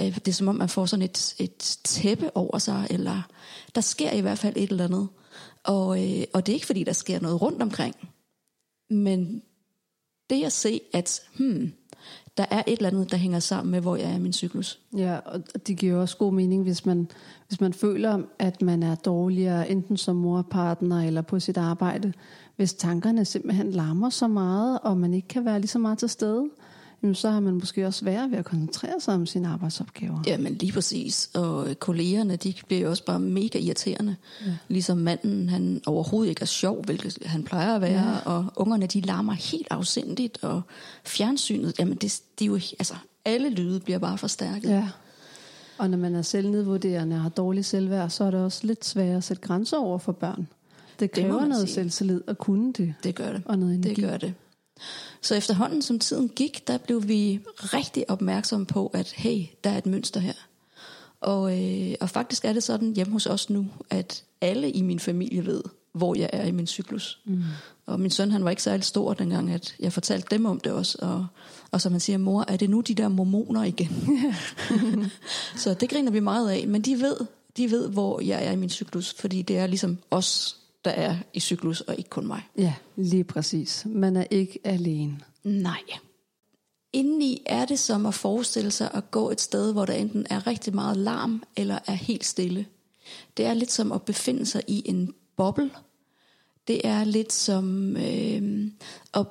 øh, 0.00 0.14
det 0.14 0.28
er 0.28 0.32
som 0.32 0.48
om, 0.48 0.54
man 0.54 0.68
får 0.68 0.86
sådan 0.86 1.02
et, 1.02 1.34
et 1.38 1.78
tæppe 1.84 2.36
over 2.36 2.58
sig, 2.58 2.86
eller 2.90 3.22
der 3.74 3.80
sker 3.80 4.10
i 4.10 4.20
hvert 4.20 4.38
fald 4.38 4.56
et 4.56 4.70
eller 4.70 4.84
andet. 4.84 5.08
Og, 5.64 6.04
øh, 6.04 6.24
og 6.34 6.46
det 6.46 6.52
er 6.52 6.54
ikke 6.54 6.66
fordi, 6.66 6.84
der 6.84 6.92
sker 6.92 7.20
noget 7.20 7.42
rundt 7.42 7.62
omkring, 7.62 7.94
men 8.90 9.42
det 10.30 10.44
at 10.44 10.52
se, 10.52 10.80
at 10.92 11.22
hmm, 11.38 11.72
der 12.36 12.44
er 12.50 12.62
et 12.66 12.76
eller 12.76 12.88
andet, 12.88 13.10
der 13.10 13.16
hænger 13.16 13.38
sammen 13.38 13.70
med, 13.70 13.80
hvor 13.80 13.96
jeg 13.96 14.10
er 14.10 14.16
i 14.16 14.20
min 14.20 14.32
cyklus. 14.32 14.80
Ja, 14.96 15.18
og 15.18 15.66
det 15.66 15.76
giver 15.76 15.96
også 15.96 16.16
god 16.16 16.32
mening, 16.32 16.62
hvis 16.62 16.86
man, 16.86 17.08
hvis 17.48 17.60
man 17.60 17.72
føler, 17.72 18.22
at 18.38 18.62
man 18.62 18.82
er 18.82 18.94
dårligere, 18.94 19.70
enten 19.70 19.96
som 19.96 20.16
morpartner 20.16 21.02
eller 21.02 21.22
på 21.22 21.40
sit 21.40 21.56
arbejde, 21.56 22.12
hvis 22.56 22.74
tankerne 22.74 23.24
simpelthen 23.24 23.70
larmer 23.70 24.10
så 24.10 24.28
meget, 24.28 24.78
og 24.82 24.96
man 24.96 25.14
ikke 25.14 25.28
kan 25.28 25.44
være 25.44 25.58
lige 25.58 25.68
så 25.68 25.78
meget 25.78 25.98
til 25.98 26.08
stede 26.08 26.50
jamen, 27.04 27.14
så 27.14 27.30
har 27.30 27.40
man 27.40 27.54
måske 27.54 27.86
også 27.86 27.98
svært 27.98 28.30
ved 28.30 28.38
at 28.38 28.44
koncentrere 28.44 29.00
sig 29.00 29.14
om 29.14 29.26
sine 29.26 29.48
arbejdsopgaver. 29.48 30.22
Ja, 30.26 30.38
men 30.38 30.54
lige 30.54 30.72
præcis. 30.72 31.30
Og 31.34 31.66
kollegerne, 31.78 32.36
de 32.36 32.54
bliver 32.66 32.82
jo 32.82 32.90
også 32.90 33.04
bare 33.04 33.20
mega 33.20 33.58
irriterende. 33.58 34.16
Ja. 34.46 34.52
Ligesom 34.68 34.98
manden, 34.98 35.48
han 35.48 35.82
overhovedet 35.86 36.30
ikke 36.30 36.42
er 36.42 36.46
sjov, 36.46 36.84
hvilket 36.84 37.18
han 37.26 37.42
plejer 37.42 37.74
at 37.74 37.80
være. 37.80 38.10
Ja. 38.10 38.18
Og 38.24 38.46
ungerne, 38.56 38.86
de 38.86 39.00
larmer 39.00 39.32
helt 39.32 39.66
afsindigt. 39.70 40.44
Og 40.44 40.62
fjernsynet, 41.04 41.78
jamen 41.78 41.96
det, 41.96 42.20
det 42.38 42.44
er 42.44 42.48
jo, 42.48 42.54
altså 42.54 42.94
alle 43.24 43.50
lyde 43.50 43.80
bliver 43.80 43.98
bare 43.98 44.18
forstærket. 44.18 44.70
Ja. 44.70 44.88
Og 45.78 45.90
når 45.90 45.98
man 45.98 46.14
er 46.14 46.22
selvnedvurderende 46.22 47.16
og 47.16 47.22
har 47.22 47.28
dårlig 47.28 47.64
selvværd, 47.64 48.10
så 48.10 48.24
er 48.24 48.30
det 48.30 48.40
også 48.40 48.66
lidt 48.66 48.84
sværere 48.84 49.16
at 49.16 49.24
sætte 49.24 49.42
grænser 49.42 49.76
over 49.76 49.98
for 49.98 50.12
børn. 50.12 50.48
Det 51.00 51.10
kræver 51.10 51.40
det 51.40 51.48
noget 51.48 51.68
sige. 51.68 51.74
selvtillid 51.74 52.20
at 52.26 52.38
kunne 52.38 52.72
det. 52.72 52.94
Det 53.04 53.14
gør 53.14 53.32
det. 53.32 53.42
Og 53.44 53.58
noget 53.58 53.74
energi. 53.74 53.94
Det 53.94 54.04
gør 54.10 54.16
det. 54.16 54.34
Så 55.20 55.34
efterhånden 55.34 55.82
som 55.82 55.98
tiden 55.98 56.28
gik, 56.28 56.66
der 56.66 56.78
blev 56.78 57.08
vi 57.08 57.40
rigtig 57.58 58.10
opmærksomme 58.10 58.66
på, 58.66 58.86
at 58.86 59.12
hey, 59.12 59.46
der 59.64 59.70
er 59.70 59.78
et 59.78 59.86
mønster 59.86 60.20
her. 60.20 60.34
Og, 61.20 61.62
øh, 61.62 61.94
og 62.00 62.10
faktisk 62.10 62.44
er 62.44 62.52
det 62.52 62.62
sådan 62.62 62.92
hjemme 62.92 63.12
hos 63.12 63.26
os 63.26 63.50
nu, 63.50 63.66
at 63.90 64.24
alle 64.40 64.70
i 64.70 64.82
min 64.82 65.00
familie 65.00 65.46
ved, 65.46 65.62
hvor 65.92 66.14
jeg 66.14 66.30
er 66.32 66.44
i 66.44 66.50
min 66.50 66.66
cyklus. 66.66 67.20
Mm. 67.24 67.42
Og 67.86 68.00
min 68.00 68.10
søn, 68.10 68.30
han 68.30 68.44
var 68.44 68.50
ikke 68.50 68.62
særlig 68.62 68.84
stor 68.84 69.14
dengang, 69.14 69.52
at 69.52 69.74
jeg 69.80 69.92
fortalte 69.92 70.26
dem 70.30 70.46
om 70.46 70.60
det 70.60 70.72
også. 70.72 70.98
Og, 71.00 71.26
og 71.70 71.80
så 71.80 71.90
man 71.90 72.00
siger, 72.00 72.18
mor, 72.18 72.44
er 72.48 72.56
det 72.56 72.70
nu 72.70 72.80
de 72.80 72.94
der 72.94 73.08
mormoner 73.08 73.62
igen? 73.64 73.90
så 75.62 75.74
det 75.74 75.90
griner 75.90 76.10
vi 76.10 76.20
meget 76.20 76.50
af. 76.50 76.68
Men 76.68 76.82
de 76.82 77.00
ved, 77.00 77.16
de 77.56 77.70
ved, 77.70 77.88
hvor 77.88 78.20
jeg 78.20 78.44
er 78.44 78.52
i 78.52 78.56
min 78.56 78.70
cyklus, 78.70 79.14
fordi 79.18 79.42
det 79.42 79.58
er 79.58 79.66
ligesom 79.66 79.98
os, 80.10 80.56
der 80.84 80.90
er 80.90 81.16
i 81.32 81.40
cyklus, 81.40 81.80
og 81.80 81.94
ikke 81.98 82.10
kun 82.10 82.26
mig. 82.26 82.42
Ja, 82.58 82.74
lige 82.96 83.24
præcis. 83.24 83.86
Man 83.86 84.16
er 84.16 84.24
ikke 84.30 84.58
alene. 84.64 85.20
Nej. 85.44 85.82
Indeni 86.92 87.42
er 87.46 87.64
det 87.64 87.78
som 87.78 88.06
at 88.06 88.14
forestille 88.14 88.70
sig 88.70 88.90
at 88.94 89.10
gå 89.10 89.30
et 89.30 89.40
sted, 89.40 89.72
hvor 89.72 89.84
der 89.84 89.92
enten 89.92 90.26
er 90.30 90.46
rigtig 90.46 90.74
meget 90.74 90.96
larm, 90.96 91.42
eller 91.56 91.78
er 91.86 91.92
helt 91.92 92.24
stille. 92.24 92.66
Det 93.36 93.44
er 93.44 93.54
lidt 93.54 93.72
som 93.72 93.92
at 93.92 94.02
befinde 94.02 94.46
sig 94.46 94.62
i 94.68 94.82
en 94.84 95.14
boble. 95.36 95.70
Det 96.68 96.80
er 96.84 97.04
lidt 97.04 97.32
som 97.32 97.96
øh, 97.96 98.70
at 99.14 99.26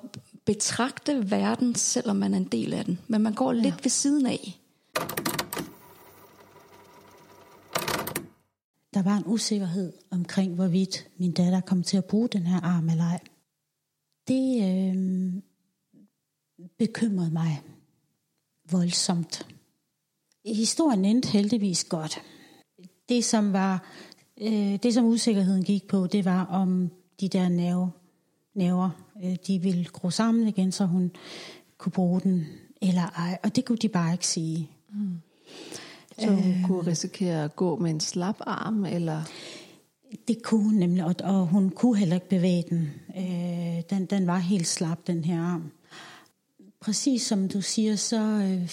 betragte 0.45 1.31
verden, 1.31 1.75
selvom 1.75 2.15
man 2.15 2.33
er 2.33 2.37
en 2.37 2.43
del 2.43 2.73
af 2.73 2.85
den. 2.85 2.99
Men 3.07 3.21
man 3.21 3.33
går 3.33 3.53
ja. 3.53 3.61
lidt 3.61 3.83
ved 3.83 3.89
siden 3.89 4.25
af. 4.25 4.59
Der 8.93 9.01
var 9.03 9.17
en 9.17 9.23
usikkerhed 9.25 9.93
omkring, 10.11 10.55
hvorvidt 10.55 11.07
min 11.17 11.31
datter 11.31 11.61
kom 11.61 11.83
til 11.83 11.97
at 11.97 12.05
bruge 12.05 12.27
den 12.27 12.41
her 12.41 12.59
arm 12.61 12.89
eller 12.89 13.03
ej. 13.03 13.19
Det 14.27 14.63
øh, 14.63 15.33
bekymrede 16.77 17.31
mig 17.31 17.61
voldsomt. 18.71 19.47
Historien 20.45 21.05
endte 21.05 21.29
heldigvis 21.29 21.83
godt. 21.83 22.21
Det 23.09 23.25
som 23.25 23.53
var 23.53 23.87
øh, 24.41 24.79
det 24.83 24.93
som 24.93 25.05
usikkerheden 25.05 25.63
gik 25.63 25.87
på, 25.87 26.07
det 26.07 26.25
var 26.25 26.45
om 26.45 26.91
de 27.19 27.29
der 27.29 27.49
nerve, 27.49 27.91
nerver, 28.53 28.89
øh, 29.23 29.35
de 29.47 29.61
ville 29.61 29.85
gro 29.85 30.09
sammen 30.09 30.47
igen, 30.47 30.71
så 30.71 30.85
hun 30.85 31.11
kunne 31.77 31.91
bruge 31.91 32.21
den 32.21 32.45
eller 32.81 33.01
ej. 33.01 33.39
Og 33.43 33.55
det 33.55 33.65
kunne 33.65 33.77
de 33.77 33.89
bare 33.89 34.13
ikke 34.13 34.27
sige. 34.27 34.69
Mm. 34.89 35.17
Så 36.19 36.27
hun 36.27 36.51
øh, 36.51 36.65
kunne 36.65 36.87
risikere 36.87 37.43
at 37.43 37.55
gå 37.55 37.75
med 37.75 37.91
en 37.91 37.99
slap 37.99 38.35
arm, 38.39 38.85
eller? 38.85 39.21
Det 40.27 40.43
kunne 40.43 40.79
nemlig, 40.79 41.05
og, 41.05 41.15
og 41.23 41.47
hun 41.47 41.69
kunne 41.69 41.97
heller 41.97 42.15
ikke 42.15 42.29
bevæge 42.29 42.63
den. 42.69 42.91
Øh, 43.17 43.81
den. 43.89 44.05
Den 44.05 44.27
var 44.27 44.37
helt 44.37 44.67
slap, 44.67 45.07
den 45.07 45.23
her 45.23 45.41
arm. 45.41 45.71
præcis 46.79 47.21
som 47.21 47.47
du 47.49 47.61
siger, 47.61 47.95
så 47.95 48.21
øh, 48.21 48.69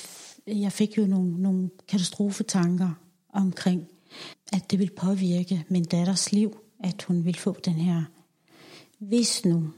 jeg 0.63 0.73
fik 0.73 0.99
jo 0.99 1.07
nogle, 1.07 1.43
nogle 1.43 1.71
katastrofetanker 1.89 2.91
omkring, 3.33 3.89
at 4.53 4.71
det 4.71 4.79
ville 4.79 4.95
påvirke 4.95 5.65
min 5.69 5.85
datters 5.85 6.33
liv, 6.33 6.59
at 6.85 7.03
hun 7.03 7.25
ville 7.25 7.41
få 7.41 7.57
den 7.65 7.75
her, 7.75 8.03
hvis 8.99 9.45
nu, 9.45 9.71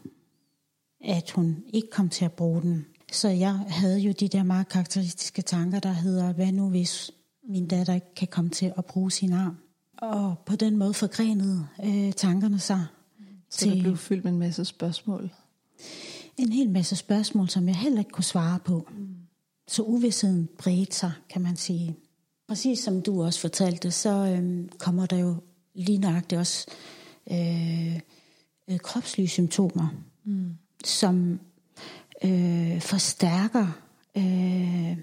at 1.05 1.31
hun 1.31 1.65
ikke 1.73 1.91
kom 1.91 2.09
til 2.09 2.25
at 2.25 2.33
bruge 2.33 2.63
den. 2.63 2.87
Så 3.13 3.29
jeg 3.29 3.53
havde 3.53 3.99
jo 3.99 4.13
de 4.13 4.29
der 4.29 4.43
meget 4.43 4.69
karakteristiske 4.69 5.43
tanker, 5.43 5.81
der 5.81 5.93
hedder, 5.93 6.33
hvad 6.33 6.53
nu 6.53 6.69
hvis 6.69 7.11
min 7.49 7.68
datter 7.68 7.99
kan 8.16 8.28
komme 8.28 8.51
til 8.51 8.72
at 8.78 8.84
bruge 8.84 9.11
sin 9.11 9.32
arm? 9.32 9.57
Og 9.99 10.38
på 10.47 10.57
den 10.57 10.76
måde 10.76 10.95
forgrenede 10.95 11.66
øh, 11.84 12.12
tankerne 12.12 12.59
sig 12.59 12.86
Så 13.51 13.66
der 13.66 13.80
blev 13.80 13.97
fyldt 13.97 14.24
med 14.24 14.32
en 14.32 14.38
masse 14.38 14.64
spørgsmål. 14.64 15.30
en 16.36 16.53
hel 16.53 16.70
masse 16.70 16.97
spørgsmål, 16.97 17.49
som 17.49 17.68
jeg 17.68 17.76
heller 17.76 17.99
ikke 17.99 18.11
kunne 18.11 18.24
svare 18.24 18.59
på. 18.64 18.88
Så 19.68 19.82
uvidsheden 19.82 20.49
bredte 20.59 20.97
sig, 20.97 21.12
kan 21.28 21.43
man 21.43 21.57
sige. 21.57 21.97
Præcis 22.49 22.78
som 22.78 23.03
du 23.03 23.24
også 23.24 23.40
fortalte, 23.40 23.90
så 23.90 24.11
øhm, 24.11 24.68
kommer 24.78 25.07
der 25.07 25.18
jo 25.18 25.36
lige 25.74 25.99
nøjagtigt 25.99 26.38
også 26.38 26.66
øh, 27.30 28.01
øh, 28.68 28.78
kropslige 28.78 29.28
symptomer, 29.28 29.88
mm. 30.24 30.51
som 30.84 31.40
øh, 32.24 32.80
forstærker 32.80 33.66
øh, 34.16 34.97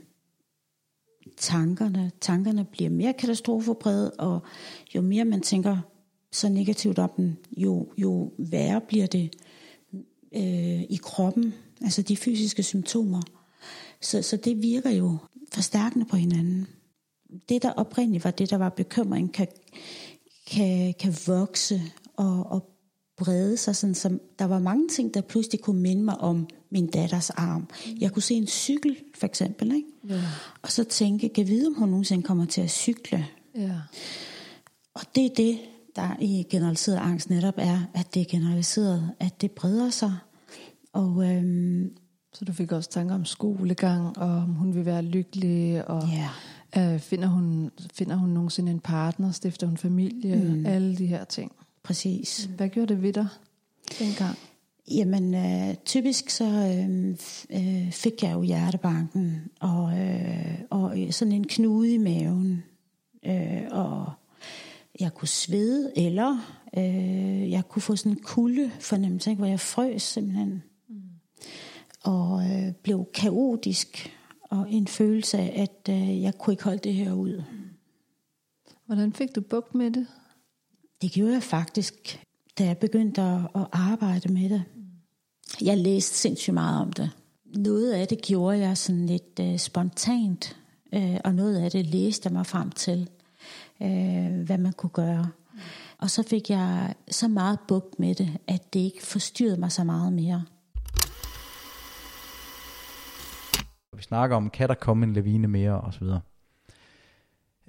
tankerne. 1.40 2.12
Tankerne 2.22 2.66
bliver 2.66 2.90
mere 2.90 3.14
katastrofebrede, 3.14 4.12
og 4.12 4.40
jo 4.96 5.02
mere 5.02 5.26
man 5.26 5.42
tænker 5.42 5.78
så 6.32 6.50
negativt 6.50 7.00
om 7.00 7.10
den, 7.18 7.38
jo, 7.58 7.88
jo 7.98 8.32
værre 8.38 8.82
bliver 8.82 9.08
det 9.08 9.36
øh, 10.36 10.82
i 10.82 11.00
kroppen, 11.04 11.54
altså 11.82 12.02
de 12.02 12.18
fysiske 12.18 12.64
symptomer. 12.64 13.22
Så, 14.02 14.22
så 14.22 14.38
det 14.38 14.62
virker 14.62 14.90
jo 14.90 15.18
forstærkende 15.54 16.06
på 16.06 16.16
hinanden. 16.16 16.68
Det, 17.50 17.64
der 17.64 17.72
oprindeligt 17.72 18.24
var 18.24 18.32
det, 18.32 18.50
der 18.50 18.58
var 18.58 18.70
bekymring, 18.70 19.34
kan, 19.34 19.48
kan, 20.48 20.94
kan 21.00 21.16
vokse 21.28 21.82
og, 22.16 22.52
og 22.52 22.69
brede 23.20 23.58
sig. 23.58 23.76
Sådan, 23.76 23.96
som, 23.96 24.20
der 24.40 24.46
var 24.46 24.60
mange 24.60 24.88
ting, 24.88 25.14
der 25.14 25.22
pludselig 25.22 25.62
kunne 25.62 25.82
minde 25.82 26.04
mig 26.04 26.18
om 26.18 26.48
min 26.72 26.88
datters 26.88 27.30
arm. 27.30 27.68
Jeg 28.00 28.12
kunne 28.12 28.24
se 28.24 28.34
en 28.34 28.48
cykel, 28.48 28.98
for 29.16 29.26
eksempel, 29.26 29.72
ikke? 29.76 29.88
Ja. 30.10 30.22
og 30.62 30.72
så 30.72 30.84
tænke, 30.84 31.30
kan 31.30 31.48
vide, 31.48 31.68
om 31.68 31.74
hun 31.74 31.90
nogensinde 31.90 32.24
kommer 32.24 32.46
til 32.46 32.62
at 32.62 32.70
cykle? 32.70 33.26
ja. 33.56 33.76
Og 34.94 35.02
det 35.16 35.26
er 35.26 35.30
det, 35.38 35.60
der 35.96 36.16
i 36.22 36.46
generaliseret 36.50 36.98
angst 36.98 37.30
netop 37.30 37.54
er, 37.58 37.80
at 37.94 38.14
det 38.14 38.22
er 38.22 38.26
generaliseret, 38.30 39.12
at 39.20 39.42
det 39.42 39.52
breder 39.52 39.90
sig. 39.90 40.16
Og 40.94 41.32
øhm, 41.32 41.92
Så 42.34 42.46
du 42.46 42.54
fik 42.54 42.72
også 42.72 42.90
tanker 42.90 43.16
om 43.16 43.26
skolegang, 43.26 44.18
og 44.18 44.28
om 44.30 44.54
hun 44.54 44.76
vil 44.76 44.86
være 44.86 45.02
lykkelig, 45.02 45.90
og 45.90 46.04
ja, 46.08 46.94
øh, 46.94 47.00
finder, 47.00 47.28
hun, 47.28 47.72
finder 47.94 48.16
hun 48.16 48.30
nogensinde 48.30 48.72
en 48.72 48.80
partner, 48.80 49.32
stifter 49.32 49.68
hun 49.68 49.78
familie, 49.78 50.36
mm. 50.36 50.66
alle 50.66 50.98
de 50.98 51.06
her 51.06 51.24
ting. 51.24 51.52
Præcis. 51.84 52.50
Hvad 52.56 52.70
gjorde 52.70 52.94
det 52.94 53.02
ved 53.02 53.14
dig 53.14 53.28
dengang? 54.00 54.38
Jamen, 54.92 55.36
øh, 55.36 55.76
typisk 55.86 56.30
så 56.30 56.46
øh, 56.46 57.10
øh, 57.50 57.92
fik 57.92 58.24
jeg 58.24 58.34
jo 58.34 58.42
hjertebanken, 58.42 59.52
og, 59.60 60.00
øh, 60.00 60.60
og 60.70 60.98
sådan 61.12 61.32
en 61.32 61.48
knude 61.48 61.94
i 61.94 61.98
maven, 61.98 62.64
øh, 63.26 63.64
og 63.72 64.12
jeg 65.00 65.14
kunne 65.14 65.28
svede, 65.28 65.92
eller 65.96 66.38
øh, 66.78 67.52
jeg 67.52 67.68
kunne 67.68 67.82
få 67.82 67.96
sådan 67.96 68.12
en 68.12 68.20
kulde 68.24 68.72
fornemmelse, 68.80 69.30
ikke, 69.30 69.40
hvor 69.40 69.48
jeg 69.48 69.60
frøs 69.60 70.02
simpelthen. 70.02 70.64
Mm. 70.90 71.02
Og 72.04 72.44
øh, 72.52 72.74
blev 72.84 73.06
kaotisk, 73.14 74.18
og 74.50 74.72
en 74.72 74.88
følelse 74.88 75.38
af, 75.38 75.62
at 75.62 75.94
øh, 75.94 76.22
jeg 76.22 76.38
kunne 76.38 76.54
ikke 76.54 76.64
holde 76.64 76.80
det 76.84 76.94
her 76.94 77.14
ud. 77.14 77.44
Hvordan 78.86 79.14
fik 79.14 79.36
du 79.36 79.42
bukt 79.42 79.76
med 79.76 79.92
det? 79.92 80.08
Det 81.02 81.12
gjorde 81.12 81.34
jeg 81.34 81.44
faktisk, 81.44 82.24
da 82.58 82.66
jeg 82.66 82.78
begyndte 82.78 83.22
at, 83.22 83.42
at 83.56 83.68
arbejde 83.72 84.34
med 84.34 84.50
det. 84.50 84.64
Jeg 85.62 85.78
læste 85.78 86.16
sindssygt 86.16 86.54
meget 86.54 86.82
om 86.82 86.94
det. 86.94 87.12
Noget 87.46 87.94
af 87.94 88.08
det 88.08 88.22
gjorde 88.22 88.58
jeg 88.58 88.78
sådan 88.78 89.06
lidt 89.06 89.40
øh, 89.42 89.58
spontant, 89.58 90.58
øh, 90.94 91.18
og 91.26 91.36
noget 91.36 91.58
af 91.58 91.72
det 91.72 91.86
læste 91.86 92.28
jeg 92.28 92.34
mig 92.34 92.46
frem 92.46 92.72
til, 92.72 93.10
øh, 93.82 94.42
hvad 94.46 94.58
man 94.58 94.74
kunne 94.74 94.90
gøre. 94.90 95.30
Og 95.98 96.10
så 96.10 96.24
fik 96.24 96.50
jeg 96.50 96.96
så 97.12 97.28
meget 97.28 97.60
bugt 97.68 98.00
med 98.00 98.16
det, 98.16 98.38
at 98.48 98.74
det 98.74 98.80
ikke 98.80 99.06
forstyrrede 99.06 99.60
mig 99.60 99.72
så 99.72 99.84
meget 99.84 100.14
mere. 100.14 100.46
Vi 103.96 104.02
snakker 104.02 104.36
om, 104.36 104.50
kan 104.50 104.70
der 104.70 104.76
komme 104.76 105.06
en 105.06 105.14
lavine 105.14 105.48
mere, 105.48 105.82
og 105.82 105.94
så 105.94 106.00
videre. 106.00 106.22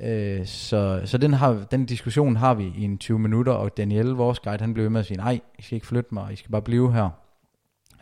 Øh, 0.03 0.47
så 0.47 1.03
så 1.05 1.19
den, 1.19 1.33
har, 1.33 1.67
den 1.71 1.87
diskussion 1.87 2.37
har 2.37 2.55
vi 2.55 2.73
i 2.77 2.85
en 2.85 2.99
20 2.99 3.19
minutter, 3.19 3.53
og 3.53 3.77
Danielle, 3.77 4.15
vores 4.15 4.41
guide, 4.41 4.61
han 4.61 4.75
blev 4.75 4.83
ved 4.83 4.91
med 4.91 5.01
at 5.01 5.07
sige, 5.07 5.17
nej, 5.17 5.41
I 5.59 5.63
skal 5.63 5.77
ikke 5.77 5.87
flytte 5.87 6.15
mig, 6.15 6.33
I 6.33 6.37
skal 6.37 6.51
bare 6.51 6.63
blive 6.63 6.93
her. 6.93 7.11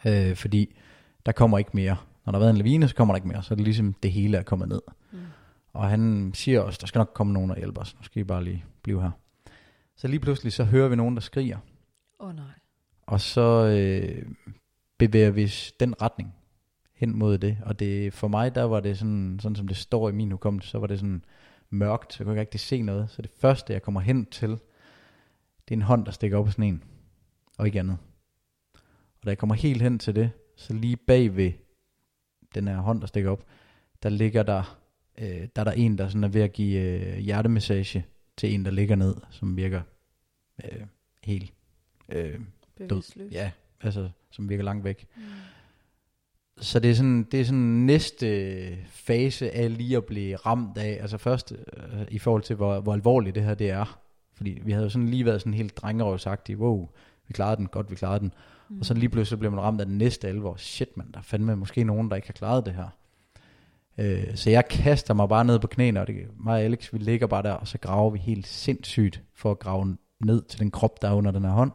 Øh, 0.07 0.37
fordi 0.37 0.77
der 1.27 1.33
kommer 1.33 1.59
ikke 1.59 1.71
mere. 1.75 1.97
Når 2.27 2.33
der 2.33 2.39
har 2.39 2.45
været 2.45 2.51
en 2.51 2.57
lavine, 2.57 2.89
så 2.89 2.95
kommer 2.95 3.15
der 3.15 3.17
ikke 3.17 3.29
mere. 3.29 3.43
Så 3.43 3.55
er 3.55 3.57
det 3.57 3.65
ligesom, 3.65 3.93
det 3.93 4.13
hele 4.13 4.37
er 4.37 4.43
kommet 4.43 4.69
ned. 4.69 4.81
Mm. 5.13 5.19
Og 5.73 5.89
han 5.89 6.31
siger 6.35 6.61
også, 6.61 6.79
der 6.81 6.87
skal 6.87 6.99
nok 6.99 7.11
komme 7.15 7.33
nogen 7.33 7.51
og 7.51 7.57
hjælpe 7.57 7.81
os. 7.81 7.95
Nu 7.95 8.03
skal 8.03 8.21
I 8.21 8.25
bare 8.25 8.45
lige 8.45 8.65
blive 8.83 9.03
her. 9.03 9.11
Så 9.97 10.09
lige 10.09 10.21
pludselig, 10.21 10.53
så 10.53 10.65
hører 10.65 10.89
vi 10.89 10.97
nogen, 10.97 11.15
der 11.15 11.21
skriger. 11.21 11.59
Åh 12.21 12.29
oh, 12.29 12.37
nej. 12.37 12.45
Og 13.07 13.21
så 13.21 13.67
øh, 13.67 14.27
bevæger 14.99 15.31
vi 15.31 15.53
den 15.81 16.03
retning 16.03 16.35
hen 16.95 17.19
mod 17.19 17.39
det. 17.39 17.59
Og 17.63 17.79
det, 17.79 18.15
for 18.15 18.29
mig, 18.29 18.55
der 18.55 18.63
var 18.63 18.81
det 18.81 18.99
sådan, 18.99 19.39
sådan 19.43 19.57
som 19.57 19.69
det 19.69 19.77
står 19.77 20.09
i 20.09 20.13
min 20.13 20.31
hukommelse, 20.31 20.69
så 20.69 20.79
var 20.79 20.87
det 20.87 20.99
sådan 20.99 21.25
mørkt, 21.71 22.13
så 22.13 22.17
jeg 22.19 22.25
kunne 22.25 22.33
ikke 22.33 22.41
rigtig 22.41 22.61
se 22.61 22.83
noget. 22.83 23.11
Så 23.11 23.23
det 23.23 23.31
første, 23.31 23.73
jeg 23.73 23.83
kommer 23.83 24.01
hen 24.01 24.27
til, 24.27 24.51
det 24.51 25.75
er 25.75 25.77
en 25.77 25.83
hånd, 25.83 26.07
der 26.07 26.13
stikker 26.13 26.39
op 26.39 26.47
af 26.47 26.53
sådan 26.53 26.65
en, 26.65 26.85
og 27.59 27.67
ikke 27.67 27.81
andet. 27.81 27.99
Og 29.21 29.25
da 29.25 29.29
jeg 29.29 29.39
kommer 29.39 29.55
helt 29.55 29.83
hen 29.83 29.99
til 29.99 30.15
det, 30.15 30.31
så 30.57 30.75
lige 30.75 30.97
bag 30.97 31.37
ved 31.37 31.53
den 32.55 32.69
her 32.69 32.77
hånd, 32.77 33.01
der 33.01 33.07
stikker 33.07 33.31
op, 33.31 33.45
der 34.03 34.09
ligger 34.09 34.43
der, 34.43 34.79
øh, 35.19 35.49
der 35.57 35.63
er 35.63 35.65
der 35.65 35.73
en, 35.73 35.99
der 35.99 36.09
sådan 36.09 36.25
er 36.25 36.29
ved 36.29 36.43
at 36.43 36.53
give 36.53 36.81
øh, 36.81 37.19
hjertemassage 37.19 38.07
til 38.37 38.55
en, 38.55 38.65
der 38.65 38.71
ligger 38.71 38.97
ned, 38.97 39.15
som 39.31 39.57
virker 39.57 39.83
øh, 40.65 40.87
helt 41.25 41.53
øh, 42.09 42.41
død. 42.79 43.29
Ja, 43.31 43.51
altså 43.81 44.11
som 44.31 44.49
virker 44.49 44.65
langt 44.65 44.85
væk. 44.85 45.07
Mm. 45.17 45.23
Så 46.61 46.81
det 46.81 46.91
er 46.91 46.95
sådan, 46.95 47.23
det 47.23 47.41
er 47.41 47.45
sådan 47.45 47.61
næste 47.61 48.79
fase 48.87 49.51
af 49.51 49.77
lige 49.77 49.97
at 49.97 50.05
blive 50.05 50.37
ramt 50.37 50.79
af, 50.79 50.99
altså 51.01 51.19
først 51.19 51.53
øh, 51.53 52.07
i 52.09 52.19
forhold 52.19 52.43
til, 52.43 52.57
hvor, 52.57 52.81
hvor 52.81 52.93
alvorligt 52.93 53.35
det 53.35 53.43
her 53.43 53.55
det 53.55 53.71
er. 53.71 54.01
Fordi 54.37 54.61
vi 54.65 54.73
havde 54.73 54.85
jo 54.85 54.91
sådan 54.91 55.09
lige 55.09 55.25
været 55.25 55.41
sådan 55.41 55.55
helt 55.55 55.77
drengerøvsagtige, 55.77 56.59
wow, 56.59 56.89
vi 57.29 57.33
klarede 57.33 57.57
den, 57.57 57.67
godt 57.67 57.91
vi 57.91 57.97
klarede 57.97 58.21
den. 58.21 58.33
Mm. 58.69 58.79
Og 58.79 58.85
så 58.85 58.95
lige 58.95 59.09
pludselig 59.09 59.39
bliver 59.39 59.55
man 59.55 59.61
ramt 59.61 59.81
af 59.81 59.87
den 59.87 59.99
næste 59.99 60.29
alvor. 60.29 60.57
Shit 60.57 60.97
man, 60.97 61.11
der 61.13 61.19
er 61.19 61.23
fandme 61.23 61.57
måske 61.57 61.85
nogen, 61.85 62.11
der 62.11 62.17
ikke 62.17 62.29
har 62.29 62.33
klaret 62.33 62.67
det 62.67 62.75
her. 62.75 62.89
Øh, 63.99 64.37
så 64.37 64.51
jeg 64.51 64.69
kaster 64.69 65.15
mig 65.15 65.29
bare 65.29 65.45
ned 65.45 65.59
på 65.59 65.67
knæene, 65.67 66.01
og 66.01 66.07
det, 66.07 66.17
mig 66.37 66.55
og 66.55 66.61
Alex, 66.61 66.93
vi 66.93 66.99
ligger 66.99 67.27
bare 67.27 67.43
der, 67.43 67.53
og 67.53 67.69
så 67.69 67.79
graver 67.79 68.11
vi 68.11 68.19
helt 68.19 68.47
sindssygt 68.47 69.23
for 69.35 69.51
at 69.51 69.59
grave 69.59 69.97
ned 70.21 70.43
til 70.43 70.61
den 70.61 70.71
krop, 70.71 71.03
der 71.03 71.09
er 71.09 71.15
under 71.15 71.31
den 71.31 71.45
her 71.45 71.51
hånd. 71.51 71.73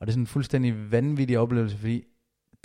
Og 0.00 0.06
det 0.06 0.08
er 0.08 0.12
sådan 0.12 0.22
en 0.22 0.26
fuldstændig 0.26 0.92
vanvittig 0.92 1.38
oplevelse, 1.38 1.76
fordi 1.76 2.04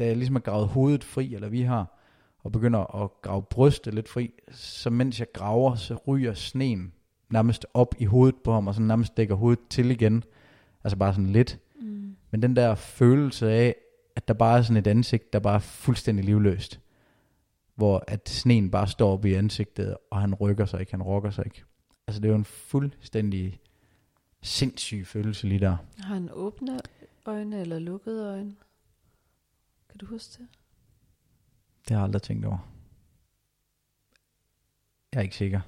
da 0.01 0.05
jeg 0.05 0.17
ligesom 0.17 0.35
har 0.35 0.41
gravet 0.41 0.67
hovedet 0.67 1.03
fri, 1.03 1.35
eller 1.35 1.49
vi 1.49 1.61
har, 1.61 1.97
og 2.39 2.51
begynder 2.51 3.03
at 3.03 3.09
grave 3.21 3.43
brystet 3.43 3.93
lidt 3.93 4.09
fri, 4.09 4.33
så 4.51 4.89
mens 4.89 5.19
jeg 5.19 5.27
graver, 5.33 5.75
så 5.75 5.95
ryger 6.07 6.33
sneen 6.33 6.93
nærmest 7.29 7.65
op 7.73 7.95
i 7.99 8.05
hovedet 8.05 8.35
på 8.43 8.53
ham, 8.53 8.67
og 8.67 8.75
så 8.75 8.81
nærmest 8.81 9.17
dækker 9.17 9.35
hovedet 9.35 9.59
til 9.69 9.91
igen. 9.91 10.23
Altså 10.83 10.97
bare 10.97 11.13
sådan 11.13 11.31
lidt. 11.31 11.59
Mm. 11.81 12.15
Men 12.31 12.41
den 12.41 12.55
der 12.55 12.75
følelse 12.75 13.51
af, 13.51 13.75
at 14.15 14.27
der 14.27 14.33
bare 14.33 14.57
er 14.57 14.61
sådan 14.61 14.77
et 14.77 14.87
ansigt, 14.87 15.33
der 15.33 15.39
bare 15.39 15.55
er 15.55 15.59
fuldstændig 15.59 16.25
livløst. 16.25 16.79
Hvor 17.75 18.03
at 18.07 18.29
sneen 18.29 18.71
bare 18.71 18.87
står 18.87 19.13
op 19.13 19.25
i 19.25 19.33
ansigtet, 19.33 19.97
og 20.11 20.21
han 20.21 20.35
rykker 20.35 20.65
sig 20.65 20.79
ikke, 20.79 20.91
han 20.91 21.03
rokker 21.03 21.29
sig 21.29 21.45
ikke. 21.45 21.63
Altså 22.07 22.21
det 22.21 22.27
er 22.27 22.31
jo 22.31 22.37
en 22.37 22.45
fuldstændig 22.45 23.59
sindssyg 24.41 25.07
følelse 25.07 25.47
lige 25.47 25.59
der. 25.59 25.77
Har 25.97 26.13
han 26.13 26.29
åbne 26.33 26.79
øjne 27.25 27.61
eller 27.61 27.79
lukkede 27.79 28.27
øjne? 28.27 28.55
Kan 29.91 29.97
du 29.99 30.05
huske 30.05 30.31
det? 30.43 30.47
Det 31.81 31.89
har 31.89 31.97
jeg 31.97 32.03
aldrig 32.03 32.21
tænkt 32.21 32.45
over. 32.45 32.57
Jeg 35.13 35.19
er 35.19 35.23
ikke 35.23 35.35
sikker. 35.35 35.61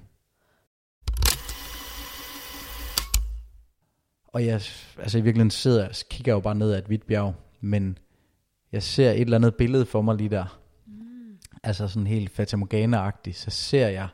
Og 4.28 4.46
jeg, 4.46 4.62
altså 4.98 5.18
i 5.18 5.22
virkeligheden 5.22 5.52
sidder 5.52 5.84
jeg, 5.84 5.96
kigger 6.10 6.32
jeg 6.32 6.36
jo 6.36 6.40
bare 6.40 6.56
ned 6.56 6.72
ad 6.72 6.80
et 6.80 6.86
hvidt 6.86 7.08
bjerg, 7.08 7.36
men 7.62 7.98
jeg 8.72 8.84
ser 8.84 9.12
et 9.12 9.22
eller 9.22 9.38
andet 9.38 9.56
billede 9.56 9.86
for 9.86 10.02
mig 10.02 10.16
lige 10.16 10.30
der. 10.30 10.60
Mm. 10.86 11.38
Altså 11.64 11.88
sådan 11.88 12.08
helt 12.08 12.30
fatamorgana-agtigt, 12.40 13.38
så 13.38 13.50
ser 13.50 13.88
jeg, 13.88 14.08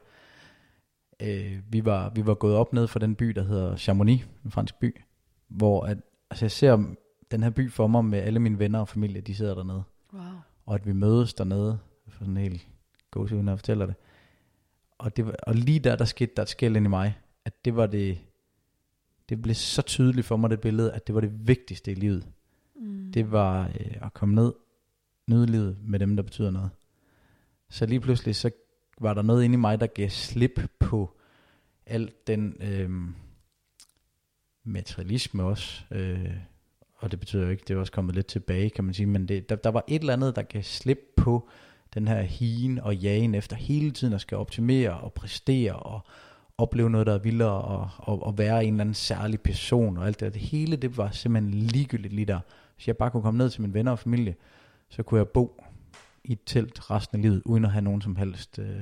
øh, 1.20 1.60
vi, 1.70 1.86
var, 1.86 2.10
vi 2.10 2.26
var 2.26 2.34
gået 2.34 2.56
op 2.56 2.74
ned 2.74 2.88
fra 2.88 3.00
den 3.00 3.16
by, 3.16 3.26
der 3.26 3.44
hedder 3.44 3.76
Chamonix, 3.76 4.22
en 4.46 4.52
fransk 4.52 4.76
by, 4.80 5.02
hvor 5.48 5.86
at, 5.86 5.98
altså 6.30 6.46
jeg 6.46 6.52
ser 6.52 6.96
den 7.32 7.44
her 7.44 7.50
by 7.50 7.72
for 7.72 7.88
mig 7.88 8.06
med 8.06 8.20
alle 8.20 8.40
mine 8.40 8.60
venner 8.60 8.80
og 8.80 8.88
familie, 8.88 9.22
de 9.22 9.36
sidder 9.36 9.56
dernede 9.56 9.84
Wow. 10.14 10.24
og 10.66 10.76
at 10.76 10.86
vi 10.86 10.94
mødes 10.94 11.34
dernede 11.34 11.80
får 12.08 12.26
sådan 12.26 12.38
en 12.38 12.44
helt 12.44 12.68
gåsehud, 13.12 13.44
når 13.44 13.52
jeg 13.52 13.60
fortæller 13.60 13.86
det. 13.86 13.96
Og, 14.98 15.18
det 15.18 15.26
var, 15.26 15.36
og 15.44 15.56
lige 15.56 15.80
der, 15.80 15.96
der 15.96 16.06
skete 16.06 16.32
der 16.36 16.42
et 16.42 16.50
skæld 16.50 16.76
ind 16.76 16.86
i 16.86 16.90
mig, 16.90 17.18
at 17.46 17.66
det 17.66 17.76
var 17.76 17.86
det, 17.86 18.18
det 19.30 19.42
blev 19.42 19.56
så 19.56 19.82
tydeligt 19.82 20.28
for 20.28 20.38
mig, 20.38 20.50
det 20.50 20.62
billede, 20.62 20.94
at 20.94 21.08
det 21.08 21.16
var 21.16 21.22
det 21.22 21.48
vigtigste 21.48 21.92
i 21.92 21.96
livet. 21.96 22.28
Mm. 22.76 23.12
Det 23.12 23.32
var 23.32 23.68
øh, 23.68 23.96
at 24.02 24.14
komme 24.14 24.36
ned, 24.36 24.54
nyde 25.28 25.46
livet 25.46 25.78
med 25.82 26.00
dem, 26.00 26.16
der 26.16 26.24
betyder 26.24 26.52
noget. 26.52 26.70
Så 27.70 27.86
lige 27.86 28.00
pludselig, 28.00 28.36
så 28.36 28.52
var 29.00 29.14
der 29.14 29.22
noget 29.22 29.44
inde 29.44 29.54
i 29.54 29.58
mig, 29.58 29.80
der 29.80 29.88
gav 29.88 30.10
slip 30.10 30.60
på 30.80 31.18
alt 31.86 32.28
den 32.28 32.58
øh, 32.62 32.90
materialisme 34.64 35.44
også. 35.44 35.84
Øh, 35.92 36.36
og 37.00 37.12
det 37.12 37.20
betyder 37.20 37.44
jo 37.44 37.50
ikke, 37.50 37.64
det 37.68 37.76
er 37.76 37.80
også 37.80 37.92
kommet 37.92 38.16
lidt 38.16 38.28
tilbage, 38.28 38.70
kan 38.70 38.84
man 38.84 38.94
sige, 38.94 39.06
men 39.06 39.28
det, 39.28 39.50
der, 39.50 39.56
der 39.56 39.70
var 39.70 39.84
et 39.88 40.00
eller 40.00 40.14
andet, 40.14 40.36
der 40.36 40.42
gav 40.42 40.64
slip 40.64 41.00
på 41.16 41.50
den 41.94 42.08
her 42.08 42.22
hien 42.22 42.80
og 42.80 42.96
jagen 42.96 43.36
efter 43.36 43.56
hele 43.56 43.92
tiden 43.92 44.14
at 44.14 44.22
skal 44.22 44.38
optimere 44.38 45.00
og 45.00 45.14
præstere 45.14 45.74
og 45.74 46.02
opleve 46.58 46.90
noget, 46.90 47.08
der 47.08 47.14
er 47.14 47.20
vildere 47.20 47.62
og, 47.62 47.90
og, 47.98 48.24
og 48.24 48.38
være 48.38 48.66
en 48.66 48.74
eller 48.74 48.82
anden 48.82 48.96
særlig 48.96 49.42
person 49.42 49.98
og 49.98 50.08
alt 50.08 50.20
det. 50.20 50.34
Det 50.34 50.42
hele, 50.42 50.76
det 50.76 50.98
var 50.98 51.12
simpelthen 51.12 51.54
ligegyldigt 51.54 52.14
lige 52.14 52.26
der. 52.26 52.40
Hvis 52.76 52.88
jeg 52.88 52.98
bare 52.98 53.12
kunne 53.12 53.24
komme 53.24 53.38
ned 53.38 53.50
til 53.50 53.62
mine 53.62 53.74
venner 53.74 53.92
og 53.92 54.00
familie, 54.00 54.36
så 54.90 55.04
kunne 55.04 55.18
jeg 55.18 55.28
bo 55.28 55.64
i 56.24 56.32
et 56.32 56.40
telt 56.46 56.92
resten 56.92 57.18
af 57.18 57.22
livet, 57.22 57.42
uden 57.46 57.66
at 57.66 57.72
have 57.72 57.82
nogen 57.82 58.02
som 58.02 58.16
helst, 58.16 58.60
øh, 58.60 58.82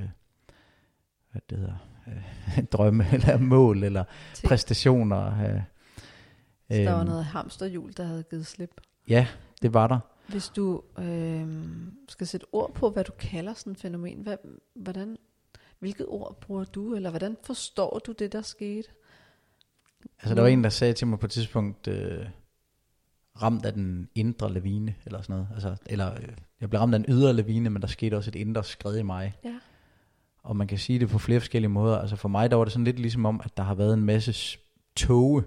hvad 1.32 1.42
det 1.50 1.58
hedder, 1.58 1.76
øh, 2.06 2.64
drømme 2.72 3.06
eller 3.12 3.38
mål 3.38 3.84
eller 3.84 4.04
præstationer. 4.44 5.54
Øh, 5.54 5.60
Så 6.70 6.76
der 6.76 6.90
var 6.90 7.00
øhm, 7.00 7.08
noget 7.08 7.24
hamsterhjul, 7.24 7.92
der 7.96 8.04
havde 8.04 8.22
givet 8.22 8.46
slip. 8.46 8.80
Ja, 9.08 9.26
det 9.62 9.74
var 9.74 9.86
der. 9.86 9.98
Hvis 10.28 10.48
du 10.48 10.82
øh, 10.98 11.48
skal 12.08 12.26
sætte 12.26 12.46
ord 12.52 12.74
på, 12.74 12.90
hvad 12.90 13.04
du 13.04 13.12
kalder 13.18 13.54
sådan 13.54 13.72
et 13.72 13.78
fænomen, 13.78 14.18
hvad, 14.18 14.36
hvordan, 14.74 15.16
hvilket 15.78 16.06
ord 16.08 16.40
bruger 16.40 16.64
du, 16.64 16.94
eller 16.94 17.10
hvordan 17.10 17.36
forstår 17.42 18.00
du 18.06 18.12
det, 18.12 18.32
der 18.32 18.42
skete? 18.42 18.88
Altså, 20.22 20.34
der 20.34 20.40
var 20.40 20.48
en, 20.48 20.64
der 20.64 20.70
sagde 20.70 20.92
til 20.92 21.06
mig 21.06 21.18
på 21.18 21.26
et 21.26 21.32
tidspunkt, 21.32 21.88
øh, 21.88 22.26
ramt 23.42 23.64
af 23.64 23.72
den 23.72 24.08
indre 24.14 24.52
lavine, 24.52 24.94
eller 25.06 25.22
sådan 25.22 25.34
noget. 25.34 25.48
Altså, 25.52 25.76
eller, 25.86 26.14
øh, 26.14 26.28
jeg 26.60 26.70
blev 26.70 26.80
ramt 26.80 26.94
af 26.94 26.98
en 26.98 27.04
ydre 27.08 27.32
lavine, 27.32 27.70
men 27.70 27.82
der 27.82 27.88
skete 27.88 28.16
også 28.16 28.30
et 28.30 28.36
indre 28.36 28.64
skred 28.64 28.98
i 28.98 29.02
mig. 29.02 29.34
Ja. 29.44 29.58
Og 30.42 30.56
man 30.56 30.66
kan 30.66 30.78
sige 30.78 30.98
det 30.98 31.08
på 31.08 31.18
flere 31.18 31.40
forskellige 31.40 31.68
måder. 31.68 31.98
Altså 31.98 32.16
for 32.16 32.28
mig, 32.28 32.50
der 32.50 32.56
var 32.56 32.64
det 32.64 32.72
sådan 32.72 32.84
lidt 32.84 32.98
ligesom 32.98 33.26
om, 33.26 33.40
at 33.44 33.56
der 33.56 33.62
har 33.62 33.74
været 33.74 33.94
en 33.94 34.04
masse 34.04 34.58
tåge, 34.96 35.44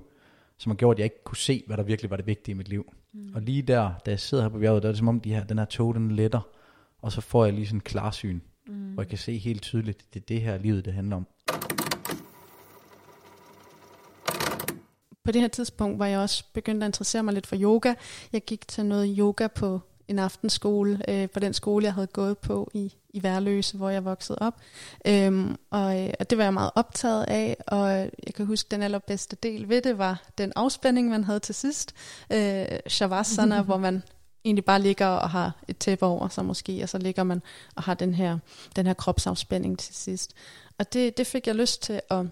som 0.62 0.70
har 0.70 0.76
gjort, 0.76 0.96
at 0.96 1.00
jeg 1.00 1.06
ikke 1.06 1.24
kunne 1.24 1.38
se, 1.38 1.64
hvad 1.68 1.78
der 1.78 1.84
virkelig 1.84 2.12
var 2.12 2.18
det 2.18 2.28
vigtige 2.28 2.54
i 2.54 2.58
mit 2.58 2.70
liv. 2.70 2.94
Mm. 3.14 3.36
Og 3.36 3.42
lige 3.42 3.62
der, 3.62 3.92
da 4.06 4.12
jeg 4.12 4.20
sidder 4.20 4.44
her 4.44 4.50
på 4.50 4.60
bjerget, 4.60 4.84
der 4.84 4.90
er 4.90 4.92
det 4.92 4.98
som 4.98 5.08
om, 5.08 5.20
de 5.20 5.34
her, 5.34 5.44
den 5.44 5.58
her 5.58 5.66
tog, 5.66 5.96
den 5.96 6.12
letter. 6.12 6.42
Og 7.02 7.12
så 7.12 7.22
får 7.22 7.46
jeg 7.46 7.54
lige 7.54 7.66
sådan 7.68 7.78
en 7.78 7.82
klarsyn, 7.82 8.40
mm. 8.68 8.94
hvor 8.94 9.04
jeg 9.04 9.10
kan 9.10 9.18
se 9.18 9.38
helt 9.38 9.62
tydeligt, 9.62 10.14
det 10.14 10.20
er 10.20 10.26
det 10.26 10.42
her 10.42 10.58
livet, 10.58 10.86
det 10.86 10.94
handler 10.94 11.16
om. 11.16 11.28
På 15.24 15.32
det 15.32 15.42
her 15.42 15.48
tidspunkt 15.48 16.00
var 16.00 16.06
jeg 16.06 16.20
også 16.20 16.44
begyndt 16.54 16.84
at 16.84 16.88
interessere 16.88 17.24
mig 17.24 17.34
lidt 17.34 17.48
for 17.48 17.56
yoga. 17.60 17.94
Jeg 18.34 18.42
gik 18.46 18.68
til 18.68 18.86
noget 18.86 19.16
yoga 19.20 19.48
på 19.48 19.80
en 20.12 20.20
aftenskole, 20.20 21.02
øh, 21.08 21.30
på 21.30 21.40
den 21.40 21.54
skole, 21.54 21.86
jeg 21.86 21.94
havde 21.94 22.08
gået 22.08 22.38
på 22.38 22.72
i, 22.74 22.94
i 23.10 23.24
Værløse, 23.24 23.78
hvor 23.78 23.90
jeg 23.90 24.06
voksede 24.06 24.38
op. 24.42 24.56
Øhm, 25.08 25.56
og, 25.70 26.00
øh, 26.00 26.14
og 26.20 26.30
det 26.30 26.38
var 26.38 26.44
jeg 26.44 26.54
meget 26.54 26.72
optaget 26.76 27.24
af, 27.24 27.58
og 27.68 27.90
jeg 28.26 28.34
kan 28.36 28.46
huske, 28.46 28.68
den 28.72 28.82
allerbedste 28.82 29.36
del 29.36 29.70
ved 29.70 29.82
det 29.82 29.98
var 29.98 30.24
den 30.38 30.54
afspænding, 30.56 31.10
man 31.10 31.24
havde 31.24 31.40
til 31.40 31.56
sidst. 31.56 31.94
Øh, 32.32 32.66
Shavasana, 32.88 33.62
hvor 33.68 33.78
man 33.78 34.04
egentlig 34.46 34.66
bare 34.66 34.82
ligger 34.82 35.08
og 35.08 35.30
har 35.30 35.64
et 35.68 35.78
tæppe 35.78 36.06
over 36.06 36.28
sig 36.28 36.46
måske, 36.46 36.84
og 36.84 36.90
så 36.90 36.98
ligger 36.98 37.24
man 37.24 37.42
og 37.76 37.84
har 37.84 37.94
den 37.94 38.14
her, 38.14 38.38
den 38.76 38.86
her 38.86 38.94
kropsafspænding 38.94 39.80
til 39.80 39.96
sidst. 39.96 40.34
Og 40.80 40.94
det, 40.94 41.18
det 41.18 41.28
fik 41.28 41.48
jeg 41.48 41.56
lyst 41.56 41.84
til 41.84 42.02
at, 42.10 42.26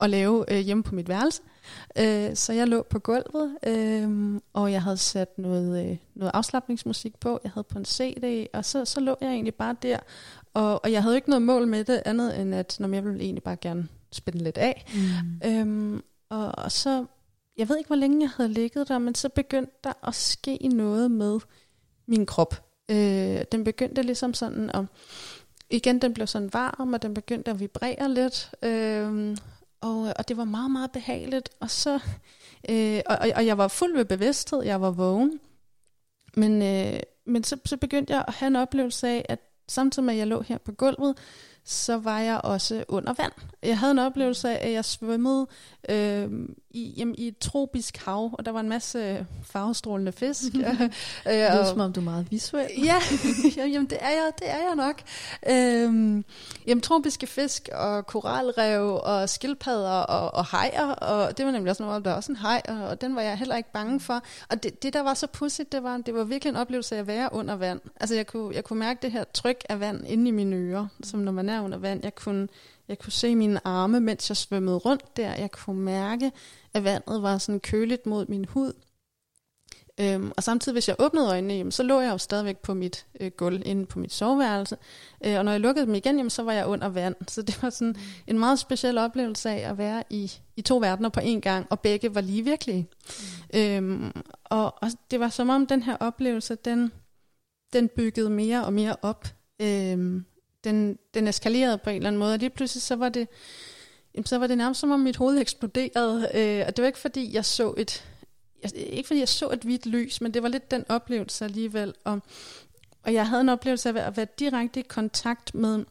at 0.00 0.10
lave 0.10 0.44
øh, 0.52 0.58
hjemme 0.58 0.82
på 0.82 0.94
mit 0.94 1.08
værelse. 1.08 1.42
Øh, 1.98 2.36
så 2.36 2.52
jeg 2.52 2.68
lå 2.68 2.82
på 2.82 2.98
gulvet, 2.98 3.56
øh, 3.66 4.40
og 4.52 4.72
jeg 4.72 4.82
havde 4.82 4.96
sat 4.96 5.38
noget, 5.38 5.90
øh, 5.90 5.96
noget 6.14 6.30
afslappningsmusik 6.34 7.20
på. 7.20 7.40
Jeg 7.44 7.52
havde 7.54 7.64
på 7.64 7.78
en 7.78 7.84
CD, 7.84 8.46
og 8.52 8.64
så, 8.64 8.84
så 8.84 9.00
lå 9.00 9.16
jeg 9.20 9.30
egentlig 9.30 9.54
bare 9.54 9.76
der. 9.82 9.98
Og, 10.54 10.84
og 10.84 10.92
jeg 10.92 11.02
havde 11.02 11.16
ikke 11.16 11.30
noget 11.30 11.42
mål 11.42 11.66
med 11.66 11.84
det, 11.84 12.02
andet 12.04 12.40
end 12.40 12.54
at 12.54 12.76
når 12.80 12.88
jeg 12.88 13.04
ville 13.04 13.20
egentlig 13.20 13.42
bare 13.42 13.56
gerne 13.56 13.88
spænde 14.12 14.44
lidt 14.44 14.58
af. 14.58 14.84
Mm. 14.94 15.48
Øhm, 15.50 16.02
og, 16.28 16.52
og 16.58 16.72
så, 16.72 17.04
jeg 17.56 17.68
ved 17.68 17.78
ikke, 17.78 17.88
hvor 17.88 17.96
længe 17.96 18.20
jeg 18.20 18.30
havde 18.36 18.52
ligget 18.52 18.88
der, 18.88 18.98
men 18.98 19.14
så 19.14 19.28
begyndte 19.28 19.72
der 19.84 19.92
at 20.08 20.14
ske 20.14 20.68
noget 20.68 21.10
med 21.10 21.38
min 22.06 22.26
krop. 22.26 22.64
Øh, 22.90 23.44
den 23.52 23.64
begyndte 23.64 24.02
ligesom 24.02 24.34
sådan 24.34 24.70
at, 24.74 24.84
igen, 25.70 26.02
den 26.02 26.14
blev 26.14 26.26
sådan 26.26 26.50
varm, 26.52 26.92
og 26.92 27.02
den 27.02 27.14
begyndte 27.14 27.50
at 27.50 27.60
vibrere 27.60 28.08
lidt. 28.08 28.50
Øh, 28.62 29.36
og, 29.80 30.06
øh, 30.06 30.12
og 30.18 30.28
det 30.28 30.36
var 30.36 30.44
meget, 30.44 30.70
meget 30.70 30.90
behageligt. 30.92 31.48
Og 31.60 31.70
så, 31.70 32.00
øh, 32.70 33.00
og, 33.06 33.18
og- 33.36 33.46
jeg 33.46 33.58
var 33.58 33.68
fuld 33.68 33.96
ved 33.96 34.04
bevidsthed, 34.04 34.62
jeg 34.62 34.80
var 34.80 34.90
vågen. 34.90 35.40
Men, 36.36 36.62
øh, 36.62 37.00
men 37.26 37.44
så, 37.44 37.56
så 37.64 37.76
begyndte 37.76 38.12
jeg 38.12 38.24
at 38.28 38.34
have 38.34 38.46
en 38.46 38.56
oplevelse 38.56 39.08
af, 39.08 39.26
at 39.28 39.38
samtidig 39.68 40.04
med 40.06 40.14
at 40.14 40.18
jeg 40.18 40.26
lå 40.26 40.40
her 40.42 40.58
på 40.58 40.72
gulvet, 40.72 41.16
så 41.64 41.96
var 41.98 42.20
jeg 42.20 42.40
også 42.44 42.84
under 42.88 43.12
vand. 43.18 43.32
Jeg 43.62 43.78
havde 43.78 43.90
en 43.90 43.98
oplevelse 43.98 44.48
af, 44.58 44.66
at 44.66 44.72
jeg 44.72 44.84
svømmede 44.84 45.46
øh, 45.88 46.28
i, 46.70 46.94
jamen, 46.96 47.14
i 47.18 47.28
et 47.28 47.38
tropisk 47.38 47.96
hav, 47.96 48.30
og 48.38 48.46
der 48.46 48.52
var 48.52 48.60
en 48.60 48.68
masse 48.68 49.26
farvestrålende 49.44 50.12
fisk. 50.12 50.42
øh, 50.54 50.80
Det 50.80 50.90
lyder 51.26 51.60
og- 51.60 51.66
som 51.66 51.80
om, 51.80 51.92
du 51.92 52.00
er 52.00 52.04
meget 52.04 52.26
visuel. 52.30 52.66
Ja, 52.84 52.96
ja, 53.56 53.66
jamen 53.72 53.90
det 53.90 53.98
er 54.00 54.08
jeg, 54.10 54.30
det 54.38 54.50
er 54.50 54.56
jeg 54.68 54.74
nok. 54.76 55.02
Øhm, 55.50 56.24
jamen 56.66 56.82
tropiske 56.82 57.26
fisk 57.26 57.68
og 57.72 58.06
koralrev 58.06 59.00
og 59.02 59.28
skildpadder 59.28 59.90
og, 59.90 60.34
og 60.34 60.44
hajer, 60.44 60.88
og 60.88 61.38
det 61.38 61.46
var 61.46 61.52
nemlig 61.52 61.70
også 61.70 61.82
noget, 61.82 62.04
der 62.04 62.10
er 62.10 62.14
også 62.14 62.32
en 62.32 62.36
haj, 62.36 62.62
og, 62.68 62.74
og 62.88 63.00
den 63.00 63.16
var 63.16 63.22
jeg 63.22 63.38
heller 63.38 63.56
ikke 63.56 63.72
bange 63.72 64.00
for. 64.00 64.22
Og 64.50 64.62
det, 64.62 64.82
det 64.82 64.92
der 64.92 65.00
var 65.02 65.14
så 65.14 65.26
pudsigt, 65.26 65.72
det 65.72 65.82
var, 65.82 65.96
det 65.96 66.14
var 66.14 66.24
virkelig 66.24 66.50
en 66.50 66.56
oplevelse 66.56 66.94
af 66.94 66.98
at 67.00 67.06
være 67.06 67.28
under 67.32 67.56
vand. 67.56 67.80
Altså 68.00 68.14
jeg 68.14 68.26
kunne, 68.26 68.54
jeg 68.54 68.64
kunne 68.64 68.78
mærke 68.78 68.98
det 69.02 69.12
her 69.12 69.24
tryk 69.34 69.64
af 69.68 69.80
vand 69.80 70.06
inde 70.06 70.28
i 70.28 70.30
mine 70.30 70.56
ører, 70.56 70.86
som 71.02 71.20
når 71.20 71.32
man 71.32 71.48
er 71.50 71.60
under 71.60 71.78
vand. 71.78 72.00
Jeg 72.02 72.14
kunne, 72.14 72.48
jeg 72.88 72.98
kunne 72.98 73.12
se 73.12 73.34
mine 73.34 73.66
arme, 73.66 74.00
mens 74.00 74.30
jeg 74.30 74.36
svømmede 74.36 74.76
rundt 74.76 75.16
der. 75.16 75.34
Jeg 75.34 75.50
kunne 75.50 75.80
mærke, 75.80 76.32
at 76.74 76.84
vandet 76.84 77.22
var 77.22 77.38
sådan 77.38 77.60
køligt 77.60 78.06
mod 78.06 78.26
min 78.26 78.44
hud. 78.44 78.72
Øhm, 80.00 80.32
og 80.36 80.42
samtidig, 80.42 80.74
hvis 80.74 80.88
jeg 80.88 80.96
åbnede 80.98 81.28
øjnene, 81.28 81.54
jamen, 81.54 81.72
så 81.72 81.82
lå 81.82 82.00
jeg 82.00 82.12
jo 82.12 82.18
stadigvæk 82.18 82.58
på 82.58 82.74
mit 82.74 83.06
øh, 83.20 83.30
gulv 83.30 83.62
inde 83.64 83.86
på 83.86 83.98
mit 83.98 84.12
soveværelse. 84.12 84.76
Øh, 85.24 85.38
og 85.38 85.44
når 85.44 85.52
jeg 85.52 85.60
lukkede 85.60 85.86
dem 85.86 85.94
igen, 85.94 86.16
jamen, 86.16 86.30
så 86.30 86.42
var 86.42 86.52
jeg 86.52 86.66
under 86.66 86.88
vand. 86.88 87.14
Så 87.28 87.42
det 87.42 87.62
var 87.62 87.70
sådan 87.70 87.96
en 88.26 88.38
meget 88.38 88.58
speciel 88.58 88.98
oplevelse 88.98 89.50
af 89.50 89.70
at 89.70 89.78
være 89.78 90.04
i, 90.10 90.32
i 90.56 90.62
to 90.62 90.78
verdener 90.78 91.08
på 91.08 91.20
én 91.20 91.40
gang, 91.40 91.66
og 91.70 91.80
begge 91.80 92.14
var 92.14 92.20
lige 92.20 92.44
virkelige. 92.44 92.88
Mm. 93.52 93.58
Øhm, 93.60 94.12
og, 94.44 94.74
og 94.82 94.90
det 95.10 95.20
var 95.20 95.28
som 95.28 95.48
om 95.48 95.66
den 95.66 95.82
her 95.82 95.96
oplevelse, 95.96 96.54
den, 96.54 96.92
den 97.72 97.88
byggede 97.88 98.30
mere 98.30 98.64
og 98.64 98.72
mere 98.72 98.96
op. 99.02 99.26
Øhm, 99.62 100.24
den, 100.64 100.98
den 101.14 101.28
eskalerede 101.28 101.78
på 101.78 101.90
en 101.90 101.96
eller 101.96 102.08
anden 102.08 102.20
måde, 102.20 102.32
og 102.32 102.38
lige 102.38 102.50
pludselig 102.50 102.82
så 102.82 102.96
var 102.96 103.08
det, 103.08 103.28
jamen, 104.14 104.26
så 104.26 104.38
var 104.38 104.46
det 104.46 104.58
nærmest 104.58 104.80
som 104.80 104.90
om 104.90 105.00
mit 105.00 105.16
hoved 105.16 105.40
eksploderede. 105.40 106.30
Øh, 106.34 106.64
og 106.66 106.76
det 106.76 106.82
var 106.82 106.86
ikke 106.86 106.98
fordi, 106.98 107.34
jeg 107.34 107.44
så 107.44 107.74
et 107.76 108.04
jeg, 108.62 108.72
ikke 108.74 109.06
fordi 109.06 109.20
jeg 109.20 109.28
så 109.28 109.50
et 109.50 109.60
hvidt 109.60 109.86
lys, 109.86 110.20
men 110.20 110.34
det 110.34 110.42
var 110.42 110.48
lidt 110.48 110.70
den 110.70 110.84
oplevelse 110.88 111.44
alligevel. 111.44 111.94
Og, 112.04 112.20
og 113.02 113.14
jeg 113.14 113.28
havde 113.28 113.40
en 113.40 113.48
oplevelse 113.48 113.88
af 113.88 114.06
at 114.06 114.16
være 114.16 114.26
direkte 114.38 114.80
i 114.80 114.82
kontakt 114.88 115.54
med, 115.54 115.84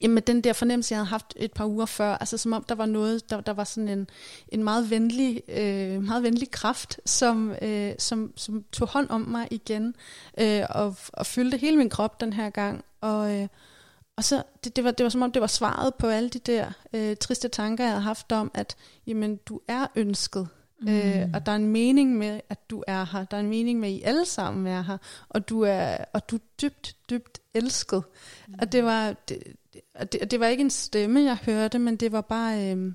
jamen, 0.00 0.14
med 0.14 0.22
den 0.22 0.40
der 0.40 0.52
fornemmelse, 0.52 0.92
jeg 0.92 0.98
havde 0.98 1.08
haft 1.08 1.34
et 1.36 1.52
par 1.52 1.66
uger 1.66 1.86
før. 1.86 2.14
Altså 2.14 2.38
som 2.38 2.52
om 2.52 2.64
der 2.64 2.74
var 2.74 2.86
noget, 2.86 3.30
der, 3.30 3.40
der 3.40 3.52
var 3.52 3.64
sådan 3.64 3.88
en, 3.88 4.10
en 4.48 4.64
meget, 4.64 4.90
venlig, 4.90 5.42
øh, 5.48 6.02
meget 6.02 6.22
venlig 6.22 6.50
kraft, 6.50 7.00
som, 7.06 7.54
øh, 7.62 7.92
som, 7.98 8.32
som 8.36 8.64
tog 8.72 8.88
hånd 8.88 9.10
om 9.10 9.20
mig 9.20 9.48
igen, 9.50 9.94
øh, 10.38 10.62
og, 10.70 10.96
og 11.12 11.26
fyldte 11.26 11.56
hele 11.56 11.76
min 11.76 11.90
krop 11.90 12.20
den 12.20 12.32
her 12.32 12.50
gang. 12.50 12.84
Og, 13.00 13.40
øh, 13.40 13.48
og 14.16 14.24
så, 14.24 14.42
det, 14.64 14.76
det, 14.76 14.84
var, 14.84 14.90
det 14.90 15.04
var 15.04 15.10
som 15.10 15.22
om, 15.22 15.32
det 15.32 15.40
var 15.40 15.46
svaret 15.46 15.94
på 15.94 16.06
alle 16.06 16.28
de 16.28 16.38
der 16.38 16.72
øh, 16.92 17.16
triste 17.16 17.48
tanker, 17.48 17.84
jeg 17.84 17.92
havde 17.92 18.02
haft 18.02 18.32
om, 18.32 18.50
at 18.54 18.76
jamen, 19.06 19.36
du 19.36 19.60
er 19.68 19.86
ønsket. 19.96 20.48
Mm. 20.80 20.88
Øh, 20.88 21.28
og 21.34 21.46
der 21.46 21.52
er 21.52 21.56
en 21.56 21.66
mening 21.66 22.18
med, 22.18 22.40
at 22.48 22.70
du 22.70 22.84
er 22.86 23.06
her. 23.12 23.24
Der 23.24 23.36
er 23.36 23.40
en 23.40 23.48
mening 23.48 23.80
med, 23.80 23.88
at 23.88 23.94
I 23.94 24.02
alle 24.02 24.24
sammen 24.24 24.66
er 24.66 24.82
her. 24.82 24.98
Og 25.28 25.48
du 25.48 25.60
er, 25.62 25.96
og 26.12 26.30
du 26.30 26.36
er 26.36 26.40
dybt, 26.62 26.96
dybt 27.10 27.38
elsket. 27.54 28.02
Mm. 28.48 28.54
Og 28.60 28.72
det 28.72 28.84
var, 28.84 29.12
det, 29.28 29.42
og 29.94 30.12
det, 30.12 30.20
og 30.20 30.30
det 30.30 30.40
var 30.40 30.46
ikke 30.46 30.60
en 30.60 30.70
stemme, 30.70 31.22
jeg 31.22 31.36
hørte, 31.36 31.78
men 31.78 31.96
det 31.96 32.12
var 32.12 32.20
bare... 32.20 32.74
Øh, 32.74 32.92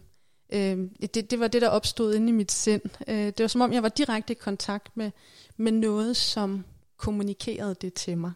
øh, 0.49 0.89
det, 1.13 1.31
det 1.31 1.39
var 1.39 1.47
det, 1.47 1.61
der 1.61 1.69
opstod 1.69 2.15
inde 2.15 2.29
i 2.29 2.31
mit 2.31 2.51
sind. 2.51 2.81
Øh, 3.07 3.15
det 3.25 3.39
var 3.39 3.47
som 3.47 3.61
om, 3.61 3.73
jeg 3.73 3.83
var 3.83 3.89
direkte 3.89 4.33
i 4.33 4.35
kontakt 4.35 4.97
med, 4.97 5.11
med 5.57 5.71
noget, 5.71 6.17
som 6.17 6.65
kommunikerede 6.97 7.75
det 7.81 7.93
til 7.93 8.17
mig. 8.17 8.31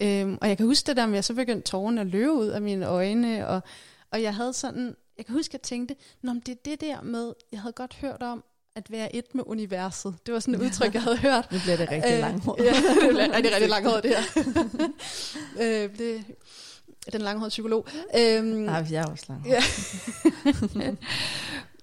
Øh, 0.00 0.38
og 0.40 0.48
jeg 0.48 0.56
kan 0.56 0.66
huske 0.66 0.86
det 0.86 0.96
der 0.96 1.06
med, 1.06 1.12
at 1.12 1.16
jeg 1.16 1.24
så 1.24 1.34
begyndte 1.34 1.68
tårerne 1.70 2.00
at 2.00 2.06
løbe 2.06 2.32
ud 2.32 2.46
af 2.46 2.62
mine 2.62 2.86
øjne, 2.86 3.48
og, 3.48 3.60
og 4.12 4.22
jeg 4.22 4.34
havde 4.34 4.52
sådan... 4.52 4.96
Jeg 5.18 5.26
kan 5.26 5.34
huske, 5.34 5.50
at 5.50 5.54
jeg 5.54 5.62
tænkte, 5.62 5.96
Nå, 6.22 6.32
men 6.32 6.42
det 6.46 6.52
er 6.52 6.56
det 6.64 6.80
der 6.80 7.02
med, 7.02 7.32
jeg 7.52 7.60
havde 7.60 7.72
godt 7.72 7.94
hørt 7.94 8.22
om, 8.22 8.44
at 8.76 8.90
være 8.90 9.16
et 9.16 9.34
med 9.34 9.44
universet. 9.46 10.14
Det 10.26 10.34
var 10.34 10.40
sådan 10.40 10.54
et 10.54 10.60
udtryk, 10.60 10.94
jeg 10.94 11.02
havde 11.02 11.16
hørt. 11.28 11.52
Nu 11.52 11.58
bliver 11.64 11.76
det 11.76 11.90
rigtig 11.90 12.20
langhåret. 12.20 12.64
Ja, 12.64 12.72
det 12.72 13.08
bliver 13.10 13.36
rigtig, 13.36 13.52
rigtig 13.54 13.68
langhåret, 13.76 14.02
det 14.02 14.10
her. 14.16 14.44
øh, 15.84 15.98
det, 15.98 16.24
den 17.12 17.20
langhårede 17.20 17.48
psykolog. 17.48 17.86
Øhm, 18.18 18.44
Nej, 18.46 18.86
jeg 18.90 19.02
er 19.02 19.06
også 19.06 19.24
langhåret. 19.28 19.62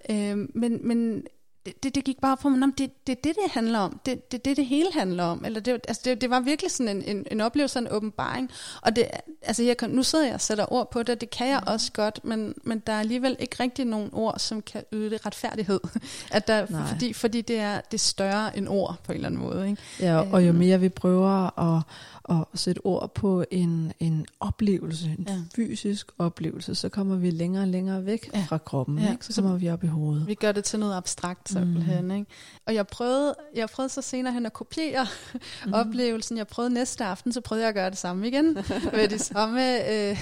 Ja. 0.09 0.31
øhm, 0.31 0.51
men, 0.55 0.87
men 0.87 1.23
det, 1.67 1.83
det, 1.83 1.95
det 1.95 2.03
gik 2.03 2.21
bare 2.21 2.37
på 2.37 2.49
mig, 2.49 2.69
det 2.77 2.83
er 2.83 2.87
det, 3.07 3.23
det, 3.23 3.35
det 3.35 3.51
handler 3.51 3.79
om. 3.79 3.99
Det 4.05 4.31
det, 4.31 4.45
det, 4.45 4.57
det 4.57 4.65
hele 4.65 4.87
handler 4.93 5.23
om. 5.23 5.45
Eller 5.45 5.59
det, 5.59 5.71
altså 5.87 6.01
det, 6.05 6.21
det 6.21 6.29
var 6.29 6.39
virkelig 6.39 6.71
sådan 6.71 6.97
en, 6.97 7.17
en, 7.17 7.25
en 7.31 7.41
oplevelse, 7.41 7.79
en 7.79 7.87
åbenbaring. 7.91 8.51
Og 8.81 8.95
det, 8.95 9.07
altså 9.41 9.63
jeg 9.63 9.77
kan, 9.77 9.89
nu 9.89 10.03
sidder 10.03 10.25
jeg 10.25 10.33
og 10.33 10.41
sætter 10.41 10.73
ord 10.73 10.91
på 10.91 11.03
det, 11.03 11.21
det 11.21 11.29
kan 11.29 11.47
jeg 11.47 11.61
også 11.67 11.91
godt, 11.91 12.19
men, 12.23 12.53
men 12.63 12.79
der 12.79 12.93
er 12.93 12.99
alligevel 12.99 13.35
ikke 13.39 13.55
rigtig 13.59 13.85
nogen 13.85 14.09
ord, 14.13 14.35
som 14.37 14.61
kan 14.61 14.83
yde 14.93 15.09
det 15.09 15.25
retfærdighed. 15.25 15.79
At 16.31 16.47
der, 16.47 16.65
fordi, 16.87 17.13
fordi 17.13 17.41
det 17.41 17.59
er, 17.59 17.81
det 17.81 17.93
er 17.93 17.97
større 17.97 18.57
end 18.57 18.67
ord 18.69 18.95
på 19.03 19.11
en 19.11 19.15
eller 19.15 19.27
anden 19.27 19.41
måde. 19.41 19.69
Ikke? 19.69 19.81
Ja, 19.99 20.33
og 20.33 20.47
jo 20.47 20.53
mere 20.53 20.79
vi 20.79 20.89
prøver 20.89 21.59
at, 21.59 21.83
at 22.29 22.59
sætte 22.59 22.79
ord 22.85 23.13
på 23.13 23.43
en, 23.51 23.93
en 23.99 24.25
oplevelse, 24.39 25.15
en 25.19 25.25
ja. 25.27 25.37
fysisk 25.55 26.11
oplevelse, 26.17 26.75
så 26.75 26.89
kommer 26.89 27.15
vi 27.15 27.29
længere 27.29 27.63
og 27.63 27.67
længere 27.67 28.05
væk 28.05 28.29
ja. 28.33 28.45
fra 28.49 28.57
kroppen. 28.57 28.99
Ja. 28.99 29.11
Ikke? 29.11 29.25
Så 29.25 29.41
kommer 29.41 29.57
vi 29.57 29.69
op 29.69 29.83
i 29.83 29.87
hovedet. 29.87 30.27
Vi 30.27 30.33
gør 30.33 30.51
det 30.51 30.63
til 30.63 30.79
noget 30.79 30.97
abstrakt 30.97 31.49
simpelthen. 31.49 32.05
Mm. 32.05 32.11
Ikke? 32.11 32.31
Og 32.65 32.75
jeg 32.75 32.87
prøvede, 32.87 33.35
jeg 33.55 33.69
prøvede 33.69 33.93
så 33.93 34.01
senere 34.01 34.33
hen 34.33 34.45
at 34.45 34.53
kopiere 34.53 35.07
mm. 35.65 35.73
oplevelsen. 35.73 36.37
Jeg 36.37 36.47
prøvede 36.47 36.73
næste 36.73 37.05
aften, 37.05 37.31
så 37.33 37.41
prøvede 37.41 37.63
jeg 37.63 37.69
at 37.69 37.75
gøre 37.75 37.89
det 37.89 37.97
samme 37.97 38.27
igen. 38.27 38.53
med 38.93 39.07
de 39.07 39.19
samme... 39.19 39.91
Øh, 39.91 40.17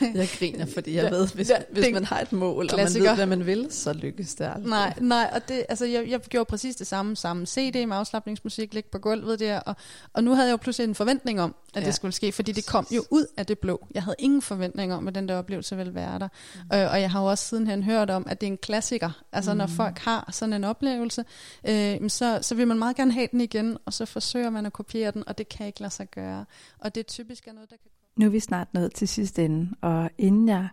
jeg 0.14 0.28
griner, 0.38 0.66
fordi 0.66 0.94
jeg 0.94 1.10
ved, 1.10 1.28
hvis, 1.34 1.50
ja, 1.50 1.56
hvis 1.72 1.86
man 1.92 2.04
har 2.04 2.20
et 2.20 2.32
mål, 2.32 2.68
klassiker. 2.68 3.10
og 3.10 3.16
man 3.16 3.18
ved, 3.18 3.26
hvad 3.26 3.36
man 3.36 3.46
vil, 3.46 3.66
så 3.70 3.92
lykkes 3.92 4.34
det 4.34 4.44
aldrig. 4.44 4.70
Nej, 4.70 4.94
nej 5.00 5.30
og 5.34 5.48
det, 5.48 5.64
altså, 5.68 5.86
jeg, 5.86 6.08
jeg 6.08 6.20
gjorde 6.20 6.48
præcis 6.48 6.76
det 6.76 6.86
samme. 6.86 7.16
Samme 7.16 7.46
CD 7.46 7.86
med 7.86 7.96
afslappningsmusik, 7.96 8.74
ligge 8.74 8.88
på 8.92 8.98
gulvet 8.98 9.40
der. 9.40 9.60
Og, 9.60 9.76
og 10.12 10.24
nu 10.24 10.34
havde 10.34 10.46
jeg 10.46 10.52
jo 10.52 10.56
pludselig 10.56 10.88
en 10.88 10.94
forventning 10.94 11.40
om, 11.40 11.49
at 11.74 11.82
ja. 11.82 11.86
det 11.86 11.94
skulle 11.94 12.12
ske, 12.12 12.32
fordi 12.32 12.52
det 12.52 12.66
kom 12.66 12.86
jo 12.90 13.04
ud 13.10 13.26
af 13.36 13.46
det 13.46 13.58
blå. 13.58 13.86
Jeg 13.94 14.02
havde 14.02 14.16
ingen 14.18 14.42
forventning 14.42 14.94
om, 14.94 15.08
at 15.08 15.14
den 15.14 15.28
der 15.28 15.38
oplevelse 15.38 15.76
ville 15.76 15.94
være 15.94 16.18
der. 16.18 16.28
Mm. 16.54 16.76
Øh, 16.76 16.92
og 16.92 17.00
jeg 17.00 17.10
har 17.10 17.20
jo 17.20 17.26
også 17.26 17.48
sidenhen 17.48 17.82
hørt 17.82 18.10
om, 18.10 18.26
at 18.28 18.40
det 18.40 18.46
er 18.46 18.50
en 18.50 18.58
klassiker. 18.58 19.22
Altså 19.32 19.52
mm. 19.52 19.58
når 19.58 19.66
folk 19.66 19.98
har 19.98 20.28
sådan 20.32 20.52
en 20.52 20.64
oplevelse, 20.64 21.24
øh, 21.68 22.10
så, 22.10 22.38
så 22.42 22.54
vil 22.54 22.68
man 22.68 22.78
meget 22.78 22.96
gerne 22.96 23.12
have 23.12 23.28
den 23.30 23.40
igen, 23.40 23.78
og 23.84 23.92
så 23.92 24.06
forsøger 24.06 24.50
man 24.50 24.66
at 24.66 24.72
kopiere 24.72 25.10
den, 25.10 25.28
og 25.28 25.38
det 25.38 25.48
kan 25.48 25.66
ikke 25.66 25.80
lade 25.80 25.92
sig 25.92 26.10
gøre. 26.10 26.44
Og 26.78 26.94
det 26.94 27.00
er 27.00 27.04
typisk 27.04 27.48
er 27.48 27.52
noget, 27.52 27.70
der 27.70 27.76
kan 27.76 27.90
Nu 28.16 28.26
er 28.26 28.30
vi 28.30 28.40
snart 28.40 28.74
nået 28.74 28.94
til 28.94 29.08
sidste 29.08 29.44
ende, 29.44 29.70
og 29.80 30.10
inden 30.18 30.48
jeg 30.48 30.68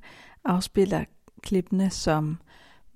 afspiller 0.45 1.03
klippene, 1.41 1.89
som 1.89 2.37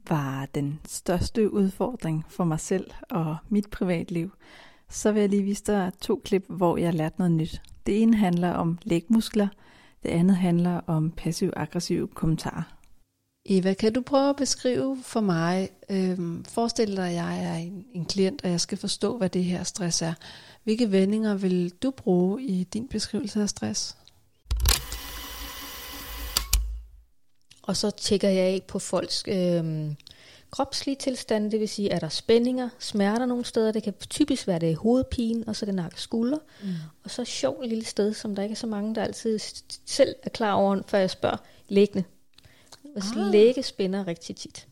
var 0.10 0.46
den 0.46 0.80
største 0.88 1.54
udfordring 1.54 2.26
for 2.30 2.44
mig 2.44 2.60
selv 2.60 2.92
og 3.10 3.38
mit 3.50 3.70
privatliv, 3.70 4.32
så 4.92 5.12
vil 5.12 5.20
jeg 5.20 5.30
lige 5.30 5.44
vise 5.44 5.64
dig 5.64 5.92
to 6.02 6.22
klip, 6.24 6.46
hvor 6.50 6.78
jeg 6.78 6.88
har 6.88 6.94
lært 6.94 7.20
noget 7.20 7.32
nyt. 7.32 7.62
Det 7.86 8.02
ene 8.02 8.18
handler 8.18 8.52
om 8.52 8.78
lægmuskler, 8.84 9.48
det 10.04 10.10
andet 10.10 10.36
handler 10.36 10.82
om 10.88 11.12
passiv-aggressive 11.12 12.08
kommentarer. 12.08 12.64
Eva, 13.46 13.74
kan 13.74 13.94
du 13.94 14.02
prøve 14.02 14.30
at 14.30 14.36
beskrive 14.36 14.98
for 15.04 15.20
mig, 15.22 15.70
øhm, 15.90 16.46
forestil 16.46 16.96
dig, 16.98 17.08
at 17.08 17.14
jeg 17.14 17.44
er 17.44 17.56
en, 17.56 17.86
en 17.94 18.06
klient, 18.06 18.42
og 18.44 18.50
jeg 18.50 18.62
skal 18.62 18.78
forstå, 18.78 19.18
hvad 19.18 19.30
det 19.30 19.44
her 19.44 19.64
stress 19.64 20.02
er. 20.02 20.14
Hvilke 20.64 20.92
vendinger 20.92 21.36
vil 21.36 21.70
du 21.70 21.92
bruge 21.92 22.44
i 22.44 22.64
din 22.64 22.88
beskrivelse 22.88 23.42
af 23.42 23.50
stress? 23.50 23.98
Og 27.64 27.78
så 27.78 27.92
tjekker 27.92 28.30
jeg 28.30 28.44
af 28.44 28.62
på 28.68 28.80
folks 28.80 29.24
øhm, 29.28 29.96
kropslige 30.52 30.96
tilstande, 30.96 31.52
det 31.52 31.60
vil 31.60 31.70
sige, 31.70 31.90
er 31.90 32.00
der 32.00 32.10
spændinger, 32.10 32.70
smerter 32.80 33.26
nogle 33.26 33.46
steder, 33.46 33.72
det 33.72 33.84
kan 33.84 33.94
typisk 34.10 34.48
være 34.48 34.60
det 34.60 34.76
hovedpine, 34.76 35.44
og 35.48 35.56
så 35.56 35.66
det 35.66 35.76
nakke 35.76 36.02
skulder. 36.02 36.38
Mm. 36.64 36.70
Og 37.04 37.12
så 37.12 37.26
sjovt 37.26 37.68
lille 37.68 37.86
sted, 37.86 38.14
som 38.14 38.36
der 38.36 38.44
ikke 38.44 38.54
er 38.54 38.58
så 38.58 38.68
mange, 38.68 38.96
der 38.96 39.04
altid 39.04 39.40
selv 39.86 40.16
er 40.24 40.30
klar 40.30 40.54
over, 40.54 40.82
før 40.88 40.98
jeg 40.98 41.10
spørger, 41.10 41.38
læggende. 41.68 42.04
Hvis 42.94 43.04
ah. 43.18 43.32
læge 43.32 43.64
spænder 43.64 44.08
rigtig 44.08 44.36
tit, 44.36 44.68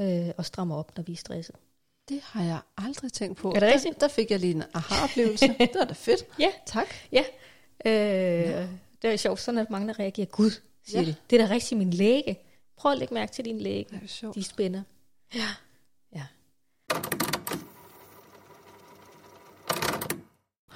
øh, 0.00 0.28
og 0.36 0.44
strammer 0.44 0.76
op, 0.76 0.96
når 0.96 1.02
vi 1.02 1.12
er 1.12 1.16
stresset. 1.16 1.56
Det 2.08 2.20
har 2.22 2.44
jeg 2.44 2.58
aldrig 2.76 3.12
tænkt 3.12 3.38
på. 3.38 3.48
Er 3.48 3.60
det 3.60 3.62
rigtigt? 3.62 4.00
Der, 4.00 4.06
der 4.06 4.14
fik 4.14 4.30
jeg 4.30 4.40
lige 4.40 4.54
en 4.54 4.62
aha-oplevelse. 4.74 5.46
det 5.58 5.70
var 5.74 5.84
da 5.84 5.92
fedt. 5.92 6.24
Ja. 6.38 6.50
Tak. 6.66 6.86
Ja. 7.12 7.24
Øh, 7.84 8.50
ja. 8.50 8.66
Det 9.02 9.12
er 9.12 9.16
sjovt, 9.16 9.40
sådan 9.40 9.58
at 9.58 9.70
mange 9.70 9.88
der 9.88 9.98
reagerer, 9.98 10.26
gud, 10.26 10.50
siger 10.86 11.00
ja. 11.00 11.06
de. 11.06 11.14
Det 11.30 11.40
er 11.40 11.46
da 11.46 11.54
rigtig 11.54 11.78
min 11.78 11.90
læge. 11.90 12.38
Prøv 12.76 12.92
at 12.92 12.98
lægge 12.98 13.14
mærke 13.14 13.32
til 13.32 13.44
din 13.44 13.60
læge. 13.60 13.86
De 14.34 14.42
spænder. 14.42 14.82
Ja. 15.34 15.48
Ja. 16.14 16.22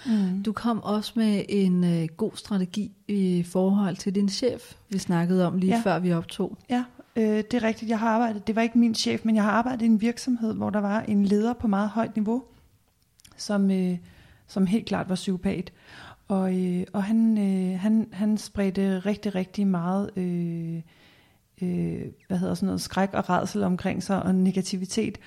Mm. 0.07 0.43
Du 0.43 0.53
kom 0.53 0.83
også 0.83 1.13
med 1.17 1.45
en 1.49 1.85
øh, 1.85 2.09
god 2.17 2.33
strategi 2.35 2.93
i 3.09 3.43
forhold 3.43 3.97
til 3.97 4.15
din 4.15 4.29
chef, 4.29 4.75
vi 4.89 4.99
snakkede 4.99 5.47
om 5.47 5.59
lige 5.59 5.75
ja. 5.75 5.81
før 5.85 5.99
vi 5.99 6.13
optog. 6.13 6.59
Ja, 6.71 6.85
øh, 7.17 7.25
det 7.25 7.55
er 7.55 7.63
rigtigt. 7.63 7.89
Jeg 7.89 7.99
har 7.99 8.09
arbejdet, 8.09 8.47
det 8.47 8.57
var 8.57 8.63
ikke 8.63 8.79
min 8.79 8.95
chef, 8.95 9.25
men 9.25 9.37
jeg 9.37 9.45
har 9.45 9.51
arbejdet 9.51 9.83
i 9.83 9.87
en 9.87 10.01
virksomhed, 10.01 10.55
hvor 10.55 10.71
der 10.71 10.81
var 10.81 11.01
en 11.01 11.25
leder 11.25 11.53
på 11.53 11.67
meget 11.67 11.89
højt 11.89 12.17
niveau, 12.17 12.45
som, 13.37 13.71
øh, 13.71 13.99
som 14.47 14.67
helt 14.67 14.87
klart 14.87 15.09
var 15.09 15.15
psykopat. 15.15 15.73
Og, 16.29 16.65
øh, 16.65 16.85
og 16.93 17.05
han, 17.05 17.39
øh, 17.39 17.81
han, 17.81 18.09
han 18.13 18.39
spredte 18.39 18.99
rigtig, 18.99 19.35
rigtig 19.35 19.67
meget... 19.67 20.11
Øh, 20.17 20.83
øh, 21.63 22.13
hvad 22.29 22.39
hedder 22.39 22.55
sådan 22.55 22.67
noget, 22.67 22.81
skræk 22.81 23.11
og 23.13 23.31
redsel 23.31 23.63
omkring 23.63 24.03
sig, 24.03 24.23
og 24.23 24.35
negativitet. 24.35 25.19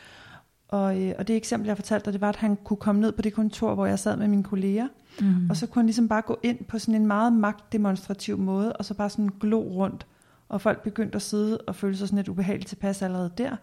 Og, 0.67 1.01
øh, 1.01 1.13
og 1.19 1.27
det 1.27 1.35
eksempel, 1.35 1.67
jeg 1.67 1.77
fortalte 1.77 2.05
dig, 2.05 2.13
det 2.13 2.21
var, 2.21 2.29
at 2.29 2.35
han 2.35 2.55
kunne 2.55 2.77
komme 2.77 3.01
ned 3.01 3.11
på 3.11 3.21
det 3.21 3.33
kontor, 3.33 3.75
hvor 3.75 3.85
jeg 3.85 3.99
sad 3.99 4.17
med 4.17 4.27
mine 4.27 4.43
kolleger, 4.43 4.87
mm. 5.21 5.49
og 5.49 5.57
så 5.57 5.67
kunne 5.67 5.79
han 5.79 5.85
ligesom 5.85 6.07
bare 6.07 6.21
gå 6.21 6.39
ind 6.43 6.65
på 6.65 6.79
sådan 6.79 6.95
en 6.95 7.07
meget 7.07 7.33
magtdemonstrativ 7.33 8.37
måde, 8.37 8.73
og 8.73 8.85
så 8.85 8.93
bare 8.93 9.09
sådan 9.09 9.29
glo 9.39 9.59
rundt, 9.59 10.07
og 10.49 10.61
folk 10.61 10.83
begyndte 10.83 11.15
at 11.15 11.21
sidde 11.21 11.57
og 11.57 11.75
føle 11.75 11.97
sig 11.97 12.07
sådan 12.07 12.17
lidt 12.17 12.29
ubehageligt 12.29 12.69
tilpas 12.69 13.01
allerede 13.01 13.31
der. 13.37 13.55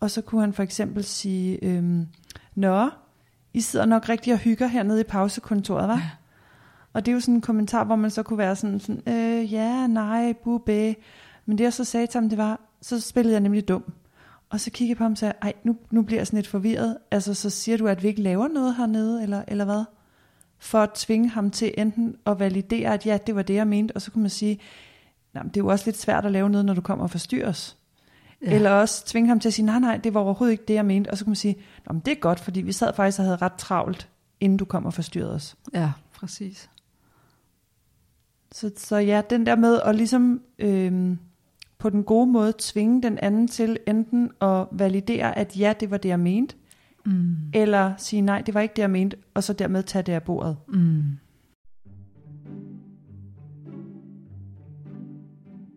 Og 0.00 0.10
så 0.10 0.22
kunne 0.22 0.40
han 0.40 0.52
for 0.52 0.62
eksempel 0.62 1.04
sige, 1.04 1.64
øhm, 1.64 2.06
Nå, 2.54 2.90
I 3.54 3.60
sidder 3.60 3.86
nok 3.86 4.08
rigtig 4.08 4.32
og 4.32 4.38
hygger 4.38 4.66
hernede 4.66 5.00
i 5.00 5.04
pausekontoret, 5.04 5.90
hva'? 5.90 5.92
Ja. 5.92 6.10
Og 6.92 7.06
det 7.06 7.12
er 7.12 7.14
jo 7.14 7.20
sådan 7.20 7.34
en 7.34 7.40
kommentar, 7.40 7.84
hvor 7.84 7.96
man 7.96 8.10
så 8.10 8.22
kunne 8.22 8.38
være 8.38 8.56
sådan, 8.56 8.80
sådan 8.80 9.02
øh, 9.08 9.52
ja, 9.52 9.86
nej, 9.86 10.34
bubæ. 10.44 10.92
Men 11.46 11.58
det 11.58 11.64
jeg 11.64 11.72
så 11.72 11.84
sagde 11.84 12.06
til 12.06 12.20
ham, 12.20 12.28
det 12.28 12.38
var, 12.38 12.60
så 12.80 13.00
spillede 13.00 13.32
jeg 13.32 13.40
nemlig 13.40 13.68
dum. 13.68 13.92
Og 14.50 14.60
så 14.60 14.70
kiggede 14.70 14.90
jeg 14.90 14.96
på 14.96 15.04
ham 15.04 15.12
og 15.12 15.18
sagde, 15.18 15.34
ej, 15.42 15.52
nu, 15.64 15.76
nu 15.90 16.02
bliver 16.02 16.20
jeg 16.20 16.26
sådan 16.26 16.36
lidt 16.36 16.46
forvirret. 16.46 16.98
Altså, 17.10 17.34
så 17.34 17.50
siger 17.50 17.76
du, 17.76 17.86
at 17.86 18.02
vi 18.02 18.08
ikke 18.08 18.22
laver 18.22 18.48
noget 18.48 18.76
hernede, 18.76 19.22
eller, 19.22 19.42
eller 19.48 19.64
hvad? 19.64 19.84
For 20.58 20.78
at 20.78 20.90
tvinge 20.94 21.28
ham 21.28 21.50
til 21.50 21.74
enten 21.78 22.16
at 22.26 22.38
validere, 22.38 22.94
at 22.94 23.06
ja, 23.06 23.18
det 23.26 23.34
var 23.34 23.42
det, 23.42 23.54
jeg 23.54 23.66
mente, 23.66 23.92
og 23.92 24.02
så 24.02 24.10
kunne 24.10 24.22
man 24.22 24.30
sige, 24.30 24.60
nej, 25.34 25.42
det 25.42 25.56
er 25.56 25.60
jo 25.60 25.66
også 25.66 25.84
lidt 25.86 25.96
svært 25.96 26.24
at 26.24 26.32
lave 26.32 26.50
noget, 26.50 26.64
når 26.64 26.74
du 26.74 26.80
kommer 26.80 27.04
og 27.04 27.10
forstyrres. 27.10 27.76
Ja. 28.42 28.54
Eller 28.54 28.70
også 28.70 29.06
tvinge 29.06 29.28
ham 29.28 29.40
til 29.40 29.48
at 29.48 29.54
sige, 29.54 29.66
nej, 29.66 29.78
nej, 29.78 29.96
det 29.96 30.14
var 30.14 30.20
overhovedet 30.20 30.52
ikke 30.52 30.64
det, 30.68 30.74
jeg 30.74 30.84
mente. 30.84 31.10
Og 31.10 31.18
så 31.18 31.24
kunne 31.24 31.30
man 31.30 31.36
sige, 31.36 31.56
Nå, 31.86 31.92
men 31.92 32.02
det 32.04 32.10
er 32.10 32.20
godt, 32.20 32.40
fordi 32.40 32.60
vi 32.60 32.72
sad 32.72 32.94
faktisk 32.94 33.18
og 33.18 33.24
havde 33.24 33.36
ret 33.36 33.54
travlt, 33.58 34.08
inden 34.40 34.56
du 34.56 34.64
kom 34.64 34.86
og 34.86 34.94
forstyrrede 34.94 35.34
os. 35.34 35.56
Ja, 35.74 35.92
præcis. 36.12 36.70
Så, 38.52 38.70
så 38.76 38.96
ja, 38.96 39.22
den 39.30 39.46
der 39.46 39.56
med 39.56 39.80
at 39.84 39.94
ligesom 39.94 40.42
øh, 40.58 41.16
på 41.82 41.90
den 41.90 42.04
gode 42.04 42.26
måde 42.26 42.52
tvinge 42.58 43.02
den 43.02 43.18
anden 43.18 43.48
til 43.48 43.78
enten 43.86 44.30
at 44.40 44.66
validere, 44.72 45.38
at 45.38 45.58
ja, 45.58 45.74
det 45.80 45.90
var 45.90 45.96
det, 45.96 46.08
jeg 46.08 46.20
mente, 46.20 46.56
mm. 47.06 47.36
eller 47.54 47.94
sige 47.96 48.22
nej, 48.22 48.40
det 48.40 48.54
var 48.54 48.60
ikke 48.60 48.74
det, 48.76 48.82
jeg 48.82 48.90
mente, 48.90 49.16
og 49.34 49.44
så 49.44 49.52
dermed 49.52 49.82
tage 49.82 50.02
det 50.02 50.12
af 50.12 50.22
bordet. 50.22 50.56
Mm. 50.68 51.02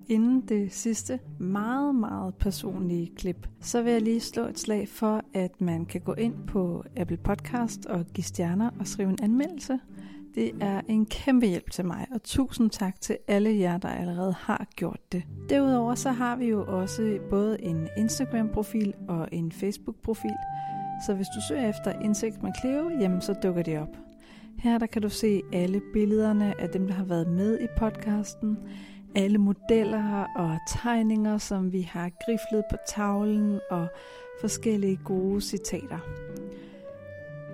Inden 0.08 0.42
det 0.42 0.74
sidste 0.74 1.20
meget, 1.40 1.96
meget 1.96 2.36
personlige 2.36 3.12
klip, 3.16 3.48
så 3.62 3.82
vil 3.82 3.92
jeg 3.92 4.02
lige 4.02 4.20
slå 4.20 4.48
et 4.48 4.60
slag 4.60 4.88
for, 4.88 5.22
at 5.34 5.62
man 5.62 5.86
kan 5.86 6.02
gå 6.02 6.14
ind 6.14 6.34
på 6.48 6.84
Apple 6.98 7.18
Podcast 7.18 7.86
og 7.86 8.06
give 8.14 8.24
stjerner 8.24 8.70
og 8.80 8.88
skrive 8.88 9.10
en 9.10 9.20
anmeldelse. 9.22 9.80
Det 10.36 10.52
er 10.62 10.82
en 10.88 11.06
kæmpe 11.06 11.46
hjælp 11.46 11.72
til 11.72 11.86
mig, 11.86 12.08
og 12.12 12.24
tusind 12.24 12.70
tak 12.70 13.02
til 13.02 13.18
alle 13.28 13.60
jer, 13.60 13.78
der 13.78 13.90
allerede 13.90 14.34
har 14.34 14.68
gjort 14.76 15.00
det. 15.12 15.24
Derudover 15.50 15.96
så 15.96 16.12
har 16.12 16.36
vi 16.36 16.46
jo 16.46 16.66
også 16.68 17.20
både 17.30 17.62
en 17.62 17.88
Instagram-profil 17.98 18.94
og 19.08 19.30
en 19.32 19.52
Facebook-profil, 19.52 20.36
så 21.06 21.14
hvis 21.14 21.28
du 21.36 21.42
søger 21.48 21.70
efter 21.70 22.00
Insekt 22.00 22.44
med 22.44 22.52
Cleo, 22.62 22.90
jamen 22.90 23.22
så 23.22 23.34
dukker 23.34 23.64
det 23.64 23.80
op. 23.80 23.98
Her 24.60 24.78
der 24.78 24.86
kan 24.86 25.02
du 25.02 25.10
se 25.10 25.42
alle 25.54 25.82
billederne 25.94 26.62
af 26.62 26.70
dem, 26.70 26.88
der 26.88 26.94
har 26.94 27.06
været 27.06 27.28
med 27.28 27.60
i 27.60 27.68
podcasten, 27.78 28.58
alle 29.16 29.38
modeller 29.38 30.26
og 30.36 30.58
tegninger, 30.70 31.38
som 31.38 31.74
vi 31.74 31.82
har 31.82 32.12
griflet 32.26 32.64
på 32.72 32.78
tavlen, 32.88 33.60
og 33.72 33.88
forskellige 34.42 35.00
gode 35.04 35.42
citater. 35.42 36.00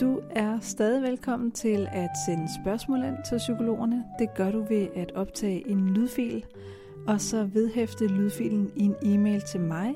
Du 0.01 0.21
er 0.29 0.59
stadig 0.59 1.01
velkommen 1.01 1.51
til 1.51 1.87
at 1.91 2.09
sende 2.27 2.47
spørgsmål 2.63 3.03
ind 3.03 3.15
til 3.29 3.37
psykologerne. 3.37 4.05
Det 4.19 4.33
gør 4.35 4.51
du 4.51 4.65
ved 4.69 4.87
at 4.95 5.11
optage 5.11 5.69
en 5.69 5.93
lydfil, 5.93 6.45
og 7.07 7.21
så 7.21 7.43
vedhæfte 7.43 8.07
lydfilen 8.07 8.71
i 8.75 8.83
en 8.83 8.95
e-mail 9.05 9.41
til 9.41 9.59
mig. 9.59 9.95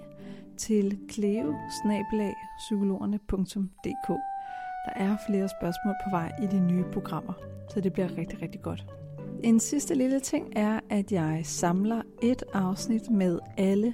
til 0.58 1.00
cleo 1.12 1.56
Der 4.86 4.94
er 4.96 5.18
flere 5.28 5.50
spørgsmål 5.60 5.96
på 6.06 6.10
vej 6.10 6.32
i 6.44 6.46
de 6.46 6.60
nye 6.60 6.84
programmer, 6.94 7.34
så 7.70 7.82
det 7.82 7.94
bliver 7.94 8.18
rigtig, 8.18 8.42
rigtig 8.42 8.62
godt. 8.62 8.86
En 9.44 9.60
sidste 9.60 9.96
lille 9.96 10.20
ting 10.20 10.54
er, 10.56 10.80
at 10.90 11.12
jeg 11.12 11.42
samler 11.44 12.02
et 12.22 12.44
afsnit 12.54 13.10
med 13.10 13.40
alle 13.58 13.94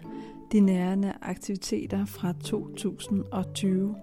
de 0.51 0.59
nærende 0.59 1.13
aktiviteter 1.21 2.05
fra 2.05 2.33
2020 2.43 3.95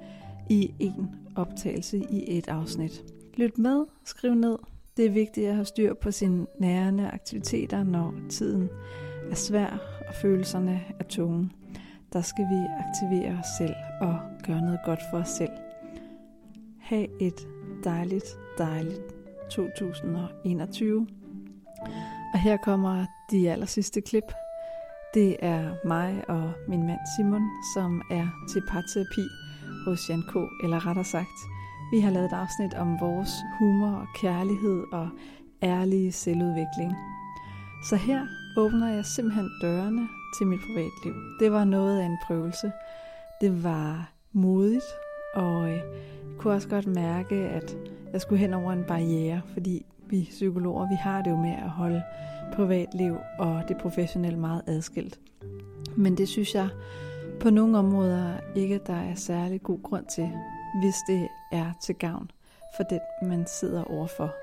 i 0.48 0.74
en 0.78 1.10
optagelse 1.36 1.98
i 2.10 2.38
et 2.38 2.48
afsnit. 2.48 3.04
Lyt 3.36 3.58
med, 3.58 3.84
skriv 4.04 4.34
ned. 4.34 4.58
Det 4.96 5.06
er 5.06 5.10
vigtigt 5.10 5.48
at 5.48 5.54
have 5.54 5.64
styr 5.64 5.94
på 5.94 6.10
sine 6.10 6.46
nærende 6.60 7.10
aktiviteter, 7.10 7.82
når 7.82 8.14
tiden 8.28 8.68
er 9.30 9.34
svær 9.34 9.78
og 10.08 10.14
følelserne 10.14 10.80
er 10.98 11.04
tunge. 11.04 11.50
Der 12.12 12.20
skal 12.20 12.44
vi 12.44 12.66
aktivere 12.78 13.38
os 13.38 13.46
selv 13.58 13.74
og 14.00 14.18
gøre 14.46 14.60
noget 14.60 14.80
godt 14.84 15.00
for 15.10 15.18
os 15.18 15.28
selv. 15.28 15.52
Ha' 16.80 17.06
et 17.20 17.48
dejligt, 17.84 18.38
dejligt 18.58 19.14
2021. 19.50 21.06
Og 22.32 22.38
her 22.40 22.56
kommer 22.56 23.06
de 23.30 23.50
aller 23.50 23.66
sidste 23.66 24.00
klip. 24.00 24.32
Det 25.14 25.36
er 25.38 25.74
mig 25.84 26.24
og 26.28 26.52
min 26.68 26.86
mand 26.86 27.00
Simon, 27.16 27.42
som 27.74 28.02
er 28.10 28.46
til 28.48 28.62
parterapi 28.68 29.28
hos 29.84 30.10
Jan 30.10 30.22
K., 30.22 30.34
eller 30.62 30.86
rettere 30.86 31.04
sagt, 31.04 31.38
vi 31.92 32.00
har 32.00 32.10
lavet 32.10 32.26
et 32.26 32.32
afsnit 32.32 32.74
om 32.74 33.00
vores 33.00 33.30
humor 33.58 33.90
og 33.90 34.06
kærlighed 34.14 34.84
og 34.92 35.08
ærlige 35.62 36.12
selvudvikling. 36.12 36.92
Så 37.84 37.96
her 37.96 38.26
åbner 38.56 38.88
jeg 38.88 39.04
simpelthen 39.04 39.50
dørene 39.62 40.08
til 40.38 40.46
mit 40.46 40.60
privatliv. 40.60 41.14
Det 41.40 41.52
var 41.52 41.64
noget 41.64 42.00
af 42.00 42.06
en 42.06 42.18
prøvelse. 42.26 42.72
Det 43.40 43.64
var 43.64 44.12
modigt, 44.32 44.84
og 45.34 45.70
øh, 45.70 45.76
jeg 45.76 45.82
kunne 46.38 46.54
også 46.54 46.68
godt 46.68 46.86
mærke, 46.86 47.34
at 47.34 47.76
jeg 48.12 48.20
skulle 48.20 48.38
hen 48.38 48.54
over 48.54 48.72
en 48.72 48.84
barriere, 48.84 49.40
fordi 49.52 49.86
vi 50.06 50.28
psykologer, 50.30 50.88
vi 50.88 50.94
har 50.94 51.22
det 51.22 51.30
jo 51.30 51.36
med 51.36 51.52
at 51.52 51.70
holde 51.70 52.02
privatliv 52.54 53.16
og 53.38 53.62
det 53.68 53.76
professionelle 53.76 54.38
meget 54.38 54.62
adskilt. 54.66 55.18
Men 55.96 56.16
det 56.16 56.28
synes 56.28 56.54
jeg 56.54 56.68
på 57.40 57.50
nogle 57.50 57.78
områder 57.78 58.40
ikke, 58.56 58.80
der 58.86 58.94
er 58.94 59.14
særlig 59.14 59.62
god 59.62 59.82
grund 59.82 60.06
til, 60.14 60.30
hvis 60.82 60.94
det 61.08 61.28
er 61.52 61.72
til 61.82 61.94
gavn 61.94 62.30
for 62.76 62.82
den, 62.82 63.00
man 63.28 63.46
sidder 63.60 63.84
overfor. 63.84 64.34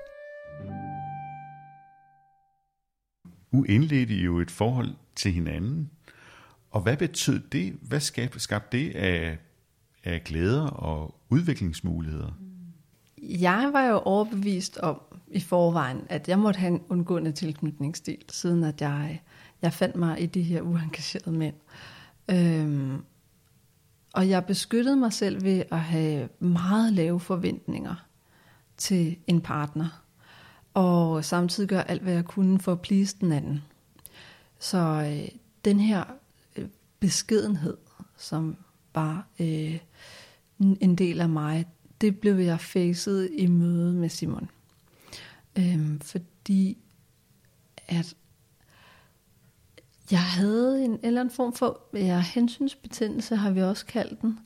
Nu 3.50 3.64
indledte 3.64 4.14
I 4.14 4.22
jo 4.22 4.38
et 4.38 4.50
forhold 4.50 4.88
til 5.14 5.32
hinanden, 5.32 5.90
og 6.70 6.80
hvad 6.80 6.96
betød 6.96 7.40
det? 7.52 7.72
Hvad 7.82 8.00
skabte, 8.00 8.78
det 8.78 8.96
af, 8.96 9.38
af 10.04 10.24
glæder 10.24 10.66
og 10.66 11.14
udviklingsmuligheder? 11.30 12.38
Jeg 13.22 13.70
var 13.72 13.84
jo 13.84 13.98
overbevist 13.98 14.78
om 14.78 15.00
i 15.28 15.40
forvejen, 15.40 16.00
at 16.08 16.28
jeg 16.28 16.38
måtte 16.38 16.60
have 16.60 16.72
en 16.72 16.82
undgående 16.88 17.32
tilknytningsstil, 17.32 18.24
siden 18.28 18.64
at 18.64 18.80
jeg, 18.80 19.22
jeg 19.62 19.72
fandt 19.72 19.96
mig 19.96 20.22
i 20.22 20.26
de 20.26 20.42
her 20.42 20.62
uengagerede 20.62 21.32
mænd. 21.32 21.54
Øhm, 22.28 23.02
og 24.14 24.28
jeg 24.28 24.46
beskyttede 24.46 24.96
mig 24.96 25.12
selv 25.12 25.44
ved 25.44 25.62
at 25.70 25.80
have 25.80 26.28
meget 26.38 26.92
lave 26.92 27.20
forventninger 27.20 28.06
til 28.76 29.16
en 29.26 29.40
partner. 29.40 30.02
Og 30.74 31.24
samtidig 31.24 31.68
gøre 31.68 31.90
alt, 31.90 32.02
hvad 32.02 32.12
jeg 32.12 32.24
kunne 32.24 32.60
for 32.60 32.72
at 32.72 32.80
please 32.80 33.16
den 33.20 33.32
anden. 33.32 33.62
Så 34.58 34.78
øh, 34.78 35.28
den 35.64 35.80
her 35.80 36.04
øh, 36.56 36.68
beskedenhed, 37.00 37.76
som 38.16 38.56
var 38.94 39.26
øh, 39.40 39.78
en 40.58 40.96
del 40.96 41.20
af 41.20 41.28
mig, 41.28 41.66
det 42.00 42.20
blev 42.20 42.34
jeg 42.34 42.60
facet 42.60 43.30
i 43.32 43.46
møde 43.46 43.92
med 43.92 44.08
Simon. 44.08 44.50
Øhm, 45.58 46.00
fordi 46.00 46.78
at 47.88 48.16
jeg 50.10 50.22
havde 50.22 50.84
en 50.84 50.98
eller 51.02 51.20
anden 51.20 51.34
form 51.34 51.52
for 51.52 51.80
ja, 51.94 52.20
hensynsbetændelse, 52.34 53.36
har 53.36 53.50
vi 53.50 53.62
også 53.62 53.86
kaldt 53.86 54.22
den. 54.22 54.38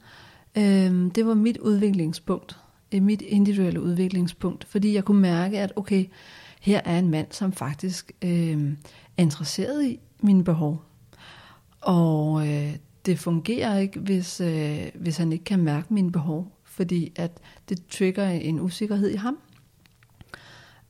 Øhm, 0.58 1.11
det 1.11 1.26
var 1.26 1.34
mit 1.34 1.58
udviklingspunkt, 1.58 2.58
øh, 2.94 3.02
mit 3.02 3.22
individuelle 3.22 3.80
udviklingspunkt, 3.80 4.64
fordi 4.64 4.94
jeg 4.94 5.04
kunne 5.04 5.20
mærke, 5.20 5.61
at 5.61 5.72
okay, 5.76 6.04
her 6.61 6.80
er 6.84 6.98
en 6.98 7.08
mand, 7.08 7.26
som 7.30 7.52
faktisk 7.52 8.12
øhm, 8.22 8.76
er 9.16 9.22
interesseret 9.22 9.84
i 9.84 10.00
mine 10.20 10.44
behov. 10.44 10.82
Og 11.80 12.48
øh, 12.48 12.76
det 13.06 13.18
fungerer 13.18 13.78
ikke, 13.78 14.00
hvis, 14.00 14.40
øh, 14.40 14.90
hvis 14.94 15.16
han 15.16 15.32
ikke 15.32 15.44
kan 15.44 15.58
mærke 15.58 15.94
mine 15.94 16.12
behov, 16.12 16.61
fordi 16.64 17.12
at 17.16 17.38
det 17.68 17.86
trigger 17.86 18.28
en 18.28 18.61
usikkerhed 18.61 19.11
i 19.11 19.16
ham. 19.16 19.38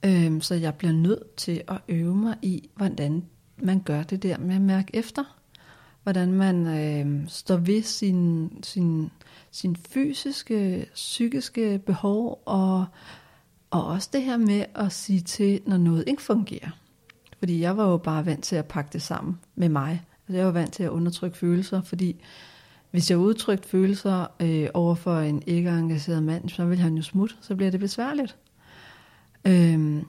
Øhm, 0.04 0.40
så 0.40 0.54
jeg 0.54 0.74
bliver 0.74 0.92
nødt 0.92 1.34
til 1.36 1.62
at 1.68 1.78
øve 1.88 2.16
mig 2.16 2.36
i, 2.42 2.68
hvordan 2.76 3.24
man 3.62 3.80
gør 3.80 4.02
det 4.02 4.22
der 4.22 4.38
med 4.38 4.54
at 4.54 4.60
mærke 4.60 4.96
efter. 4.96 5.36
Hvordan 6.02 6.32
man 6.32 6.66
øh, 6.66 7.28
står 7.28 7.56
ved 7.56 7.82
sin, 7.82 8.50
sin, 8.62 9.10
sin 9.50 9.76
fysiske, 9.76 10.86
psykiske 10.94 11.80
behov, 11.86 12.42
og, 12.46 12.86
og 13.70 13.86
også 13.86 14.08
det 14.12 14.22
her 14.22 14.36
med 14.36 14.64
at 14.74 14.92
sige 14.92 15.20
til, 15.20 15.60
når 15.66 15.76
noget 15.76 16.04
ikke 16.06 16.22
fungerer. 16.22 16.70
Fordi 17.38 17.60
jeg 17.60 17.76
var 17.76 17.90
jo 17.90 17.96
bare 17.96 18.26
vant 18.26 18.44
til 18.44 18.56
at 18.56 18.66
pakke 18.66 18.90
det 18.92 19.02
sammen 19.02 19.38
med 19.54 19.68
mig. 19.68 20.04
Altså, 20.28 20.36
jeg 20.36 20.46
var 20.46 20.52
vant 20.52 20.72
til 20.72 20.82
at 20.82 20.90
undertrykke 20.90 21.36
følelser, 21.36 21.82
fordi 21.82 22.20
hvis 22.90 23.10
jeg 23.10 23.18
udtrykte 23.18 23.68
følelser 23.68 24.26
øh, 24.40 24.68
over 24.74 24.94
for 24.94 25.18
en 25.18 25.42
ikke 25.46 25.70
engageret 25.70 26.22
mand, 26.22 26.48
så 26.48 26.64
vil 26.64 26.78
han 26.78 26.96
jo 26.96 27.02
smutte, 27.02 27.34
så 27.40 27.56
bliver 27.56 27.70
det 27.70 27.80
besværligt. 27.80 28.36
Øh, 29.44 30.02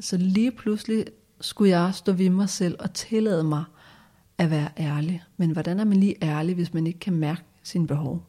så 0.00 0.16
lige 0.16 0.50
pludselig 0.50 1.04
skulle 1.40 1.70
jeg 1.70 1.94
stå 1.94 2.12
ved 2.12 2.30
mig 2.30 2.48
selv 2.48 2.76
og 2.78 2.92
tillade 2.92 3.44
mig 3.44 3.64
at 4.38 4.50
være 4.50 4.68
ærlig. 4.78 5.22
Men 5.36 5.50
hvordan 5.50 5.80
er 5.80 5.84
man 5.84 6.00
lige 6.00 6.16
ærlig, 6.22 6.54
hvis 6.54 6.74
man 6.74 6.86
ikke 6.86 6.98
kan 6.98 7.12
mærke 7.12 7.42
sine 7.62 7.86
behov? 7.86 8.26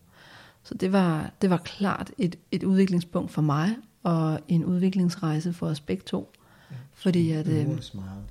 Så 0.63 0.73
det 0.73 0.91
var, 0.91 1.31
det 1.41 1.49
var 1.49 1.57
klart 1.57 2.11
et, 2.17 2.35
et 2.51 2.63
udviklingspunkt 2.63 3.31
for 3.31 3.41
mig, 3.41 3.75
og 4.03 4.39
en 4.47 4.65
udviklingsrejse 4.65 5.53
for 5.53 5.67
os 5.67 5.79
begge 5.79 6.03
to. 6.05 6.31
Ja, 6.71 6.75
fordi 6.93 7.31
at... 7.31 7.47
Øve 7.47 7.61
øhm, 7.61 7.77
os 7.77 7.93
meget. 7.93 8.23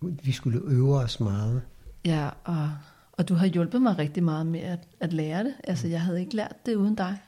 Vi 0.00 0.32
skulle 0.32 0.60
øve 0.64 0.96
os 0.96 1.20
meget. 1.20 1.62
Ja, 2.04 2.30
og, 2.44 2.70
og 3.12 3.28
du 3.28 3.34
har 3.34 3.46
hjulpet 3.46 3.82
mig 3.82 3.98
rigtig 3.98 4.22
meget 4.22 4.46
med 4.46 4.60
at, 4.60 4.88
at 5.00 5.12
lære 5.12 5.44
det. 5.44 5.54
Altså, 5.64 5.88
jeg 5.88 6.02
havde 6.02 6.20
ikke 6.20 6.36
lært 6.36 6.66
det 6.66 6.74
uden 6.74 6.94
dig. 6.94 7.18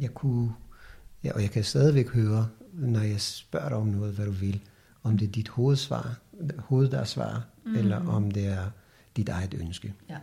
Jeg 0.00 0.14
kunne, 0.14 0.52
ja, 1.24 1.32
og 1.32 1.42
jeg 1.42 1.50
kan 1.50 1.64
stadigvæk 1.64 2.08
høre, 2.08 2.48
når 2.72 3.00
jeg 3.00 3.20
spørger 3.20 3.68
dig 3.68 3.78
om 3.78 3.86
noget, 3.86 4.14
hvad 4.14 4.26
du 4.26 4.32
vil 4.32 4.60
om 5.06 5.18
det 5.18 5.28
er 5.28 5.32
dit 5.32 5.48
hovedsvar, 5.48 6.18
hoved, 6.58 6.88
der 6.88 7.04
svarer, 7.04 7.40
mm. 7.64 7.74
eller 7.76 8.06
om 8.06 8.30
det 8.30 8.46
er 8.46 8.70
dit 9.16 9.28
eget 9.28 9.54
ønske. 9.54 9.94
Ja. 10.08 10.18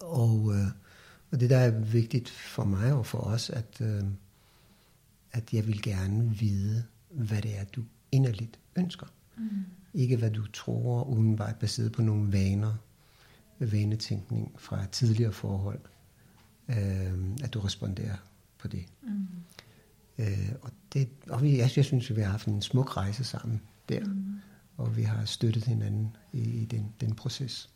Og, 0.00 0.54
øh, 0.54 0.66
og 1.30 1.40
det 1.40 1.50
der 1.50 1.58
er 1.58 1.70
vigtigt 1.70 2.30
for 2.30 2.64
mig 2.64 2.92
og 2.92 3.06
for 3.06 3.18
os, 3.18 3.50
at, 3.50 3.80
øh, 3.80 4.02
at 5.32 5.52
jeg 5.52 5.66
vil 5.66 5.82
gerne 5.82 6.36
vide, 6.38 6.84
hvad 7.08 7.42
det 7.42 7.58
er, 7.58 7.64
du 7.64 7.84
inderligt 8.12 8.58
ønsker. 8.76 9.06
Mm. 9.36 9.64
Ikke 9.94 10.16
hvad 10.16 10.30
du 10.30 10.46
tror, 10.46 11.04
umiddelbart 11.04 11.56
baseret 11.56 11.92
på 11.92 12.02
nogle 12.02 12.32
vaner, 12.32 12.74
vanetænkning 13.58 14.52
fra 14.58 14.86
tidligere 14.86 15.32
forhold, 15.32 15.80
øh, 16.68 17.12
at 17.42 17.54
du 17.54 17.60
responderer 17.60 18.16
på 18.58 18.68
det. 18.68 18.84
Mm. 19.02 19.26
Øh, 20.18 20.52
og 20.62 20.70
det, 20.92 21.08
og 21.30 21.56
jeg, 21.56 21.70
jeg 21.76 21.84
synes, 21.84 22.10
at 22.10 22.16
vi 22.16 22.20
har 22.20 22.30
haft 22.30 22.46
en 22.46 22.62
smuk 22.62 22.96
rejse 22.96 23.24
sammen 23.24 23.60
der. 23.88 24.04
Mm. 24.04 24.40
Og 24.76 24.96
vi 24.96 25.02
har 25.02 25.24
støttet 25.24 25.64
hinanden 25.64 26.16
i, 26.32 26.40
i 26.40 26.64
den, 26.64 26.94
den 27.00 27.14
proces. 27.14 27.70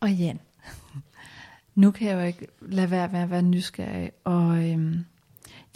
Og 0.00 0.12
Jan, 0.12 0.40
nu 1.74 1.90
kan 1.90 2.08
jeg 2.08 2.14
jo 2.14 2.20
ikke 2.20 2.46
lade 2.60 2.90
være 2.90 3.08
med 3.08 3.20
at 3.20 3.30
være 3.30 3.42
nysgerrig, 3.42 4.10
og 4.24 4.70
øhm, 4.70 5.04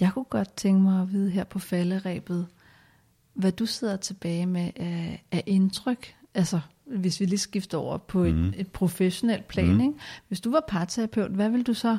jeg 0.00 0.12
kunne 0.12 0.24
godt 0.24 0.56
tænke 0.56 0.82
mig 0.82 1.02
at 1.02 1.12
vide 1.12 1.30
her 1.30 1.44
på 1.44 1.58
falderæbet, 1.58 2.46
hvad 3.34 3.52
du 3.52 3.66
sidder 3.66 3.96
tilbage 3.96 4.46
med 4.46 4.70
af, 4.76 5.24
af 5.32 5.42
indtryk, 5.46 6.14
altså 6.34 6.60
hvis 6.84 7.20
vi 7.20 7.26
lige 7.26 7.38
skifter 7.38 7.78
over 7.78 7.98
på 7.98 8.22
et, 8.22 8.34
mm. 8.34 8.52
et 8.56 8.72
professionelt 8.72 9.48
plan. 9.48 9.74
Mm. 9.74 9.80
Ikke? 9.80 9.94
Hvis 10.28 10.40
du 10.40 10.50
var 10.50 10.64
parterapeut, 10.68 11.30
hvad 11.30 11.48
vil 11.48 11.66
du 11.66 11.74
så 11.74 11.98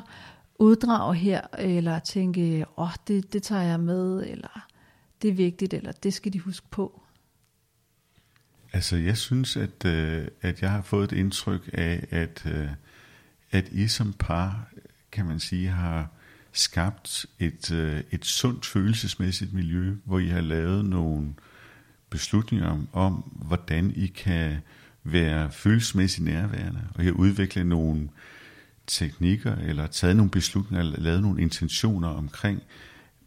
uddrag 0.58 1.14
her, 1.14 1.40
eller 1.58 1.98
tænke, 1.98 2.64
åh, 2.76 2.84
oh, 2.84 2.92
det, 3.08 3.32
det 3.32 3.42
tager 3.42 3.62
jeg 3.62 3.80
med, 3.80 4.26
eller 4.26 4.66
det 5.22 5.30
er 5.30 5.34
vigtigt, 5.34 5.74
eller 5.74 5.92
det 5.92 6.14
skal 6.14 6.32
de 6.32 6.40
huske 6.40 6.66
på? 6.70 7.02
Altså, 8.72 8.96
jeg 8.96 9.16
synes, 9.16 9.56
at, 9.56 9.84
øh, 9.84 10.28
at 10.42 10.62
jeg 10.62 10.70
har 10.70 10.82
fået 10.82 11.12
et 11.12 11.18
indtryk 11.18 11.70
af, 11.72 12.06
at, 12.10 12.42
øh, 12.46 12.68
at 13.50 13.68
I 13.68 13.88
som 13.88 14.12
par, 14.12 14.68
kan 15.12 15.26
man 15.26 15.40
sige, 15.40 15.68
har 15.68 16.08
skabt 16.52 17.26
et, 17.38 17.72
øh, 17.72 18.02
et 18.10 18.24
sundt 18.24 18.66
følelsesmæssigt 18.66 19.52
miljø, 19.52 19.94
hvor 20.04 20.18
I 20.18 20.26
har 20.26 20.40
lavet 20.40 20.84
nogle 20.84 21.34
beslutninger 22.10 22.68
om, 22.68 22.88
om 22.92 23.12
hvordan 23.46 23.92
I 23.96 24.06
kan 24.06 24.56
være 25.04 25.50
følelsesmæssigt 25.52 26.24
nærværende. 26.24 26.88
Og 26.94 27.02
I 27.02 27.06
har 27.06 27.12
udviklet 27.12 27.66
nogle 27.66 28.08
teknikker, 28.86 29.56
eller 29.56 29.86
taget 29.86 30.16
nogle 30.16 30.30
beslutninger, 30.30 30.84
eller 30.84 31.00
lavet 31.00 31.22
nogle 31.22 31.42
intentioner 31.42 32.08
omkring, 32.08 32.62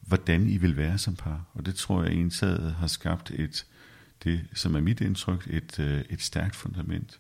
hvordan 0.02 0.50
I 0.50 0.58
vil 0.58 0.78
være 0.78 0.98
som 0.98 1.16
par. 1.16 1.46
Og 1.54 1.66
det 1.66 1.76
tror 1.76 2.04
jeg 2.04 2.14
ensaget 2.14 2.74
har 2.74 2.88
skabt 2.88 3.32
et, 3.32 3.66
det 4.24 4.42
som 4.54 4.76
er 4.76 4.82
mit 4.82 5.02
indtryk, 5.02 5.48
et, 5.50 5.80
øh, 5.80 6.04
et 6.10 6.22
stærkt 6.22 6.56
fundament. 6.56 7.20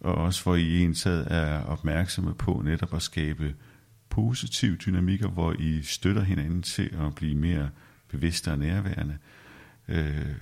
Og 0.00 0.14
også 0.14 0.42
hvor 0.42 0.54
I 0.54 0.80
ensaget 0.80 1.26
er 1.30 1.60
opmærksomme 1.62 2.34
på 2.34 2.62
netop 2.64 2.94
at 2.94 3.02
skabe 3.02 3.54
positive 4.08 4.76
dynamikker, 4.76 5.28
hvor 5.28 5.52
I 5.52 5.82
støtter 5.82 6.22
hinanden 6.22 6.62
til 6.62 6.96
at 6.98 7.14
blive 7.14 7.34
mere 7.34 7.70
bevidste 8.08 8.52
og 8.52 8.58
nærværende. 8.58 9.18
Øh, 9.88 10.34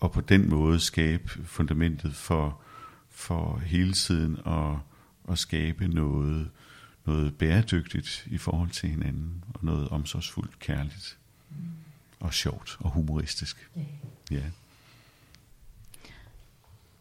og 0.00 0.12
på 0.12 0.20
den 0.20 0.50
måde 0.50 0.80
skabe 0.80 1.28
fundamentet 1.44 2.14
for, 2.14 2.60
for 3.10 3.58
hele 3.58 3.92
tiden 3.92 4.38
at, 4.46 4.76
at 5.28 5.38
skabe 5.38 5.88
noget, 5.88 6.50
noget 7.06 7.38
bæredygtigt 7.38 8.26
i 8.30 8.38
forhold 8.38 8.70
til 8.70 8.88
hinanden, 8.88 9.44
og 9.54 9.64
noget 9.64 9.88
omsorgsfuldt, 9.88 10.58
kærligt, 10.58 11.18
mm. 11.50 11.56
og 12.20 12.34
sjovt 12.34 12.76
og 12.80 12.90
humoristisk. 12.90 13.70
Yeah. 13.78 13.86
Ja. 14.30 14.42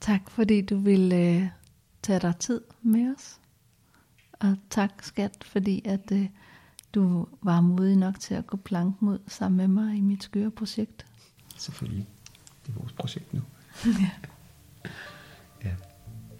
Tak 0.01 0.29
fordi 0.29 0.61
du 0.61 0.77
ville 0.77 1.15
øh, 1.15 1.47
tage 2.01 2.19
dig 2.19 2.37
tid 2.39 2.61
med 2.81 3.15
os. 3.17 3.39
Og 4.39 4.57
tak 4.69 5.03
skat, 5.03 5.43
fordi 5.43 5.81
at 5.85 6.11
øh, 6.11 6.29
du 6.95 7.27
var 7.41 7.61
modig 7.61 7.97
nok 7.97 8.19
til 8.19 8.33
at 8.33 8.47
gå 8.47 8.57
planken 8.57 9.07
ud 9.07 9.19
sammen 9.27 9.57
med 9.57 9.83
mig 9.83 9.97
i 9.97 10.01
mit 10.01 10.23
skøre 10.23 10.51
projekt. 10.51 11.05
Selvfølgelig. 11.57 12.07
Det 12.65 12.75
er 12.75 12.79
vores 12.79 12.91
projekt 12.91 13.33
nu. 13.33 13.41
ja. 13.85 14.09
ja. 15.63 15.75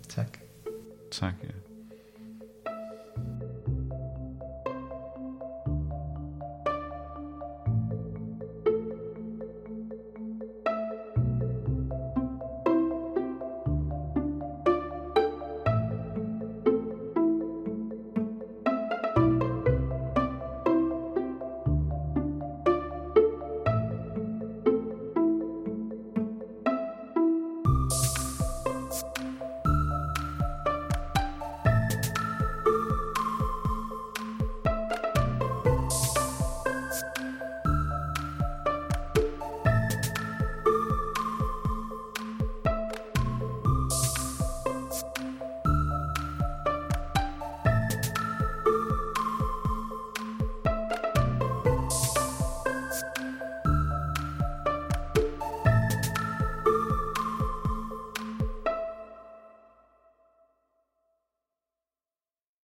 Tak. 0.09 0.37
Tak, 1.11 1.33
ja. 1.43 1.64